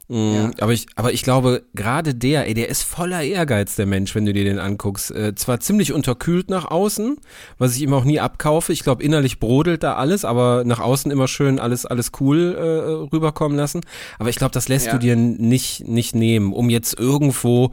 Mm, 0.09 0.35
Ja. 0.35 0.51
Aber 0.61 0.73
ich, 0.73 0.87
aber 0.97 1.13
ich 1.13 1.23
glaube, 1.23 1.63
gerade 1.75 2.15
der, 2.15 2.47
ey, 2.47 2.53
der 2.55 2.69
ist 2.69 2.83
voller 2.83 3.23
Ehrgeiz, 3.23 3.75
der 3.77 3.87
Mensch, 3.87 4.15
wenn 4.15 4.27
du 4.27 4.33
dir 4.35 4.45
den 4.45 4.59
anguckst. 4.59 5.11
Äh, 5.11 5.35
zwar 5.35 5.61
ziemlich 5.61 5.93
unterkühlt 5.93 6.51
nach 6.51 6.67
außen, 6.71 7.17
was 7.59 7.75
ich 7.75 7.83
ihm 7.83 7.95
auch 7.95 8.05
nie 8.05 8.21
abkaufe. 8.21 8.73
Ich 8.73 8.83
glaube, 8.83 9.03
innerlich 9.03 9.41
brodelt 9.41 9.83
da 9.83 9.95
alles, 9.95 10.25
aber 10.27 10.63
nach 10.65 10.81
außen 10.81 11.11
immer 11.11 11.27
schön 11.27 11.59
alles, 11.59 11.87
alles 11.87 12.13
cool 12.21 12.55
äh, 12.55 13.15
rüberkommen 13.15 13.57
lassen. 13.57 13.81
Aber 14.19 14.29
ich 14.29 14.37
glaube, 14.37 14.53
das 14.53 14.69
lässt 14.69 14.87
Ja. 14.87 14.93
du 14.93 14.99
dir 14.99 15.17
nicht, 15.17 15.89
nicht 15.89 16.15
nehmen, 16.15 16.53
um 16.53 16.69
jetzt 16.69 16.99
irgendwo 16.99 17.71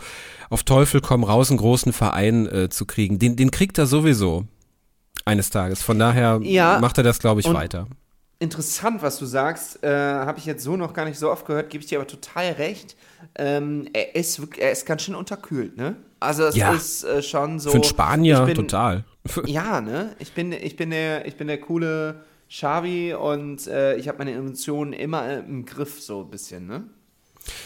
auf 0.50 0.64
Teufel 0.64 1.02
komm 1.02 1.24
raus 1.26 1.50
einen 1.50 1.58
großen 1.60 1.92
Verein 1.94 2.48
äh, 2.48 2.70
zu 2.70 2.86
kriegen. 2.86 3.20
Den, 3.20 3.36
den 3.36 3.52
kriegt 3.52 3.78
er 3.78 3.86
sowieso 3.88 4.46
eines 5.26 5.50
Tages. 5.50 5.82
Von 5.82 6.00
daher 6.00 6.40
Ja, 6.44 6.80
macht 6.80 6.98
er 6.98 7.04
das, 7.04 7.20
glaube 7.20 7.42
ich, 7.42 7.54
weiter. 7.54 7.88
Interessant, 8.42 9.04
was 9.04 9.20
du 9.20 9.26
sagst, 9.26 9.84
äh, 9.84 9.88
habe 9.90 10.40
ich 10.40 10.46
jetzt 10.48 10.64
so 10.64 10.76
noch 10.76 10.94
gar 10.94 11.06
nicht 11.06 11.20
so 11.20 11.30
oft 11.32 11.46
gehört, 11.46 11.70
gebe 11.70 11.84
ich 11.84 11.90
dir 11.90 12.00
aber 12.00 12.08
total 12.08 12.54
recht. 12.54 12.96
Ähm, 13.36 13.88
er, 13.94 14.16
ist, 14.16 14.40
wirklich- 14.42 14.64
er 14.64 14.72
ist 14.72 14.86
ganz 14.88 15.04
schön 15.04 15.14
unterkühlt, 15.14 15.78
ne? 15.78 15.96
Also 16.20 16.46
es 16.46 16.56
Ja. 16.56 16.74
ist 16.74 17.04
äh, 17.04 17.22
schon 17.22 17.60
so. 17.60 17.70
Für 17.70 17.76
einen 17.76 17.84
Spanier 17.84 18.42
bin, 18.46 18.56
total. 18.56 19.04
Ja, 19.46 19.80
ne? 19.80 20.16
Ich 20.18 20.34
bin, 20.34 20.52
ich 20.54 20.76
bin 20.76 20.90
der, 20.90 21.28
ich 21.28 21.36
bin 21.38 21.46
der 21.48 21.60
coole 21.62 22.24
Xavi 22.50 23.14
und 23.14 23.68
äh, 23.68 23.96
ich 23.98 24.08
habe 24.08 24.18
meine 24.18 24.32
Emotionen 24.32 24.94
immer 24.94 25.38
im 25.38 25.64
Griff, 25.66 26.02
so 26.02 26.22
ein 26.22 26.32
bisschen, 26.32 26.66
ne? 26.66 26.84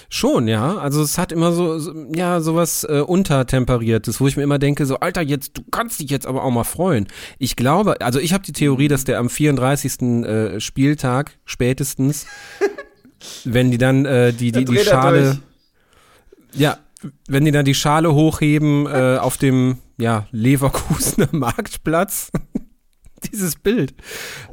Schon, 0.10 0.48
ja. 0.48 0.78
Also 0.78 1.02
es 1.02 1.18
hat 1.18 1.32
immer 1.32 1.52
so, 1.52 1.80
so 1.80 1.94
ja, 2.14 2.42
sowas 2.42 2.84
äh, 2.84 3.00
untertemperiertes, 3.00 4.20
wo 4.20 4.28
ich 4.28 4.38
mir 4.38 4.44
immer 4.44 4.60
denke, 4.60 4.86
so, 4.86 5.00
Alter, 5.00 5.22
jetzt, 5.22 5.58
du 5.58 5.64
kannst 5.72 6.00
dich 6.00 6.10
jetzt 6.10 6.28
aber 6.28 6.44
auch 6.44 6.52
mal 6.52 6.64
freuen. 6.64 7.08
Ich 7.40 7.56
glaube, 7.56 8.02
also 8.02 8.20
ich 8.20 8.34
habe 8.34 8.44
die 8.44 8.54
Theorie, 8.54 8.88
dass 8.88 9.04
der 9.04 9.20
am 9.20 9.30
34. 9.30 10.02
Äh, 10.02 10.60
Spieltag 10.60 11.38
spätestens, 11.46 12.26
wenn 13.44 13.72
die 13.72 13.78
dann 13.78 14.06
äh, 14.06 14.34
die, 14.34 14.52
die, 14.52 14.66
die 14.66 14.78
Schale. 14.78 15.40
Ja, 16.54 16.78
wenn 17.28 17.46
die 17.46 17.52
dann 17.52 17.66
die 17.66 17.76
Schale 17.76 18.14
hochheben 18.14 18.88
äh, 18.88 19.18
auf 19.22 19.38
dem 19.38 19.80
ja, 19.98 20.28
Leverkusener 20.32 21.30
Marktplatz. 21.32 22.32
Dieses 23.32 23.56
Bild. 23.56 23.96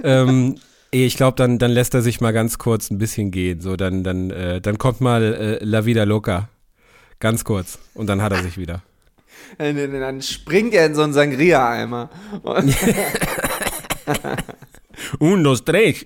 ähm, 0.02 0.56
Ich 0.94 1.16
glaube, 1.16 1.36
dann, 1.36 1.58
dann 1.58 1.70
lässt 1.70 1.94
er 1.94 2.02
sich 2.02 2.20
mal 2.20 2.32
ganz 2.32 2.58
kurz 2.58 2.90
ein 2.90 2.98
bisschen 2.98 3.30
gehen. 3.30 3.60
So, 3.62 3.76
dann, 3.76 4.04
dann, 4.04 4.30
äh, 4.30 4.60
dann 4.60 4.76
kommt 4.76 5.00
mal 5.00 5.22
äh, 5.22 5.64
La 5.64 5.86
Vida 5.86 6.04
Loca. 6.04 6.48
Ganz 7.18 7.44
kurz. 7.44 7.78
Und 7.94 8.08
dann 8.08 8.20
hat 8.20 8.32
er 8.32 8.42
sich 8.42 8.58
wieder. 8.58 8.82
Dann, 9.58 9.76
dann 9.76 10.20
springt 10.22 10.74
er 10.74 10.84
in 10.86 10.94
so 10.94 11.02
einen 11.02 11.12
Sangria-Eimer. 11.14 12.10
Und- 12.42 12.74
Un, 15.18 15.42
dos, 15.42 15.64
tres. 15.64 16.04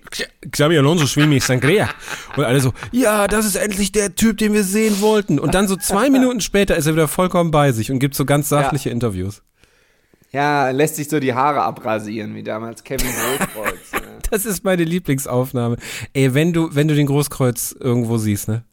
Xavi 0.51 0.79
Alonso 0.79 1.07
schwimmt 1.07 1.43
Sangria. 1.43 1.89
Und 2.37 2.45
alle 2.45 2.61
so, 2.61 2.73
ja, 2.93 3.27
das 3.27 3.45
ist 3.45 3.57
endlich 3.57 3.91
der 3.93 4.15
Typ, 4.15 4.39
den 4.39 4.53
wir 4.53 4.63
sehen 4.65 5.01
wollten. 5.01 5.39
Und 5.39 5.55
dann 5.55 5.67
so 5.69 5.77
zwei 5.77 6.09
Minuten 6.11 6.41
später 6.41 6.77
ist 6.77 6.87
er 6.87 6.95
wieder 6.95 7.09
vollkommen 7.09 7.51
bei 7.51 7.73
sich 7.73 7.91
und 7.91 7.99
gibt 7.99 8.15
so 8.15 8.25
ganz 8.25 8.49
sachliche 8.49 8.91
Interviews. 8.91 9.43
Ja, 10.33 10.71
lässt 10.71 10.97
sich 10.97 11.09
so 11.09 11.21
die 11.21 11.33
Haare 11.33 11.63
abrasieren, 11.63 12.35
wie 12.35 12.43
damals 12.43 12.83
Kevin 12.83 13.09
Großkreuz. 13.09 13.93
ne? 13.93 14.19
Das 14.31 14.45
ist 14.45 14.65
meine 14.65 14.85
Lieblingsaufnahme. 14.85 15.77
Ey, 16.13 16.35
wenn 16.35 16.53
du, 16.53 16.75
wenn 16.75 16.89
du 16.89 16.95
den 16.95 17.07
Großkreuz 17.07 17.75
irgendwo 17.79 18.19
siehst, 18.19 18.49
ne? 18.49 18.65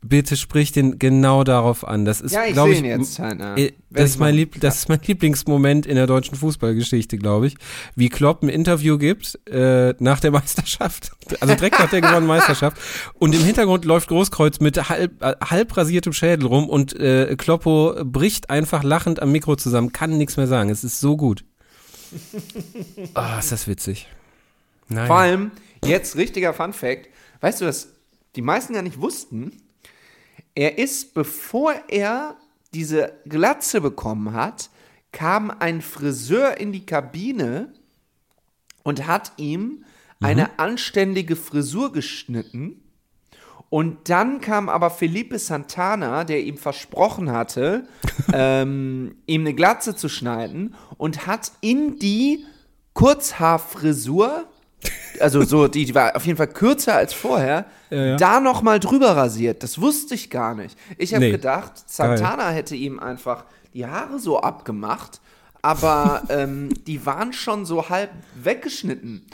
Bitte 0.00 0.36
sprich 0.36 0.70
den 0.70 1.00
genau 1.00 1.42
darauf 1.42 1.86
an. 1.86 2.04
Das 2.04 2.20
ist, 2.20 2.30
Ja, 2.32 2.44
ich 2.46 2.52
glaube 2.52 2.70
ich, 2.70 2.78
ihn 2.78 2.84
jetzt 2.84 3.18
halt. 3.18 3.40
Ja. 3.40 3.56
Äh, 3.56 3.72
Das 3.90 4.10
ist, 4.10 4.18
mein. 4.20 4.32
Lieb 4.32 4.60
das 4.60 4.76
ist 4.76 4.88
mein 4.88 5.00
Lieblingsmoment 5.06 5.86
in 5.86 5.96
der 5.96 6.06
deutschen 6.06 6.36
Fußballgeschichte, 6.36 7.18
glaube 7.18 7.48
ich. 7.48 7.56
Wie 7.96 8.08
Klopp 8.08 8.44
ein 8.44 8.48
Interview 8.48 8.96
gibt 8.96 9.40
äh, 9.48 9.94
nach 9.98 10.20
der 10.20 10.30
Meisterschaft, 10.30 11.10
also 11.40 11.54
direkt 11.56 11.80
nach 11.80 11.90
der 11.90 12.00
gewonnenen 12.00 12.28
Meisterschaft. 12.28 12.76
Und 13.14 13.34
im 13.34 13.42
Hintergrund 13.42 13.84
läuft 13.84 14.08
Großkreuz 14.08 14.60
mit 14.60 14.88
halb, 14.88 15.20
äh, 15.20 15.34
halb 15.44 15.76
rasiertem 15.76 16.12
Schädel 16.12 16.46
rum 16.46 16.68
und 16.68 16.94
äh, 16.94 17.34
Kloppo 17.36 17.96
bricht 18.04 18.50
einfach 18.50 18.84
lachend 18.84 19.20
am 19.20 19.32
Mikro 19.32 19.56
zusammen, 19.56 19.92
kann 19.92 20.16
nichts 20.16 20.36
mehr 20.36 20.46
sagen. 20.46 20.70
Es 20.70 20.84
ist 20.84 21.00
so 21.00 21.16
gut. 21.16 21.44
Ah, 23.14 23.38
ist 23.38 23.52
das 23.52 23.66
witzig. 23.68 24.06
Naja. 24.88 25.06
Vor 25.06 25.18
allem, 25.18 25.50
jetzt 25.84 26.16
richtiger 26.16 26.54
Fun 26.54 26.72
Fact. 26.72 27.08
Weißt 27.40 27.60
du, 27.60 27.66
was 27.66 27.88
die 28.36 28.42
meisten 28.42 28.74
gar 28.74 28.82
nicht 28.82 29.00
wussten? 29.00 29.52
Er 30.58 30.76
ist, 30.76 31.14
bevor 31.14 31.72
er 31.86 32.36
diese 32.74 33.12
Glatze 33.26 33.80
bekommen 33.80 34.32
hat, 34.32 34.70
kam 35.12 35.52
ein 35.52 35.80
Friseur 35.80 36.58
in 36.58 36.72
die 36.72 36.84
Kabine 36.84 37.72
und 38.82 39.06
hat 39.06 39.30
ihm 39.36 39.84
eine 40.18 40.58
anständige 40.58 41.36
Frisur 41.36 41.92
geschnitten. 41.92 42.82
Und 43.70 44.10
dann 44.10 44.40
kam 44.40 44.68
aber 44.68 44.90
Felipe 44.90 45.38
Santana, 45.38 46.24
der 46.24 46.42
ihm 46.42 46.58
versprochen 46.58 47.30
hatte, 47.30 47.86
ähm, 48.32 49.14
ihm 49.26 49.42
eine 49.42 49.54
Glatze 49.54 49.94
zu 49.94 50.08
schneiden 50.08 50.74
und 50.96 51.28
hat 51.28 51.52
in 51.60 52.00
die 52.00 52.44
Kurzhaarfrisur, 52.94 54.48
also 55.20 55.42
so, 55.42 55.68
die, 55.68 55.84
die 55.84 55.94
war 55.94 56.14
auf 56.16 56.24
jeden 56.26 56.36
Fall 56.36 56.46
kürzer 56.48 56.94
als 56.94 57.12
vorher, 57.12 57.66
ja. 57.90 58.16
da 58.16 58.40
nochmal 58.40 58.78
drüber 58.80 59.16
rasiert. 59.16 59.62
Das 59.62 59.80
wusste 59.80 60.14
ich 60.14 60.30
gar 60.30 60.54
nicht. 60.54 60.76
Ich 60.96 61.14
habe 61.14 61.24
Nee. 61.26 61.32
gedacht, 61.32 61.72
Santana 61.86 62.50
hätte 62.50 62.76
ihm 62.76 62.98
einfach 63.00 63.44
die 63.74 63.86
Haare 63.86 64.18
so 64.18 64.40
abgemacht, 64.40 65.20
aber 65.62 66.22
ähm, 66.28 66.68
die 66.86 67.04
waren 67.06 67.32
schon 67.32 67.66
so 67.66 67.88
halb 67.88 68.10
weggeschnitten. 68.34 69.26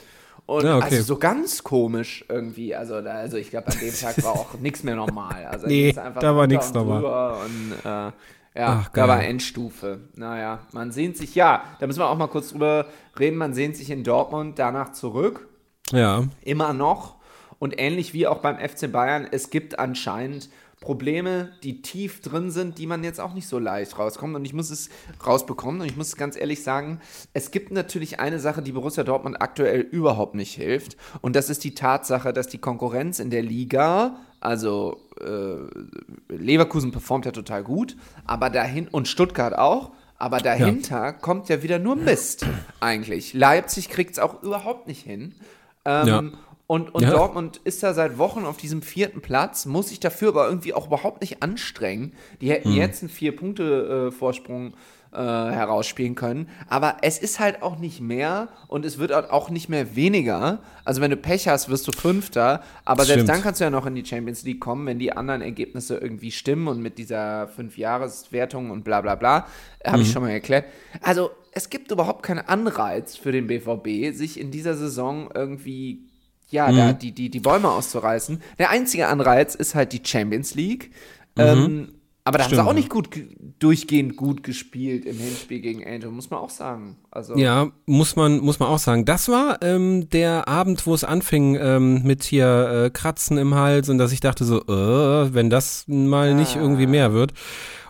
Und 0.47 0.63
Ja, 0.65 0.77
okay. 0.77 0.85
also 0.91 1.01
so 1.03 1.17
ganz 1.17 1.63
komisch 1.63 2.23
irgendwie. 2.29 2.75
Also, 2.75 3.01
da, 3.01 3.13
also 3.13 3.37
ich 3.37 3.49
glaube, 3.49 3.67
an 3.67 3.79
dem 3.79 3.93
Tag 3.93 4.23
war 4.23 4.33
auch 4.33 4.53
nichts 4.59 4.83
mehr 4.83 4.95
normal. 4.95 5.45
Also 5.45 5.65
Nee, 5.67 5.91
da 5.93 6.35
war 6.35 6.43
und 6.43 6.73
normal. 6.73 7.01
drüber 7.01 7.39
Und, 7.45 7.73
äh, 7.83 8.11
ja, 8.55 8.83
Ach, 8.85 8.89
da 8.89 9.07
war. 9.07 9.23
Endstufe. 9.23 9.99
Naja, 10.15 10.59
man 10.71 10.91
sehnt 10.91 11.17
sich, 11.17 11.35
ja, 11.35 11.63
da 11.79 11.87
müssen 11.87 11.99
wir 11.99 12.09
auch 12.09 12.17
mal 12.17 12.27
kurz 12.27 12.49
drüber 12.51 12.87
reden. 13.19 13.37
Man 13.37 13.53
sehnt 13.53 13.75
sich 13.75 13.89
in 13.89 14.03
Dortmund 14.03 14.57
danach 14.59 14.91
zurück 14.93 15.47
Ja. 15.91 16.23
immer 16.43 16.73
noch. 16.73 17.15
Und 17.59 17.75
ähnlich 17.79 18.13
wie 18.13 18.27
auch 18.27 18.39
beim 18.39 18.57
FC 18.57 18.91
Bayern, 18.91 19.27
es 19.31 19.49
gibt 19.49 19.79
anscheinend 19.79 20.49
Probleme, 20.81 21.51
die 21.63 21.81
tief 21.81 22.21
drin 22.21 22.51
sind, 22.51 22.77
die 22.77 22.85
man 22.85 23.03
jetzt 23.03 23.19
auch 23.19 23.33
nicht 23.33 23.47
so 23.47 23.57
leicht 23.59 23.97
rauskommt. 23.97 24.35
Und 24.35 24.45
ich 24.45 24.53
muss 24.53 24.69
es 24.69 24.89
rausbekommen. 25.25 25.81
Und 25.81 25.87
ich 25.87 25.95
muss 25.97 26.15
ganz 26.15 26.35
ehrlich 26.37 26.63
sagen, 26.63 26.99
es 27.33 27.49
gibt 27.49 27.71
natürlich 27.71 28.19
eine 28.19 28.39
Sache, 28.39 28.61
die 28.61 28.73
Borussia 28.73 29.03
Dortmund 29.03 29.41
aktuell 29.41 29.79
überhaupt 29.81 30.35
nicht 30.35 30.53
hilft. 30.53 30.95
Und 31.21 31.35
das 31.35 31.49
ist 31.49 31.63
die 31.63 31.73
Tatsache, 31.73 32.33
dass 32.33 32.47
die 32.47 32.59
Konkurrenz 32.59 33.19
in 33.19 33.29
der 33.31 33.41
Liga, 33.41 34.17
also 34.45 34.97
äh, 35.19 36.33
Leverkusen 36.33 36.91
performt 36.91 37.25
ja 37.25 37.31
total 37.31 37.63
gut, 37.63 37.95
aber 38.25 38.49
dahin 38.49 38.87
und 38.87 39.07
Stuttgart 39.07 39.57
auch. 39.57 39.91
Aber 40.17 40.37
dahinter 40.37 41.11
kommt 41.11 41.49
ja 41.49 41.61
wieder 41.61 41.77
nur 41.77 41.97
Mist 41.97 42.45
eigentlich. 42.79 43.33
Leipzig 43.33 43.89
kriegt 43.89 44.11
es 44.11 44.19
auch 44.19 44.41
überhaupt 44.43 44.87
nicht 44.87 45.03
hin. 45.03 45.35
Ähm, 45.83 46.07
Ja. 46.07 46.23
Und, 46.67 46.95
und 46.95 47.03
Ja. 47.03 47.11
Dortmund 47.11 47.59
ist 47.63 47.83
da 47.83 47.93
seit 47.93 48.17
Wochen 48.17 48.45
auf 48.45 48.57
diesem 48.57 48.81
vierten 48.81 49.21
Platz, 49.21 49.65
muss 49.65 49.89
sich 49.89 49.99
dafür 49.99 50.29
aber 50.29 50.47
irgendwie 50.47 50.73
auch 50.73 50.87
überhaupt 50.87 51.21
nicht 51.21 51.43
anstrengen. 51.43 52.13
Die 52.41 52.49
hätten 52.49 52.69
Hm. 52.69 52.77
jetzt 52.77 53.03
einen 53.03 53.09
Vier-Punkte-Vorsprung 53.09 54.73
äh, 55.15 55.51
herausspielen 55.53 56.15
können. 56.15 56.49
Aber 56.67 56.97
es 57.01 57.17
ist 57.17 57.39
halt 57.39 57.61
auch 57.63 57.77
nicht 57.79 58.01
mehr 58.01 58.49
und 58.67 58.85
es 58.85 58.97
wird 58.99 59.11
halt 59.13 59.29
auch 59.31 59.49
nicht 59.49 59.69
mehr 59.69 59.95
weniger. 59.95 60.59
Also 60.83 61.01
wenn 61.01 61.11
du 61.11 61.17
Pech 61.17 61.47
hast, 61.47 61.69
wirst 61.69 61.87
du 61.87 61.91
Fünfter. 61.91 62.61
Aber 62.83 63.05
selbst 63.05 63.21
Stimmt. 63.23 63.29
dann 63.29 63.41
kannst 63.41 63.61
du 63.61 63.65
ja 63.65 63.69
noch 63.69 63.85
in 63.85 63.95
die 63.95 64.05
Champions 64.05 64.43
League 64.43 64.59
kommen, 64.59 64.85
wenn 64.85 64.99
die 64.99 65.11
anderen 65.13 65.41
Ergebnisse 65.41 65.97
irgendwie 65.97 66.31
stimmen 66.31 66.67
und 66.67 66.81
mit 66.81 66.97
dieser 66.97 67.47
Fünf-Jahres-Wertung 67.95 68.71
und 68.71 68.83
bla 68.83 69.01
bla 69.01 69.15
bla. 69.15 69.47
Habe 69.85 69.97
Mhm. 69.97 70.03
ich 70.03 70.11
schon 70.11 70.21
mal 70.23 70.29
erklärt. 70.31 70.65
Also 71.01 71.31
es 71.51 71.69
gibt 71.69 71.91
überhaupt 71.91 72.23
keinen 72.23 72.39
Anreiz 72.47 73.15
für 73.15 73.31
den 73.31 73.47
BVB, 73.47 74.13
sich 74.15 74.39
in 74.39 74.51
dieser 74.51 74.75
Saison 74.75 75.29
irgendwie 75.33 76.09
ja, 76.49 76.71
da 76.71 76.91
Mhm. 76.93 76.99
die, 76.99 77.11
die, 77.11 77.29
die 77.31 77.39
Bäume 77.39 77.69
auszureißen. 77.69 78.39
Der 78.59 78.69
einzige 78.69 79.07
Anreiz 79.07 79.55
ist 79.55 79.73
halt 79.73 79.93
die 79.93 80.01
Champions 80.05 80.53
League. 80.53 80.91
Mhm. 81.35 81.43
Ähm, 81.43 81.94
aber 82.25 82.37
da 82.39 82.43
haben 82.45 82.55
sie 82.55 82.61
auch 82.61 82.73
nicht 82.73 82.89
gut, 82.89 83.11
ge- 83.11 83.27
durchgehend 83.59 84.17
gut 84.17 84.43
gespielt 84.43 85.05
im 85.05 85.17
Hinspiel 85.17 85.61
gegen 85.61 85.85
Angel, 85.85 86.09
muss 86.11 86.29
man 86.29 86.39
auch 86.39 86.49
sagen. 86.49 86.97
Also, 87.11 87.35
Ja, 87.37 87.71
muss 87.85 88.15
man, 88.17 88.39
muss 88.39 88.59
man 88.59 88.67
auch 88.67 88.79
sagen. 88.79 89.05
Das 89.05 89.29
war 89.29 89.61
ähm, 89.61 90.09
der 90.09 90.47
Abend, 90.49 90.85
wo 90.85 90.93
es 90.93 91.03
anfing 91.03 91.55
ähm, 91.61 92.01
mit 92.03 92.23
hier 92.23 92.85
äh, 92.85 92.89
Kratzen 92.89 93.37
im 93.37 93.55
Hals 93.55 93.87
und 93.89 93.97
dass 93.99 94.11
ich 94.11 94.19
dachte 94.19 94.43
so, 94.43 94.59
äh, 94.61 95.33
wenn 95.33 95.49
das 95.49 95.85
mal 95.87 96.33
nicht 96.33 96.55
irgendwie 96.57 96.87
mehr 96.87 97.13
wird. 97.13 97.33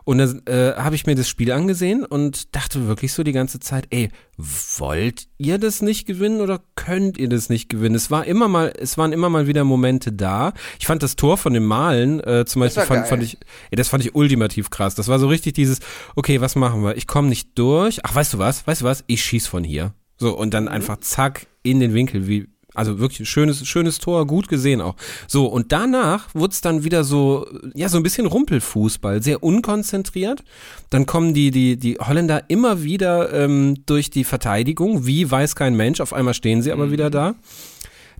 Und 0.05 0.19
dann 0.19 0.43
äh, 0.45 0.73
habe 0.75 0.93
ich 0.93 1.07
mir 1.07 1.15
das 1.15 1.27
Spiel 1.27 1.51
angesehen 1.51 2.05
und 2.05 2.55
dachte 2.55 2.87
wirklich 2.87 3.11
so 3.11 3.23
die 3.23 3.31
ganze 3.31 3.59
Zeit, 3.59 3.87
ey, 3.89 4.09
wollt 4.37 5.27
ihr 5.39 5.57
das 5.57 5.81
nicht 5.81 6.05
gewinnen 6.05 6.41
oder 6.41 6.61
könnt 6.75 7.17
ihr 7.17 7.27
das 7.27 7.49
nicht 7.49 7.69
gewinnen? 7.69 7.95
Es 7.95 8.11
war 8.11 8.25
immer 8.25 8.47
mal, 8.47 8.71
es 8.77 8.99
waren 8.99 9.13
immer 9.13 9.29
mal 9.29 9.47
wieder 9.47 9.63
Momente 9.63 10.11
da. 10.11 10.53
Ich 10.79 10.85
fand 10.85 11.01
das 11.01 11.15
Tor 11.15 11.37
von 11.37 11.53
dem 11.53 11.65
Malen 11.65 12.19
äh, 12.19 12.45
zum 12.45 12.59
Beispiel 12.59 12.83
fand, 12.83 13.07
fand 13.07 13.23
ich, 13.23 13.39
ey, 13.71 13.75
das 13.75 13.87
fand 13.87 14.05
ich 14.05 14.13
ultimativ 14.13 14.69
krass. 14.69 14.93
Das 14.93 15.07
war 15.07 15.17
so 15.17 15.27
richtig 15.27 15.53
dieses, 15.53 15.79
okay, 16.15 16.39
was 16.39 16.55
machen 16.55 16.83
wir? 16.83 16.95
Ich 16.97 17.07
komme 17.07 17.27
nicht 17.27 17.57
durch. 17.57 18.01
Ach, 18.03 18.13
weißt 18.13 18.35
du 18.35 18.37
was? 18.37 18.67
Weißt 18.67 18.81
du 18.81 18.85
was? 18.85 19.03
Ich 19.07 19.23
schieß 19.23 19.47
von 19.47 19.63
hier. 19.63 19.93
So 20.17 20.37
und 20.37 20.53
dann 20.53 20.67
einfach 20.67 20.97
zack 20.99 21.47
in 21.63 21.79
den 21.79 21.95
Winkel, 21.95 22.27
wie 22.27 22.47
also 22.76 22.99
wirklich 22.99 23.21
ein 23.21 23.26
schönes, 23.26 23.65
schönes 23.67 23.99
Tor, 23.99 24.28
gut 24.28 24.47
gesehen 24.47 24.82
auch. 24.82 24.95
So, 25.28 25.47
und 25.47 25.71
danach 25.71 26.34
wurde 26.34 26.51
es 26.51 26.61
dann 26.61 26.84
wieder 26.84 27.03
so, 27.03 27.47
ja, 27.73 27.89
so 27.89 27.97
ein 27.97 28.03
bisschen 28.03 28.26
Rumpelfußball, 28.26 29.23
sehr 29.23 29.43
unkonzentriert. 29.43 30.43
Dann 30.89 31.05
kommen 31.05 31.34
die, 31.34 31.51
die, 31.51 31.78
die 31.78 31.97
Holländer 31.97 32.43
immer 32.49 32.84
wieder 32.84 33.34
ähm, 33.34 33.76
durch 33.86 34.09
die 34.09 34.23
Verteidigung, 34.23 35.05
wie 35.05 35.30
weiß 35.30 35.55
kein 35.55 35.76
Mensch, 35.76 36.01
auf 36.01 36.13
einmal 36.13 36.34
stehen 36.34 36.61
sie 36.61 36.71
aber 36.71 36.91
wieder 36.91 37.09
da. 37.09 37.36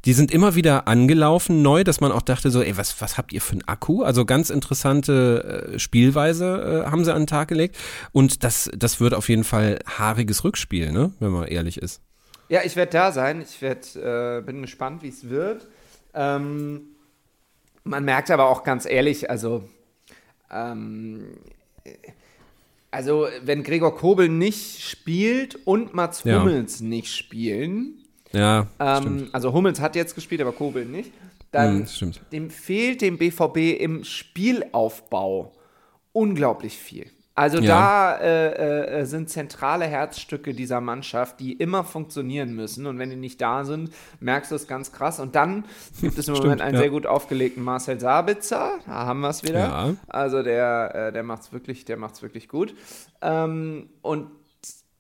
Die 0.06 0.14
sind 0.14 0.32
immer 0.32 0.54
wieder 0.54 0.88
angelaufen, 0.88 1.64
neu, 1.64 1.84
dass 1.84 2.00
man 2.00 2.12
auch 2.12 2.22
dachte 2.22 2.52
so, 2.52 2.62
ey, 2.62 2.78
was, 2.78 3.02
was 3.02 3.18
habt 3.18 3.34
ihr 3.34 3.42
für 3.42 3.54
einen 3.54 3.68
Akku? 3.68 4.04
Also 4.04 4.24
ganz 4.24 4.52
interessante 4.52 5.72
äh, 5.74 5.80
Spielweise 5.80 6.84
äh, 6.86 6.92
haben 6.92 7.04
sie 7.04 7.14
an 7.14 7.24
den 7.24 7.28
Tag 7.28 7.48
gelegt. 7.48 7.76
Und 8.12 8.44
das, 8.44 8.70
das 8.78 9.00
wird 9.00 9.16
auf 9.16 9.30
jeden 9.30 9.44
Fall 9.44 9.80
haariges 9.86 10.44
Rückspiel, 10.44 10.92
ne, 10.92 11.12
wenn 11.20 11.32
man 11.32 11.48
ehrlich 11.48 11.78
ist. 11.78 12.02
Ja, 12.50 12.62
ich 12.64 12.76
werde 12.76 12.92
da 12.92 13.12
sein. 13.12 13.42
Ich 13.42 13.62
werd, 13.62 13.96
äh, 13.96 14.42
bin 14.42 14.62
gespannt, 14.62 15.02
wie 15.04 15.10
es 15.10 15.30
wird. 15.30 15.68
Ähm, 16.14 16.82
man 17.84 18.04
merkt 18.06 18.32
aber 18.32 18.50
auch 18.50 18.64
ganz 18.64 18.86
ehrlich, 18.86 19.30
also, 19.30 19.68
ähm, 20.52 21.28
also 22.92 23.28
wenn 23.44 23.64
Gregor 23.64 23.96
Kobel 23.96 24.30
nicht 24.30 24.82
spielt 24.82 25.56
und 25.66 25.94
Mats 25.94 26.24
Ja. 26.24 26.40
Hummels 26.40 26.82
nicht 26.82 27.14
spielen, 27.14 28.04
Ja, 28.32 28.68
ähm, 28.80 29.30
also 29.32 29.54
Hummels 29.54 29.80
hat 29.80 29.96
jetzt 29.96 30.16
gespielt, 30.16 30.42
aber 30.42 30.52
Kobel 30.52 30.86
nicht, 30.86 31.12
dann 31.52 31.88
Hm, 31.88 32.12
dem 32.32 32.50
fehlt 32.50 33.02
dem 33.02 33.18
BVB 33.18 33.80
im 33.80 34.04
Spielaufbau 34.04 35.54
unglaublich 36.12 36.78
viel. 36.78 37.10
Also 37.36 37.60
Ja. 37.60 38.16
da 38.16 38.18
äh, 38.18 39.02
äh, 39.02 39.06
sind 39.06 39.30
zentrale 39.30 39.86
Herzstücke 39.86 40.54
dieser 40.54 40.80
Mannschaft, 40.80 41.40
die 41.42 41.54
immer 41.54 41.84
funktionieren 41.84 42.56
müssen. 42.56 42.86
Und 42.88 42.98
wenn 42.98 43.10
die 43.10 43.18
nicht 43.18 43.42
da 43.42 43.66
sind, 43.66 43.92
merkst 44.22 44.52
du 44.52 44.56
es 44.56 44.68
ganz 44.68 44.94
krass. 44.94 45.20
Und 45.20 45.36
dann 45.36 45.66
gibt 46.02 46.18
es 46.18 46.30
im 46.30 46.34
Moment 46.38 46.62
einen 46.62 46.76
ja. 46.76 46.82
sehr 46.82 46.90
gut 46.90 47.06
aufgelegten 47.06 47.62
Marcel 47.62 48.00
Sabitzer. 48.00 48.80
Da 48.86 49.06
haben 49.06 49.20
wir 49.20 49.30
es 49.30 49.44
wieder. 49.44 49.60
Ja. 49.60 49.96
Also 50.08 50.44
der, 50.44 50.96
äh, 50.96 51.12
der 51.12 51.24
macht 51.24 51.44
es 51.44 51.54
wirklich, 51.54 51.84
der 51.84 51.98
macht's 51.98 52.22
wirklich 52.22 52.48
gut. 52.48 52.74
Ähm, 53.22 53.90
und 54.02 54.32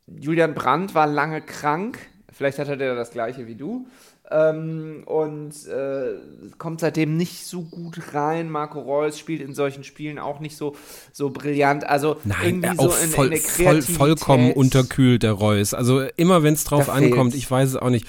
Julian 0.08 0.54
Brandt 0.54 0.94
war 0.94 1.08
lange 1.08 1.42
krank, 1.42 1.98
Vielleicht 2.36 2.60
hat 2.60 2.68
er 2.68 2.96
das 2.96 3.12
gleiche 3.12 3.48
wie 3.48 3.56
du. 3.56 3.88
Ähm, 4.32 5.04
und 5.06 5.54
äh, 5.68 6.16
kommt 6.58 6.80
seitdem 6.80 7.16
nicht 7.16 7.46
so 7.46 7.62
gut 7.62 8.14
rein. 8.14 8.50
Marco 8.50 8.80
Reus 8.80 9.20
spielt 9.20 9.42
in 9.42 9.54
solchen 9.54 9.84
Spielen 9.84 10.18
auch 10.18 10.40
nicht 10.40 10.58
so, 10.58 10.76
so 11.12 11.30
brillant. 11.30 11.86
Also 11.86 12.18
Nein, 12.24 12.64
irgendwie 12.64 12.76
so 12.76 12.90
auch 12.90 13.02
in, 13.02 13.10
voll, 13.10 13.26
in 13.28 13.32
der 13.32 13.40
voll, 13.42 13.82
vollkommen 13.82 14.52
unterkühlt, 14.54 15.24
der 15.24 15.34
Reus. 15.34 15.74
Also 15.74 16.02
immer 16.16 16.44
wenn 16.44 16.56
es 16.56 16.64
drauf 16.64 16.88
Da 16.88 16.94
ankommt, 16.94 17.34
fehlt's. 17.34 17.46
ich 17.46 17.52
weiß 17.52 17.70
es 17.70 17.76
auch 17.76 17.90
nicht. 17.90 18.08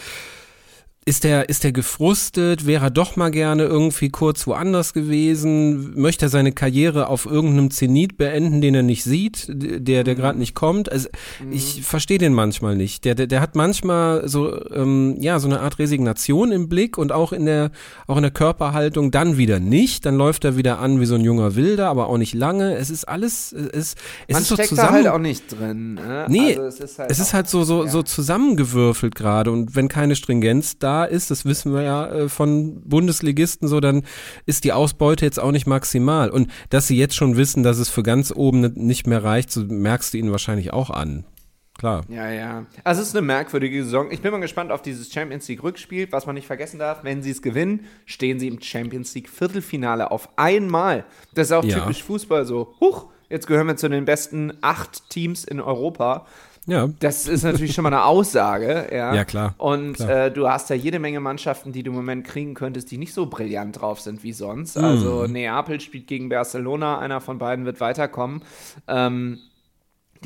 Ist 1.08 1.22
der, 1.22 1.48
ist 1.48 1.62
der 1.62 1.70
gefrustet? 1.70 2.66
Wäre 2.66 2.86
er 2.86 2.90
doch 2.90 3.14
mal 3.14 3.30
gerne 3.30 3.62
irgendwie 3.62 4.08
kurz 4.08 4.44
woanders 4.48 4.92
gewesen? 4.92 5.92
Möchte 5.94 6.26
er 6.26 6.28
seine 6.30 6.50
Karriere 6.50 7.06
auf 7.06 7.26
irgendeinem 7.26 7.70
Zenit 7.70 8.16
beenden, 8.16 8.60
den 8.60 8.74
er 8.74 8.82
nicht 8.82 9.04
sieht, 9.04 9.46
der, 9.48 10.02
der 10.02 10.16
gerade 10.16 10.36
nicht 10.36 10.56
kommt? 10.56 10.90
Also 10.90 11.08
ich 11.48 11.82
verstehe 11.82 12.18
den 12.18 12.32
manchmal 12.32 12.74
nicht. 12.74 13.04
Der, 13.04 13.14
der, 13.14 13.28
der 13.28 13.40
hat 13.40 13.54
manchmal 13.54 14.26
so, 14.28 14.68
ähm, 14.72 15.16
ja, 15.20 15.38
so 15.38 15.46
eine 15.46 15.60
Art 15.60 15.78
Resignation 15.78 16.50
im 16.50 16.68
Blick 16.68 16.98
und 16.98 17.12
auch 17.12 17.32
in 17.32 17.46
der, 17.46 17.70
auch 18.08 18.16
in 18.16 18.22
der 18.22 18.32
Körperhaltung 18.32 19.12
dann 19.12 19.36
wieder 19.38 19.60
nicht. 19.60 20.06
Dann 20.06 20.16
läuft 20.16 20.44
er 20.44 20.56
wieder 20.56 20.80
an 20.80 20.98
wie 20.98 21.06
so 21.06 21.14
ein 21.14 21.20
junger 21.20 21.54
Wilder, 21.54 21.88
aber 21.88 22.08
auch 22.08 22.18
nicht 22.18 22.34
lange. 22.34 22.74
Es 22.74 22.90
ist 22.90 23.04
alles, 23.04 23.52
es, 23.52 23.94
es 24.26 24.32
Man 24.32 24.42
ist 24.42 24.48
so 24.48 24.56
da 24.56 24.64
zusammen. 24.64 24.90
halt 24.90 25.06
auch 25.06 25.18
nicht 25.18 25.56
drin. 25.56 25.94
Ne? 25.94 26.26
Nee, 26.28 26.56
also 26.56 26.62
es 26.62 26.80
ist 26.80 26.98
halt, 26.98 27.10
es 27.12 27.20
ist 27.20 27.32
halt 27.32 27.48
so, 27.48 27.62
so, 27.62 27.84
ja. 27.84 27.90
so 27.92 28.02
zusammengewürfelt 28.02 29.14
gerade 29.14 29.52
und 29.52 29.76
wenn 29.76 29.86
keine 29.86 30.16
Stringenz 30.16 30.80
da 30.80 30.95
ist, 31.04 31.30
das 31.30 31.44
wissen 31.44 31.72
wir 31.74 31.82
ja 31.82 32.06
äh, 32.08 32.28
von 32.28 32.80
Bundesligisten 32.88 33.68
so, 33.68 33.80
dann 33.80 34.02
ist 34.46 34.64
die 34.64 34.72
Ausbeute 34.72 35.24
jetzt 35.24 35.38
auch 35.38 35.52
nicht 35.52 35.66
maximal. 35.66 36.30
Und 36.30 36.50
dass 36.70 36.86
sie 36.86 36.96
jetzt 36.96 37.14
schon 37.14 37.36
wissen, 37.36 37.62
dass 37.62 37.78
es 37.78 37.88
für 37.88 38.02
ganz 38.02 38.32
oben 38.34 38.60
ni- 38.60 38.72
nicht 38.74 39.06
mehr 39.06 39.22
reicht, 39.22 39.50
so 39.52 39.60
merkst 39.64 40.14
du 40.14 40.18
ihnen 40.18 40.30
wahrscheinlich 40.32 40.72
auch 40.72 40.90
an. 40.90 41.24
Klar. 41.78 42.04
Ja, 42.08 42.30
ja. 42.30 42.64
Also 42.84 43.02
es 43.02 43.08
ist 43.08 43.16
eine 43.16 43.26
merkwürdige 43.26 43.84
Saison. 43.84 44.10
Ich 44.10 44.22
bin 44.22 44.32
mal 44.32 44.40
gespannt 44.40 44.72
auf 44.72 44.80
dieses 44.80 45.12
Champions 45.12 45.46
League 45.46 45.62
Rückspiel. 45.62 46.08
Was 46.10 46.24
man 46.24 46.34
nicht 46.34 46.46
vergessen 46.46 46.78
darf, 46.78 47.04
wenn 47.04 47.22
sie 47.22 47.30
es 47.30 47.42
gewinnen, 47.42 47.84
stehen 48.06 48.40
sie 48.40 48.48
im 48.48 48.62
Champions 48.62 49.14
League 49.14 49.28
Viertelfinale 49.28 50.10
auf 50.10 50.30
einmal. 50.38 51.04
Das 51.34 51.48
ist 51.48 51.52
auch 51.52 51.64
Ja. 51.64 51.80
typisch 51.80 52.02
Fußball 52.02 52.46
so. 52.46 52.74
Huch, 52.80 53.08
jetzt 53.28 53.46
gehören 53.46 53.66
wir 53.66 53.76
zu 53.76 53.90
den 53.90 54.06
besten 54.06 54.54
acht 54.62 55.10
Teams 55.10 55.44
in 55.44 55.60
Europa. 55.60 56.26
Ja. 56.66 56.88
Das 57.00 57.28
ist 57.28 57.44
natürlich 57.44 57.74
schon 57.74 57.84
mal 57.84 57.92
eine 57.92 58.04
Aussage, 58.04 58.88
ja. 58.92 59.14
Ja, 59.14 59.24
klar, 59.24 59.54
Und 59.58 59.94
klar. 59.94 60.26
Äh, 60.26 60.30
du 60.32 60.48
hast 60.48 60.68
ja 60.70 60.76
jede 60.76 60.98
Menge 60.98 61.20
Mannschaften, 61.20 61.72
die 61.72 61.82
du 61.82 61.90
im 61.92 61.96
Moment 61.96 62.26
kriegen 62.26 62.54
könntest, 62.54 62.90
die 62.90 62.98
nicht 62.98 63.14
so 63.14 63.26
brillant 63.26 63.80
drauf 63.80 64.00
sind 64.00 64.22
wie 64.24 64.30
Mhm. 64.30 64.34
sonst. 64.34 64.76
Also 64.76 65.26
Neapel 65.26 65.80
spielt 65.80 66.06
gegen 66.08 66.28
Barcelona, 66.28 66.98
einer 66.98 67.20
von 67.20 67.38
beiden 67.38 67.64
wird 67.66 67.80
weiterkommen. 67.80 68.42
Ähm, 68.88 69.38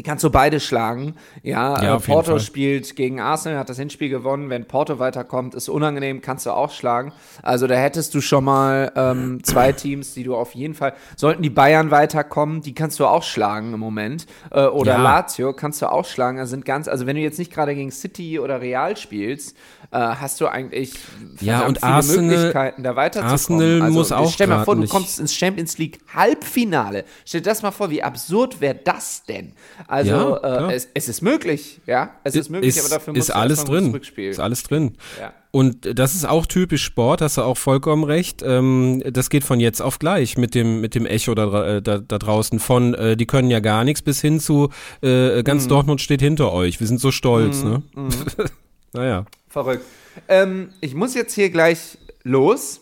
die 0.00 0.02
kannst 0.02 0.24
du 0.24 0.30
beide 0.30 0.60
schlagen. 0.60 1.14
Ja, 1.42 1.82
Ja, 1.82 1.96
äh, 1.96 2.00
Porto 2.00 2.38
spielt 2.38 2.96
gegen 2.96 3.20
Arsenal, 3.20 3.58
hat 3.58 3.68
das 3.68 3.76
Hinspiel 3.76 4.08
gewonnen. 4.08 4.48
Wenn 4.48 4.64
Porto 4.64 4.98
weiterkommt, 4.98 5.54
ist 5.54 5.68
unangenehm, 5.68 6.22
kannst 6.22 6.46
du 6.46 6.52
auch 6.52 6.70
schlagen. 6.70 7.12
Also 7.42 7.66
da 7.66 7.74
hättest 7.74 8.14
du 8.14 8.22
schon 8.22 8.44
mal 8.44 8.90
ähm, 8.96 9.44
zwei 9.44 9.72
Teams, 9.74 10.14
die 10.14 10.22
du 10.24 10.36
auf 10.36 10.54
jeden 10.54 10.72
Fall. 10.72 10.94
Sollten 11.16 11.42
die 11.42 11.50
Bayern 11.50 11.90
weiterkommen, 11.90 12.62
die 12.62 12.72
kannst 12.74 12.98
du 12.98 13.04
auch 13.04 13.22
schlagen 13.22 13.74
im 13.74 13.80
Moment. 13.80 14.24
Äh, 14.50 14.62
oder 14.68 14.92
Ja. 14.92 15.02
Lazio 15.02 15.52
kannst 15.52 15.82
du 15.82 15.92
auch 15.92 16.06
schlagen. 16.06 16.38
Also 16.38 16.52
sind 16.52 16.64
ganz, 16.64 16.88
also 16.88 17.04
wenn 17.04 17.16
du 17.16 17.20
jetzt 17.20 17.38
nicht 17.38 17.52
gerade 17.52 17.74
gegen 17.74 17.90
City 17.90 18.38
oder 18.38 18.62
Real 18.62 18.96
spielst, 18.96 19.54
äh, 19.92 19.98
hast 19.98 20.40
du 20.40 20.46
eigentlich 20.46 20.94
Ja, 21.40 21.66
und 21.66 21.76
viele 21.78 21.92
Arsenal- 21.92 22.24
Möglichkeiten, 22.36 22.82
da 22.84 22.96
weiterzukommen. 22.96 23.32
Arsenal 23.32 23.82
also, 23.82 23.98
muss 23.98 24.12
auch 24.12 24.30
Stell 24.32 24.46
dir 24.46 24.54
mal 24.54 24.64
vor, 24.64 24.76
du 24.76 24.80
nicht- 24.82 24.90
kommst 24.90 25.20
ins 25.20 25.34
Champions 25.34 25.76
League 25.76 25.98
Halbfinale. 26.14 27.04
Stell 27.26 27.42
dir 27.42 27.50
das 27.50 27.60
mal 27.62 27.70
vor, 27.72 27.90
wie 27.90 28.02
absurd 28.02 28.60
wäre 28.60 28.76
das 28.76 29.24
denn? 29.24 29.52
Also 29.90 30.10
Ja, 30.10 30.68
äh, 30.70 30.74
es, 30.74 30.88
es 30.94 31.08
ist 31.08 31.20
möglich, 31.20 31.80
ja, 31.86 32.10
es 32.22 32.36
ist 32.36 32.48
möglich, 32.48 32.78
aber 32.78 32.88
dafür 32.88 33.12
muss 33.12 33.24
ist 33.24 33.30
alles 33.30 33.64
drin. 33.64 33.90
Rückspiel. 33.90 34.30
Ist 34.30 34.38
alles 34.38 34.62
drin. 34.62 34.96
Ja. 35.20 35.32
Und 35.50 35.98
das 35.98 36.14
ist 36.14 36.28
auch 36.28 36.46
typisch 36.46 36.84
Sport, 36.84 37.20
hast 37.22 37.36
du 37.36 37.42
auch 37.42 37.56
vollkommen 37.56 38.04
recht. 38.04 38.40
Ähm, 38.46 39.02
das 39.04 39.30
geht 39.30 39.42
von 39.42 39.58
jetzt 39.58 39.82
auf 39.82 39.98
gleich 39.98 40.38
mit 40.38 40.54
dem, 40.54 40.80
mit 40.80 40.94
dem 40.94 41.06
Echo 41.06 41.34
da, 41.34 41.78
äh, 41.78 41.82
da, 41.82 41.98
da 41.98 42.18
draußen 42.18 42.60
von, 42.60 42.94
äh, 42.94 43.16
die 43.16 43.26
können 43.26 43.50
ja 43.50 43.58
gar 43.58 43.82
nichts 43.82 44.00
bis 44.02 44.20
hin 44.20 44.38
zu, 44.38 44.70
äh, 45.02 45.38
Mhm. 45.40 45.44
ganz 45.44 45.66
Dortmund 45.66 46.00
steht 46.00 46.20
hinter 46.22 46.52
euch. 46.52 46.78
Wir 46.78 46.86
sind 46.86 47.00
so 47.00 47.10
stolz, 47.10 47.64
ne? 47.64 47.82
naja. 48.92 49.26
Verrückt. 49.48 49.84
Ähm, 50.28 50.70
ich 50.80 50.94
muss 50.94 51.14
jetzt 51.14 51.34
hier 51.34 51.50
gleich 51.50 51.98
los. 52.22 52.80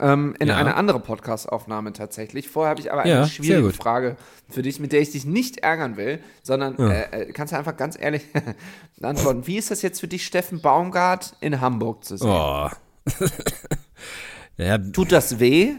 Ähm, 0.00 0.36
in 0.38 0.46
Ja. 0.48 0.56
eine 0.58 0.76
andere 0.76 1.00
Podcast-Aufnahme 1.00 1.92
tatsächlich. 1.92 2.48
Vorher 2.48 2.70
habe 2.70 2.80
ich 2.80 2.92
aber 2.92 3.02
eine 3.02 3.10
Ja, 3.10 3.24
sehr 3.24 3.30
schwierige. 3.32 3.72
Frage 3.72 4.16
für 4.48 4.62
dich, 4.62 4.78
mit 4.78 4.92
der 4.92 5.00
ich 5.00 5.10
dich 5.10 5.24
nicht 5.24 5.58
ärgern 5.58 5.96
will, 5.96 6.20
sondern 6.42 6.78
äh, 6.78 7.02
äh, 7.22 7.32
kannst 7.32 7.52
du 7.52 7.58
einfach 7.58 7.76
ganz 7.76 7.96
ehrlich 8.00 8.22
antworten. 9.02 9.46
Wie 9.48 9.56
ist 9.58 9.70
das 9.72 9.82
jetzt 9.82 9.98
für 10.00 10.06
dich, 10.08 10.24
Steffen 10.24 10.60
Baumgart 10.60 11.34
in 11.40 11.60
Hamburg 11.60 12.04
zu 12.04 12.16
sehen? 12.16 12.28
Oh. 12.30 12.68
ja, 14.56 14.78
Tut 14.78 15.10
das 15.12 15.40
weh? 15.40 15.74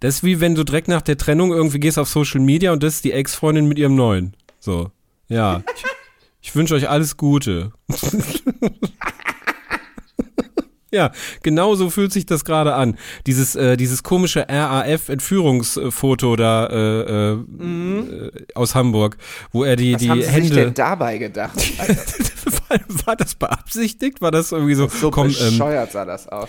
das 0.00 0.16
ist 0.16 0.24
wie 0.24 0.40
wenn 0.40 0.54
du 0.54 0.64
direkt 0.64 0.88
nach 0.88 1.02
der 1.02 1.16
Trennung 1.18 1.52
irgendwie 1.52 1.78
gehst 1.80 1.98
auf 1.98 2.08
Social 2.08 2.40
Media 2.40 2.72
und 2.72 2.82
das 2.82 2.94
ist 2.96 3.04
die 3.04 3.12
Ex-Freundin 3.12 3.66
mit 3.68 3.78
ihrem 3.78 3.94
neuen. 3.94 4.34
So. 4.58 4.90
Ja. 5.28 5.62
Ich, 5.76 5.84
ich 6.40 6.56
wünsche 6.56 6.74
euch 6.74 6.88
alles 6.88 7.16
Gute. 7.16 7.72
Ja, 10.96 11.12
genau 11.42 11.74
so 11.74 11.90
fühlt 11.90 12.10
sich 12.10 12.24
das 12.24 12.44
gerade 12.46 12.74
an. 12.74 12.96
Dieses, 13.26 13.54
äh, 13.54 13.76
dieses 13.76 14.02
komische 14.02 14.46
RAF-Entführungsfoto 14.48 16.36
da 16.36 16.66
äh, 16.66 17.00
äh, 17.02 17.32
äh, 17.34 18.30
aus 18.54 18.74
Hamburg, 18.74 19.18
wo 19.52 19.62
er 19.64 19.76
die, 19.76 19.90
Mhm. 19.90 19.94
Was 19.94 20.00
die 20.00 20.10
haben 20.10 20.20
sie 20.20 20.26
sich 20.26 20.34
Hände. 20.34 20.54
denn 20.56 20.74
dabei 20.74 21.18
gedacht? 21.18 21.54
war, 22.68 22.78
war 23.06 23.16
das 23.16 23.34
beabsichtigt? 23.34 24.20
War 24.22 24.30
das 24.30 24.52
irgendwie 24.52 24.74
so? 24.74 24.88
So 24.88 25.10
komm, 25.10 25.28
ähm, 25.28 25.32
bescheuert 25.32 25.92
sah 25.92 26.04
das 26.06 26.28
aus. 26.28 26.48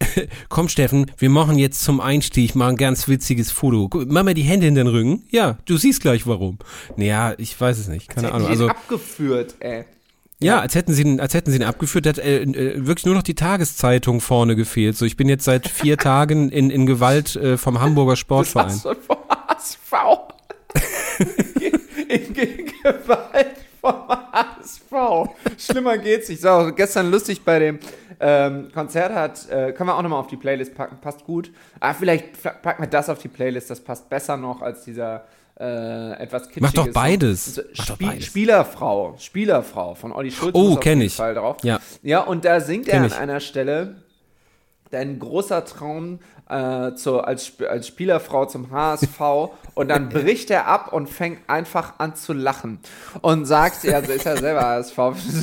komm, 0.48 0.68
Steffen, 0.68 1.10
wir 1.16 1.30
machen 1.30 1.58
jetzt 1.58 1.82
zum 1.82 2.00
Einstieg 2.00 2.54
mal 2.54 2.68
ein 2.68 2.76
ganz 2.76 3.08
witziges 3.08 3.50
Foto. 3.52 3.88
Mach 4.06 4.24
mal 4.24 4.34
die 4.34 4.42
Hände 4.42 4.66
in 4.66 4.74
den 4.74 4.86
Rücken. 4.88 5.24
Ja, 5.30 5.58
du 5.64 5.76
siehst 5.76 6.02
gleich 6.02 6.26
warum. 6.26 6.58
Naja, 6.96 7.34
ich 7.38 7.58
weiß 7.58 7.78
es 7.78 7.88
nicht. 7.88 8.08
Keine 8.08 8.32
Ahnung. 8.32 8.48
Also, 8.48 8.68
abgeführt, 8.68 9.54
ey. 9.60 9.84
Ja, 10.42 10.60
als 10.60 10.74
hätten 10.74 10.92
sie 10.92 11.02
ihn, 11.02 11.20
als 11.20 11.34
hätten 11.34 11.50
sie 11.50 11.56
ihn 11.56 11.64
abgeführt, 11.64 12.06
hat 12.06 12.18
äh, 12.18 12.42
äh, 12.42 12.86
wirklich 12.86 13.06
nur 13.06 13.14
noch 13.14 13.22
die 13.22 13.34
Tageszeitung 13.34 14.20
vorne 14.20 14.56
gefehlt. 14.56 14.96
So, 14.96 15.04
ich 15.04 15.16
bin 15.16 15.28
jetzt 15.28 15.44
seit 15.44 15.68
vier 15.68 15.96
Tagen 15.98 16.48
in, 16.50 16.70
in 16.70 16.86
Gewalt 16.86 17.36
äh, 17.36 17.56
vom 17.56 17.80
Hamburger 17.80 18.12
Das 18.12 18.18
Sportverein. 18.20 18.80
du 18.82 18.94
vom 18.94 19.16
HSV. 19.28 19.92
in, 22.08 22.34
in 22.34 22.66
Gewalt 22.82 23.56
vom 23.80 24.08
HSV. 24.08 25.30
Schlimmer 25.58 25.98
geht's 25.98 26.28
nicht. 26.28 26.42
So, 26.42 26.70
gestern 26.74 27.10
lustig 27.10 27.44
bei 27.44 27.58
dem 27.58 27.78
ähm, 28.20 28.68
Konzert 28.72 29.12
hat, 29.14 29.48
äh, 29.50 29.72
können 29.72 29.88
wir 29.88 29.96
auch 29.96 30.02
nochmal 30.02 30.20
auf 30.20 30.28
die 30.28 30.36
Playlist 30.36 30.74
packen, 30.74 30.98
passt 31.00 31.24
gut. 31.24 31.50
Ah, 31.80 31.92
vielleicht 31.92 32.40
packen 32.62 32.82
wir 32.82 32.88
das 32.88 33.08
auf 33.08 33.18
die 33.18 33.28
Playlist, 33.28 33.68
das 33.70 33.80
passt 33.80 34.08
besser 34.08 34.36
noch 34.36 34.62
als 34.62 34.84
dieser 34.84 35.24
äh, 35.60 36.12
etwas 36.22 36.44
kitschige 36.48 36.60
Mach 36.66 36.72
doch 36.72 36.88
beides. 36.92 37.54
So, 37.54 37.62
Mach 37.76 37.86
doch 37.86 37.94
Spiel, 37.94 38.06
beides. 38.08 38.24
Spielerfrau, 38.26 39.14
Spielerfrau 39.18 39.94
von 39.94 40.12
Olli 40.12 40.30
Schulz. 40.30 40.54
Oh, 40.54 40.62
muss 40.68 40.72
auf 40.78 40.80
kenn 40.80 40.98
jeden 40.98 41.06
ich. 41.08 41.14
Fall 41.16 41.34
drauf. 41.34 41.56
Ja. 41.62 41.78
Ja, 42.02 42.20
und 42.22 42.44
da 42.44 42.60
singt 42.60 42.88
er 42.88 42.92
Kenn 42.94 43.02
an 43.04 43.08
ich. 43.10 43.16
einer 43.16 43.40
Stelle, 43.40 44.02
dein 44.90 45.18
großer 45.18 45.64
Traum 45.64 46.20
äh, 46.48 46.94
zu, 46.94 47.20
als, 47.20 47.52
als 47.68 47.86
Spielerfrau 47.86 48.46
zum 48.46 48.70
HSV 48.70 49.20
und 49.74 49.88
dann 49.88 50.08
bricht 50.10 50.50
er 50.50 50.66
ab 50.66 50.92
und 50.92 51.08
fängt 51.08 51.38
einfach 51.48 51.94
an 51.98 52.14
zu 52.14 52.32
lachen 52.32 52.78
und 53.22 53.46
sagt, 53.46 53.84
ja, 53.84 53.96
also 53.96 54.12
ist 54.12 54.26
er 54.26 54.36
selber 54.36 54.60
HSV, 54.62 54.98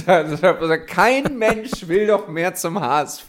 kein 0.87 1.37
Mensch 1.37 1.87
will 1.87 2.07
doch 2.07 2.27
mehr 2.27 2.53
zum 2.53 2.79
HSV. 2.79 3.27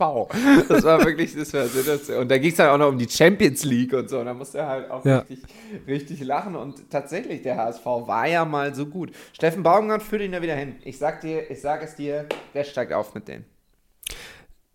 Das 0.69 0.85
war 0.85 1.05
wirklich, 1.05 1.35
das 1.35 1.53
war 1.55 1.67
Situation. 1.67 2.19
Und 2.19 2.31
da 2.31 2.39
ging 2.39 2.51
es 2.51 2.57
dann 2.57 2.69
auch 2.71 2.79
noch 2.79 2.89
um 2.89 2.99
die 2.99 3.09
Champions 3.09 3.65
League 3.65 3.93
und 3.93 4.09
so 4.11 4.19
und 4.19 4.27
da 4.27 4.35
musste 4.35 4.59
er 4.59 4.69
halt 4.69 4.91
auch 4.91 5.05
Ja. 5.05 5.19
richtig, 5.21 5.43
richtig 5.87 6.21
lachen 6.25 6.57
und 6.57 6.91
tatsächlich, 6.91 7.43
der 7.43 7.57
HSV 7.57 7.85
war 7.85 8.27
ja 8.27 8.45
mal 8.45 8.75
so 8.75 8.87
gut. 8.87 9.13
Steffen 9.33 9.63
Baumgart 9.63 10.03
führt 10.03 10.23
ihn 10.23 10.33
da 10.33 10.43
wieder 10.43 10.55
hin. 10.57 10.77
Ich 10.85 10.99
sag 10.99 11.21
dir, 11.21 11.51
ich 11.51 11.61
sag 11.61 11.83
es 11.83 11.95
dir, 11.95 12.27
wer 12.53 12.65
steigt 12.65 12.93
auf 12.93 13.15
mit 13.15 13.29
denen? 13.29 13.45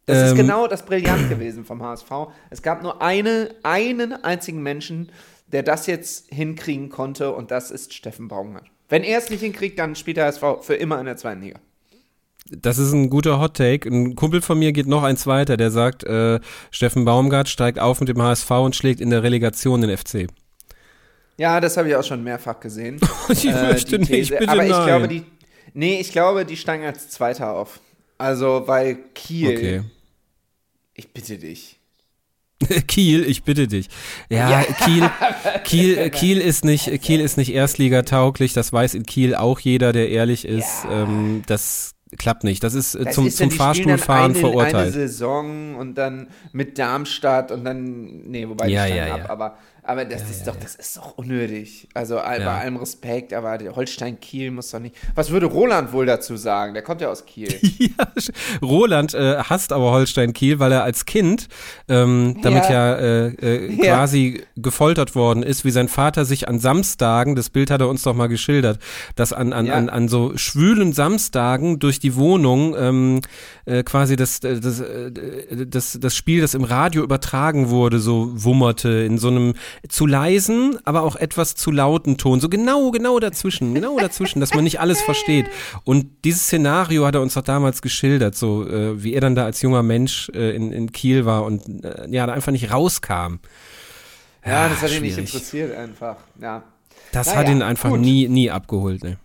Das 0.06 0.18
ist 0.26 0.32
Ähm, 0.32 0.38
genau 0.38 0.68
das 0.68 0.86
Brillant 0.86 1.30
gewesen 1.30 1.66
vom 1.66 1.82
HSV. 1.82 2.10
Es 2.50 2.62
gab 2.62 2.84
nur 2.84 3.02
eine, 3.02 3.50
einen 3.64 4.14
einzigen 4.24 4.62
Menschen, 4.62 5.12
der 5.52 5.64
das 5.64 5.88
jetzt 5.88 6.30
hinkriegen 6.32 6.90
konnte 6.90 7.32
und 7.34 7.52
das 7.52 7.72
ist 7.72 7.94
Steffen 7.94 8.28
Baumgart. 8.28 8.66
Wenn 8.90 9.04
er 9.04 9.18
es 9.18 9.30
nicht 9.30 9.42
hinkriegt, 9.42 9.80
dann 9.80 9.96
spielt 9.96 10.18
der 10.18 10.26
HSV 10.26 10.44
für 10.62 10.76
immer 10.76 11.00
in 11.00 11.06
der 11.06 11.18
zweiten 11.18 11.42
Liga. 11.42 11.60
Das 12.48 12.78
ist 12.78 12.92
ein 12.94 13.10
guter 13.10 13.40
Hot 13.40 13.58
Take. 13.58 13.90
Ein 13.90 14.16
Kumpel 14.16 14.42
von 14.42 14.60
mir 14.60 14.72
geht 14.72 14.86
noch 14.86 15.02
eins 15.02 15.26
weiter, 15.26 15.58
der 15.58 15.72
sagt, 15.72 16.04
äh, 16.04 16.40
Steffen 16.70 17.04
Baumgart 17.04 17.50
steigt 17.50 17.80
auf 17.80 18.00
mit 18.00 18.10
dem 18.10 18.22
HSV 18.22 18.52
und 18.52 18.76
schlägt 18.76 19.02
in 19.02 19.10
der 19.10 19.24
Relegation 19.24 19.82
den 19.82 19.96
FC. 19.98 20.28
Ja, 21.38 21.60
das 21.60 21.76
habe 21.78 21.90
ich 21.90 21.96
auch 21.96 22.04
schon 22.04 22.24
mehrfach 22.24 22.60
gesehen. 22.60 23.00
Ich 23.30 23.46
möchte 23.46 23.98
die 23.98 24.12
nicht, 24.18 24.30
bitte 24.38 24.48
Aber 24.52 24.64
ich 24.64 24.72
nein. 24.72 24.86
glaube, 24.86 25.08
die. 25.08 25.24
Nee, 25.74 26.00
ich 26.00 26.12
glaube, 26.12 26.46
die 26.46 26.56
steigen 26.56 26.86
als 26.86 27.10
Zweiter 27.10 27.54
auf. 27.54 27.80
Also, 28.20 28.64
weil 28.68 28.96
Kiel. 29.16 29.58
Okay. 29.58 29.82
Ich 30.96 31.12
bitte 31.14 31.38
dich. 31.38 31.80
Kiel, 32.88 33.26
ich 33.26 33.44
bitte 33.44 33.68
dich. 33.68 33.90
Ja, 34.30 34.64
Kiel, 34.64 35.10
Kiel, 35.66 36.10
Kiel 36.10 36.40
ist 36.40 36.64
nicht, 36.64 37.02
Kiel 37.02 37.20
ist 37.20 37.38
nicht 37.38 37.54
Erstligatauglich. 37.54 38.54
Das 38.54 38.72
weiß 38.72 38.96
in 38.96 39.04
Kiel 39.04 39.36
auch 39.36 39.60
jeder, 39.60 39.92
der 39.92 40.10
ehrlich 40.10 40.46
ist. 40.46 40.86
Ähm, 40.90 41.44
das 41.48 41.92
klappt 42.18 42.46
nicht. 42.46 42.64
Das 42.64 42.74
ist 42.74 42.96
äh, 42.96 43.04
Das 43.04 43.16
zum, 43.16 43.28
ist 43.28 43.38
zum 43.38 43.50
dann, 43.50 43.58
dann 43.58 43.58
Fahrstuhlfahren 43.58 44.36
verurteilt. 44.36 44.76
Eine 44.76 44.92
Saison 44.92 45.76
und 45.76 45.96
dann 45.96 46.28
mit 46.54 46.80
Darmstadt 46.80 47.52
und 47.52 47.66
dann, 47.66 48.22
nee, 48.30 48.48
wobei 48.48 48.70
Ja, 48.70 48.86
die 48.86 48.92
steigen 48.94 49.08
ja, 49.08 49.14
ab, 49.16 49.20
ja. 49.20 49.30
aber, 49.30 49.58
aber 49.88 50.06
das 50.06 50.30
ist 50.30 50.48
doch, 50.48 50.56
das 50.56 50.76
ist 50.76 50.98
doch 50.98 51.18
unnötig. 51.18 51.88
Also 51.94 52.18
all- 52.20 52.40
Ja. 52.42 52.46
bei 52.54 52.62
allem 52.62 52.78
Respekt, 52.78 53.34
aber 53.34 53.58
der 53.58 53.76
Holstein-Kiel 53.76 54.52
muss 54.52 54.72
doch 54.72 54.80
nicht. 54.80 54.96
Was 55.16 55.30
würde 55.32 55.46
Roland 55.46 55.94
wohl 55.94 56.06
dazu 56.06 56.36
sagen? 56.38 56.74
Der 56.74 56.84
kommt 56.84 57.02
ja 57.02 57.10
aus 57.10 57.26
Kiel. 57.26 57.48
Ja, 57.98 58.08
Roland 58.62 59.14
äh, 59.14 59.38
hasst 59.38 59.72
aber 59.72 59.92
Holstein 59.92 60.34
Kiel, 60.34 60.60
weil 60.60 60.72
er 60.72 60.84
als 60.84 61.06
Kind 61.06 61.48
ähm, 61.88 62.38
damit 62.42 62.64
ja, 62.66 62.72
Ja. 62.72 62.96
äh, 62.96 63.28
äh, 63.28 63.72
Ja. 63.86 63.96
quasi 63.98 64.44
gefoltert 64.56 65.16
worden 65.16 65.44
ist, 65.44 65.66
wie 65.66 65.72
sein 65.72 65.88
Vater 65.88 66.26
sich 66.26 66.48
an 66.48 66.60
Samstagen, 66.60 67.36
das 67.36 67.50
Bild 67.50 67.70
hat 67.72 67.82
er 67.82 67.88
uns 67.90 68.04
doch 68.04 68.14
mal 68.14 68.28
geschildert, 68.28 68.80
dass 69.16 69.34
an, 69.34 69.54
an, 69.54 69.66
Ja. 69.68 69.74
an, 69.76 69.90
an 69.90 70.08
so 70.08 70.36
schwülen 70.38 70.94
Samstagen 70.94 71.80
durch 71.80 72.00
die 72.00 72.16
Wohnung 72.16 72.76
ähm, 72.78 73.22
äh, 73.66 73.84
quasi 73.84 74.16
das, 74.16 74.40
äh, 74.40 74.60
das, 74.60 74.80
äh, 74.80 75.12
das, 75.68 75.98
das 76.02 76.16
Spiel, 76.16 76.42
das 76.42 76.54
im 76.54 76.64
Radio 76.64 77.04
übertragen 77.04 77.70
wurde, 77.70 78.00
so 78.00 78.32
wummerte 78.34 78.90
in 78.90 79.18
so 79.18 79.28
einem 79.30 79.54
zu 79.90 80.06
leisen, 80.06 80.78
aber 80.86 81.04
auch 81.04 81.16
etwas 81.16 81.56
zu 81.56 81.72
lauten 81.72 82.18
Ton, 82.18 82.40
so 82.40 82.50
genau, 82.50 82.92
genau 82.92 83.20
dazwischen, 83.20 83.74
genau 83.74 83.98
dazwischen, 84.00 84.40
dass 84.40 84.54
man 84.54 84.64
nicht 84.64 84.80
alles 84.80 85.02
versteht. 85.02 85.48
Und 85.84 86.08
dieses 86.24 86.44
Szenario 86.44 87.06
hat 87.06 87.16
er 87.16 87.22
uns 87.22 87.34
doch 87.36 87.42
damals 87.44 87.82
geschildert, 87.82 88.36
so 88.36 88.68
äh, 88.68 89.04
wie 89.04 89.14
er 89.14 89.22
dann 89.22 89.36
da 89.36 89.46
als 89.46 89.62
junger 89.62 89.84
Mensch 89.84 90.30
äh, 90.34 90.56
in, 90.56 90.72
in 90.72 90.92
Kiel 90.92 91.26
war 91.26 91.44
und 91.46 91.84
äh, 91.84 92.08
ja, 92.10 92.26
da 92.26 92.34
einfach 92.34 92.52
nicht 92.52 92.72
rauskam. 92.72 93.40
Ja, 94.46 94.70
das 94.70 94.82
hat 94.82 94.92
ihn 94.92 95.02
nicht 95.02 95.14
schwierig. 95.16 95.34
interessiert 95.34 95.76
einfach. 95.78 96.18
Ja. 96.40 96.64
Das 97.12 97.28
Naja, 97.28 97.40
hat 97.40 97.50
ihn 97.50 97.62
einfach 97.62 97.90
gut. 97.90 98.00
nie, 98.00 98.28
nie 98.28 98.52
abgeholt, 98.52 99.04
ne? 99.04 99.18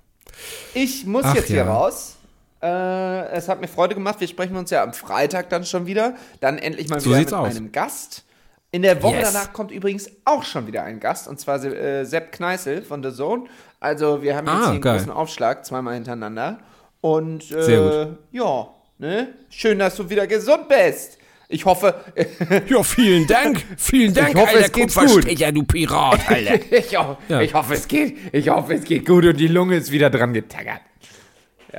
Ich 0.74 1.04
muss 1.06 1.24
Ach 1.24 1.34
jetzt 1.34 1.48
hier 1.48 1.56
ja. 1.58 1.72
raus. 1.72 2.16
Äh, 2.62 3.26
es 3.32 3.48
hat 3.48 3.60
mir 3.60 3.68
Freude 3.68 3.94
gemacht. 3.94 4.20
Wir 4.20 4.28
sprechen 4.28 4.56
uns 4.56 4.70
ja 4.70 4.82
am 4.82 4.92
Freitag 4.92 5.50
dann 5.50 5.64
schon 5.64 5.86
wieder. 5.86 6.14
Dann 6.40 6.58
endlich 6.58 6.88
mal 6.88 7.00
So 7.00 7.10
wieder 7.10 7.18
mit 7.18 7.32
aus. 7.34 7.56
einem 7.56 7.72
Gast. 7.72 8.24
In 8.72 8.82
der 8.82 9.02
Woche 9.02 9.16
Yes. 9.16 9.32
danach 9.32 9.52
kommt 9.52 9.72
übrigens 9.72 10.08
auch 10.24 10.44
schon 10.44 10.66
wieder 10.68 10.84
ein 10.84 11.00
Gast, 11.00 11.26
und 11.26 11.40
zwar 11.40 11.62
äh, 11.64 12.04
Sepp 12.04 12.30
Kneißl 12.32 12.82
von 12.82 13.02
The 13.02 13.12
Zone. 13.12 13.44
Also 13.80 14.22
wir 14.22 14.36
haben 14.36 14.46
jetzt 14.46 14.54
Ah, 14.56 14.60
hier 14.62 14.70
einen 14.72 14.80
geil. 14.80 14.96
großen 14.98 15.12
Aufschlag, 15.12 15.64
zweimal 15.66 15.94
hintereinander. 15.94 16.60
Und 17.00 17.50
äh, 17.50 18.06
ja, 18.30 18.68
ne? 18.98 19.34
Schön, 19.48 19.78
dass 19.80 19.96
du 19.96 20.08
wieder 20.08 20.26
gesund 20.26 20.68
bist. 20.68 21.18
Ich 21.48 21.64
hoffe, 21.64 21.94
Ja, 22.68 22.82
vielen 22.84 23.26
Dank. 23.26 23.64
Vielen 23.76 24.14
Dank, 24.14 24.36
hoffe, 24.36 24.48
Alter, 24.56 24.66
es 24.66 24.72
geht 24.72 24.94
gut. 24.94 25.38
Ja, 25.38 25.50
du 25.50 25.64
Pirat, 25.64 26.20
Alter. 26.30 26.72
ich, 26.78 26.96
ho 26.96 27.18
Ja. 27.28 27.40
ich 27.40 27.52
hoffe, 27.54 27.74
es 27.74 27.88
geht, 27.88 28.16
ich 28.32 28.48
hoffe, 28.50 28.74
es 28.74 28.84
geht 28.84 29.04
gut 29.04 29.24
und 29.24 29.36
die 29.36 29.48
Lunge 29.48 29.76
ist 29.78 29.90
wieder 29.90 30.10
dran 30.10 30.32
getaggert. 30.32 30.80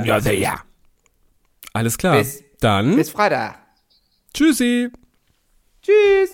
Ja, 0.03 0.19
sehr, 0.19 0.35
ja. 0.37 0.59
Alles 1.71 1.97
klar. 1.97 2.17
Bis- 2.17 2.43
Dann 2.59 2.97
Bis 2.97 3.11
Freitag. 3.11 3.59
tschüssi. 4.33 4.89
Tschüss. 5.81 6.33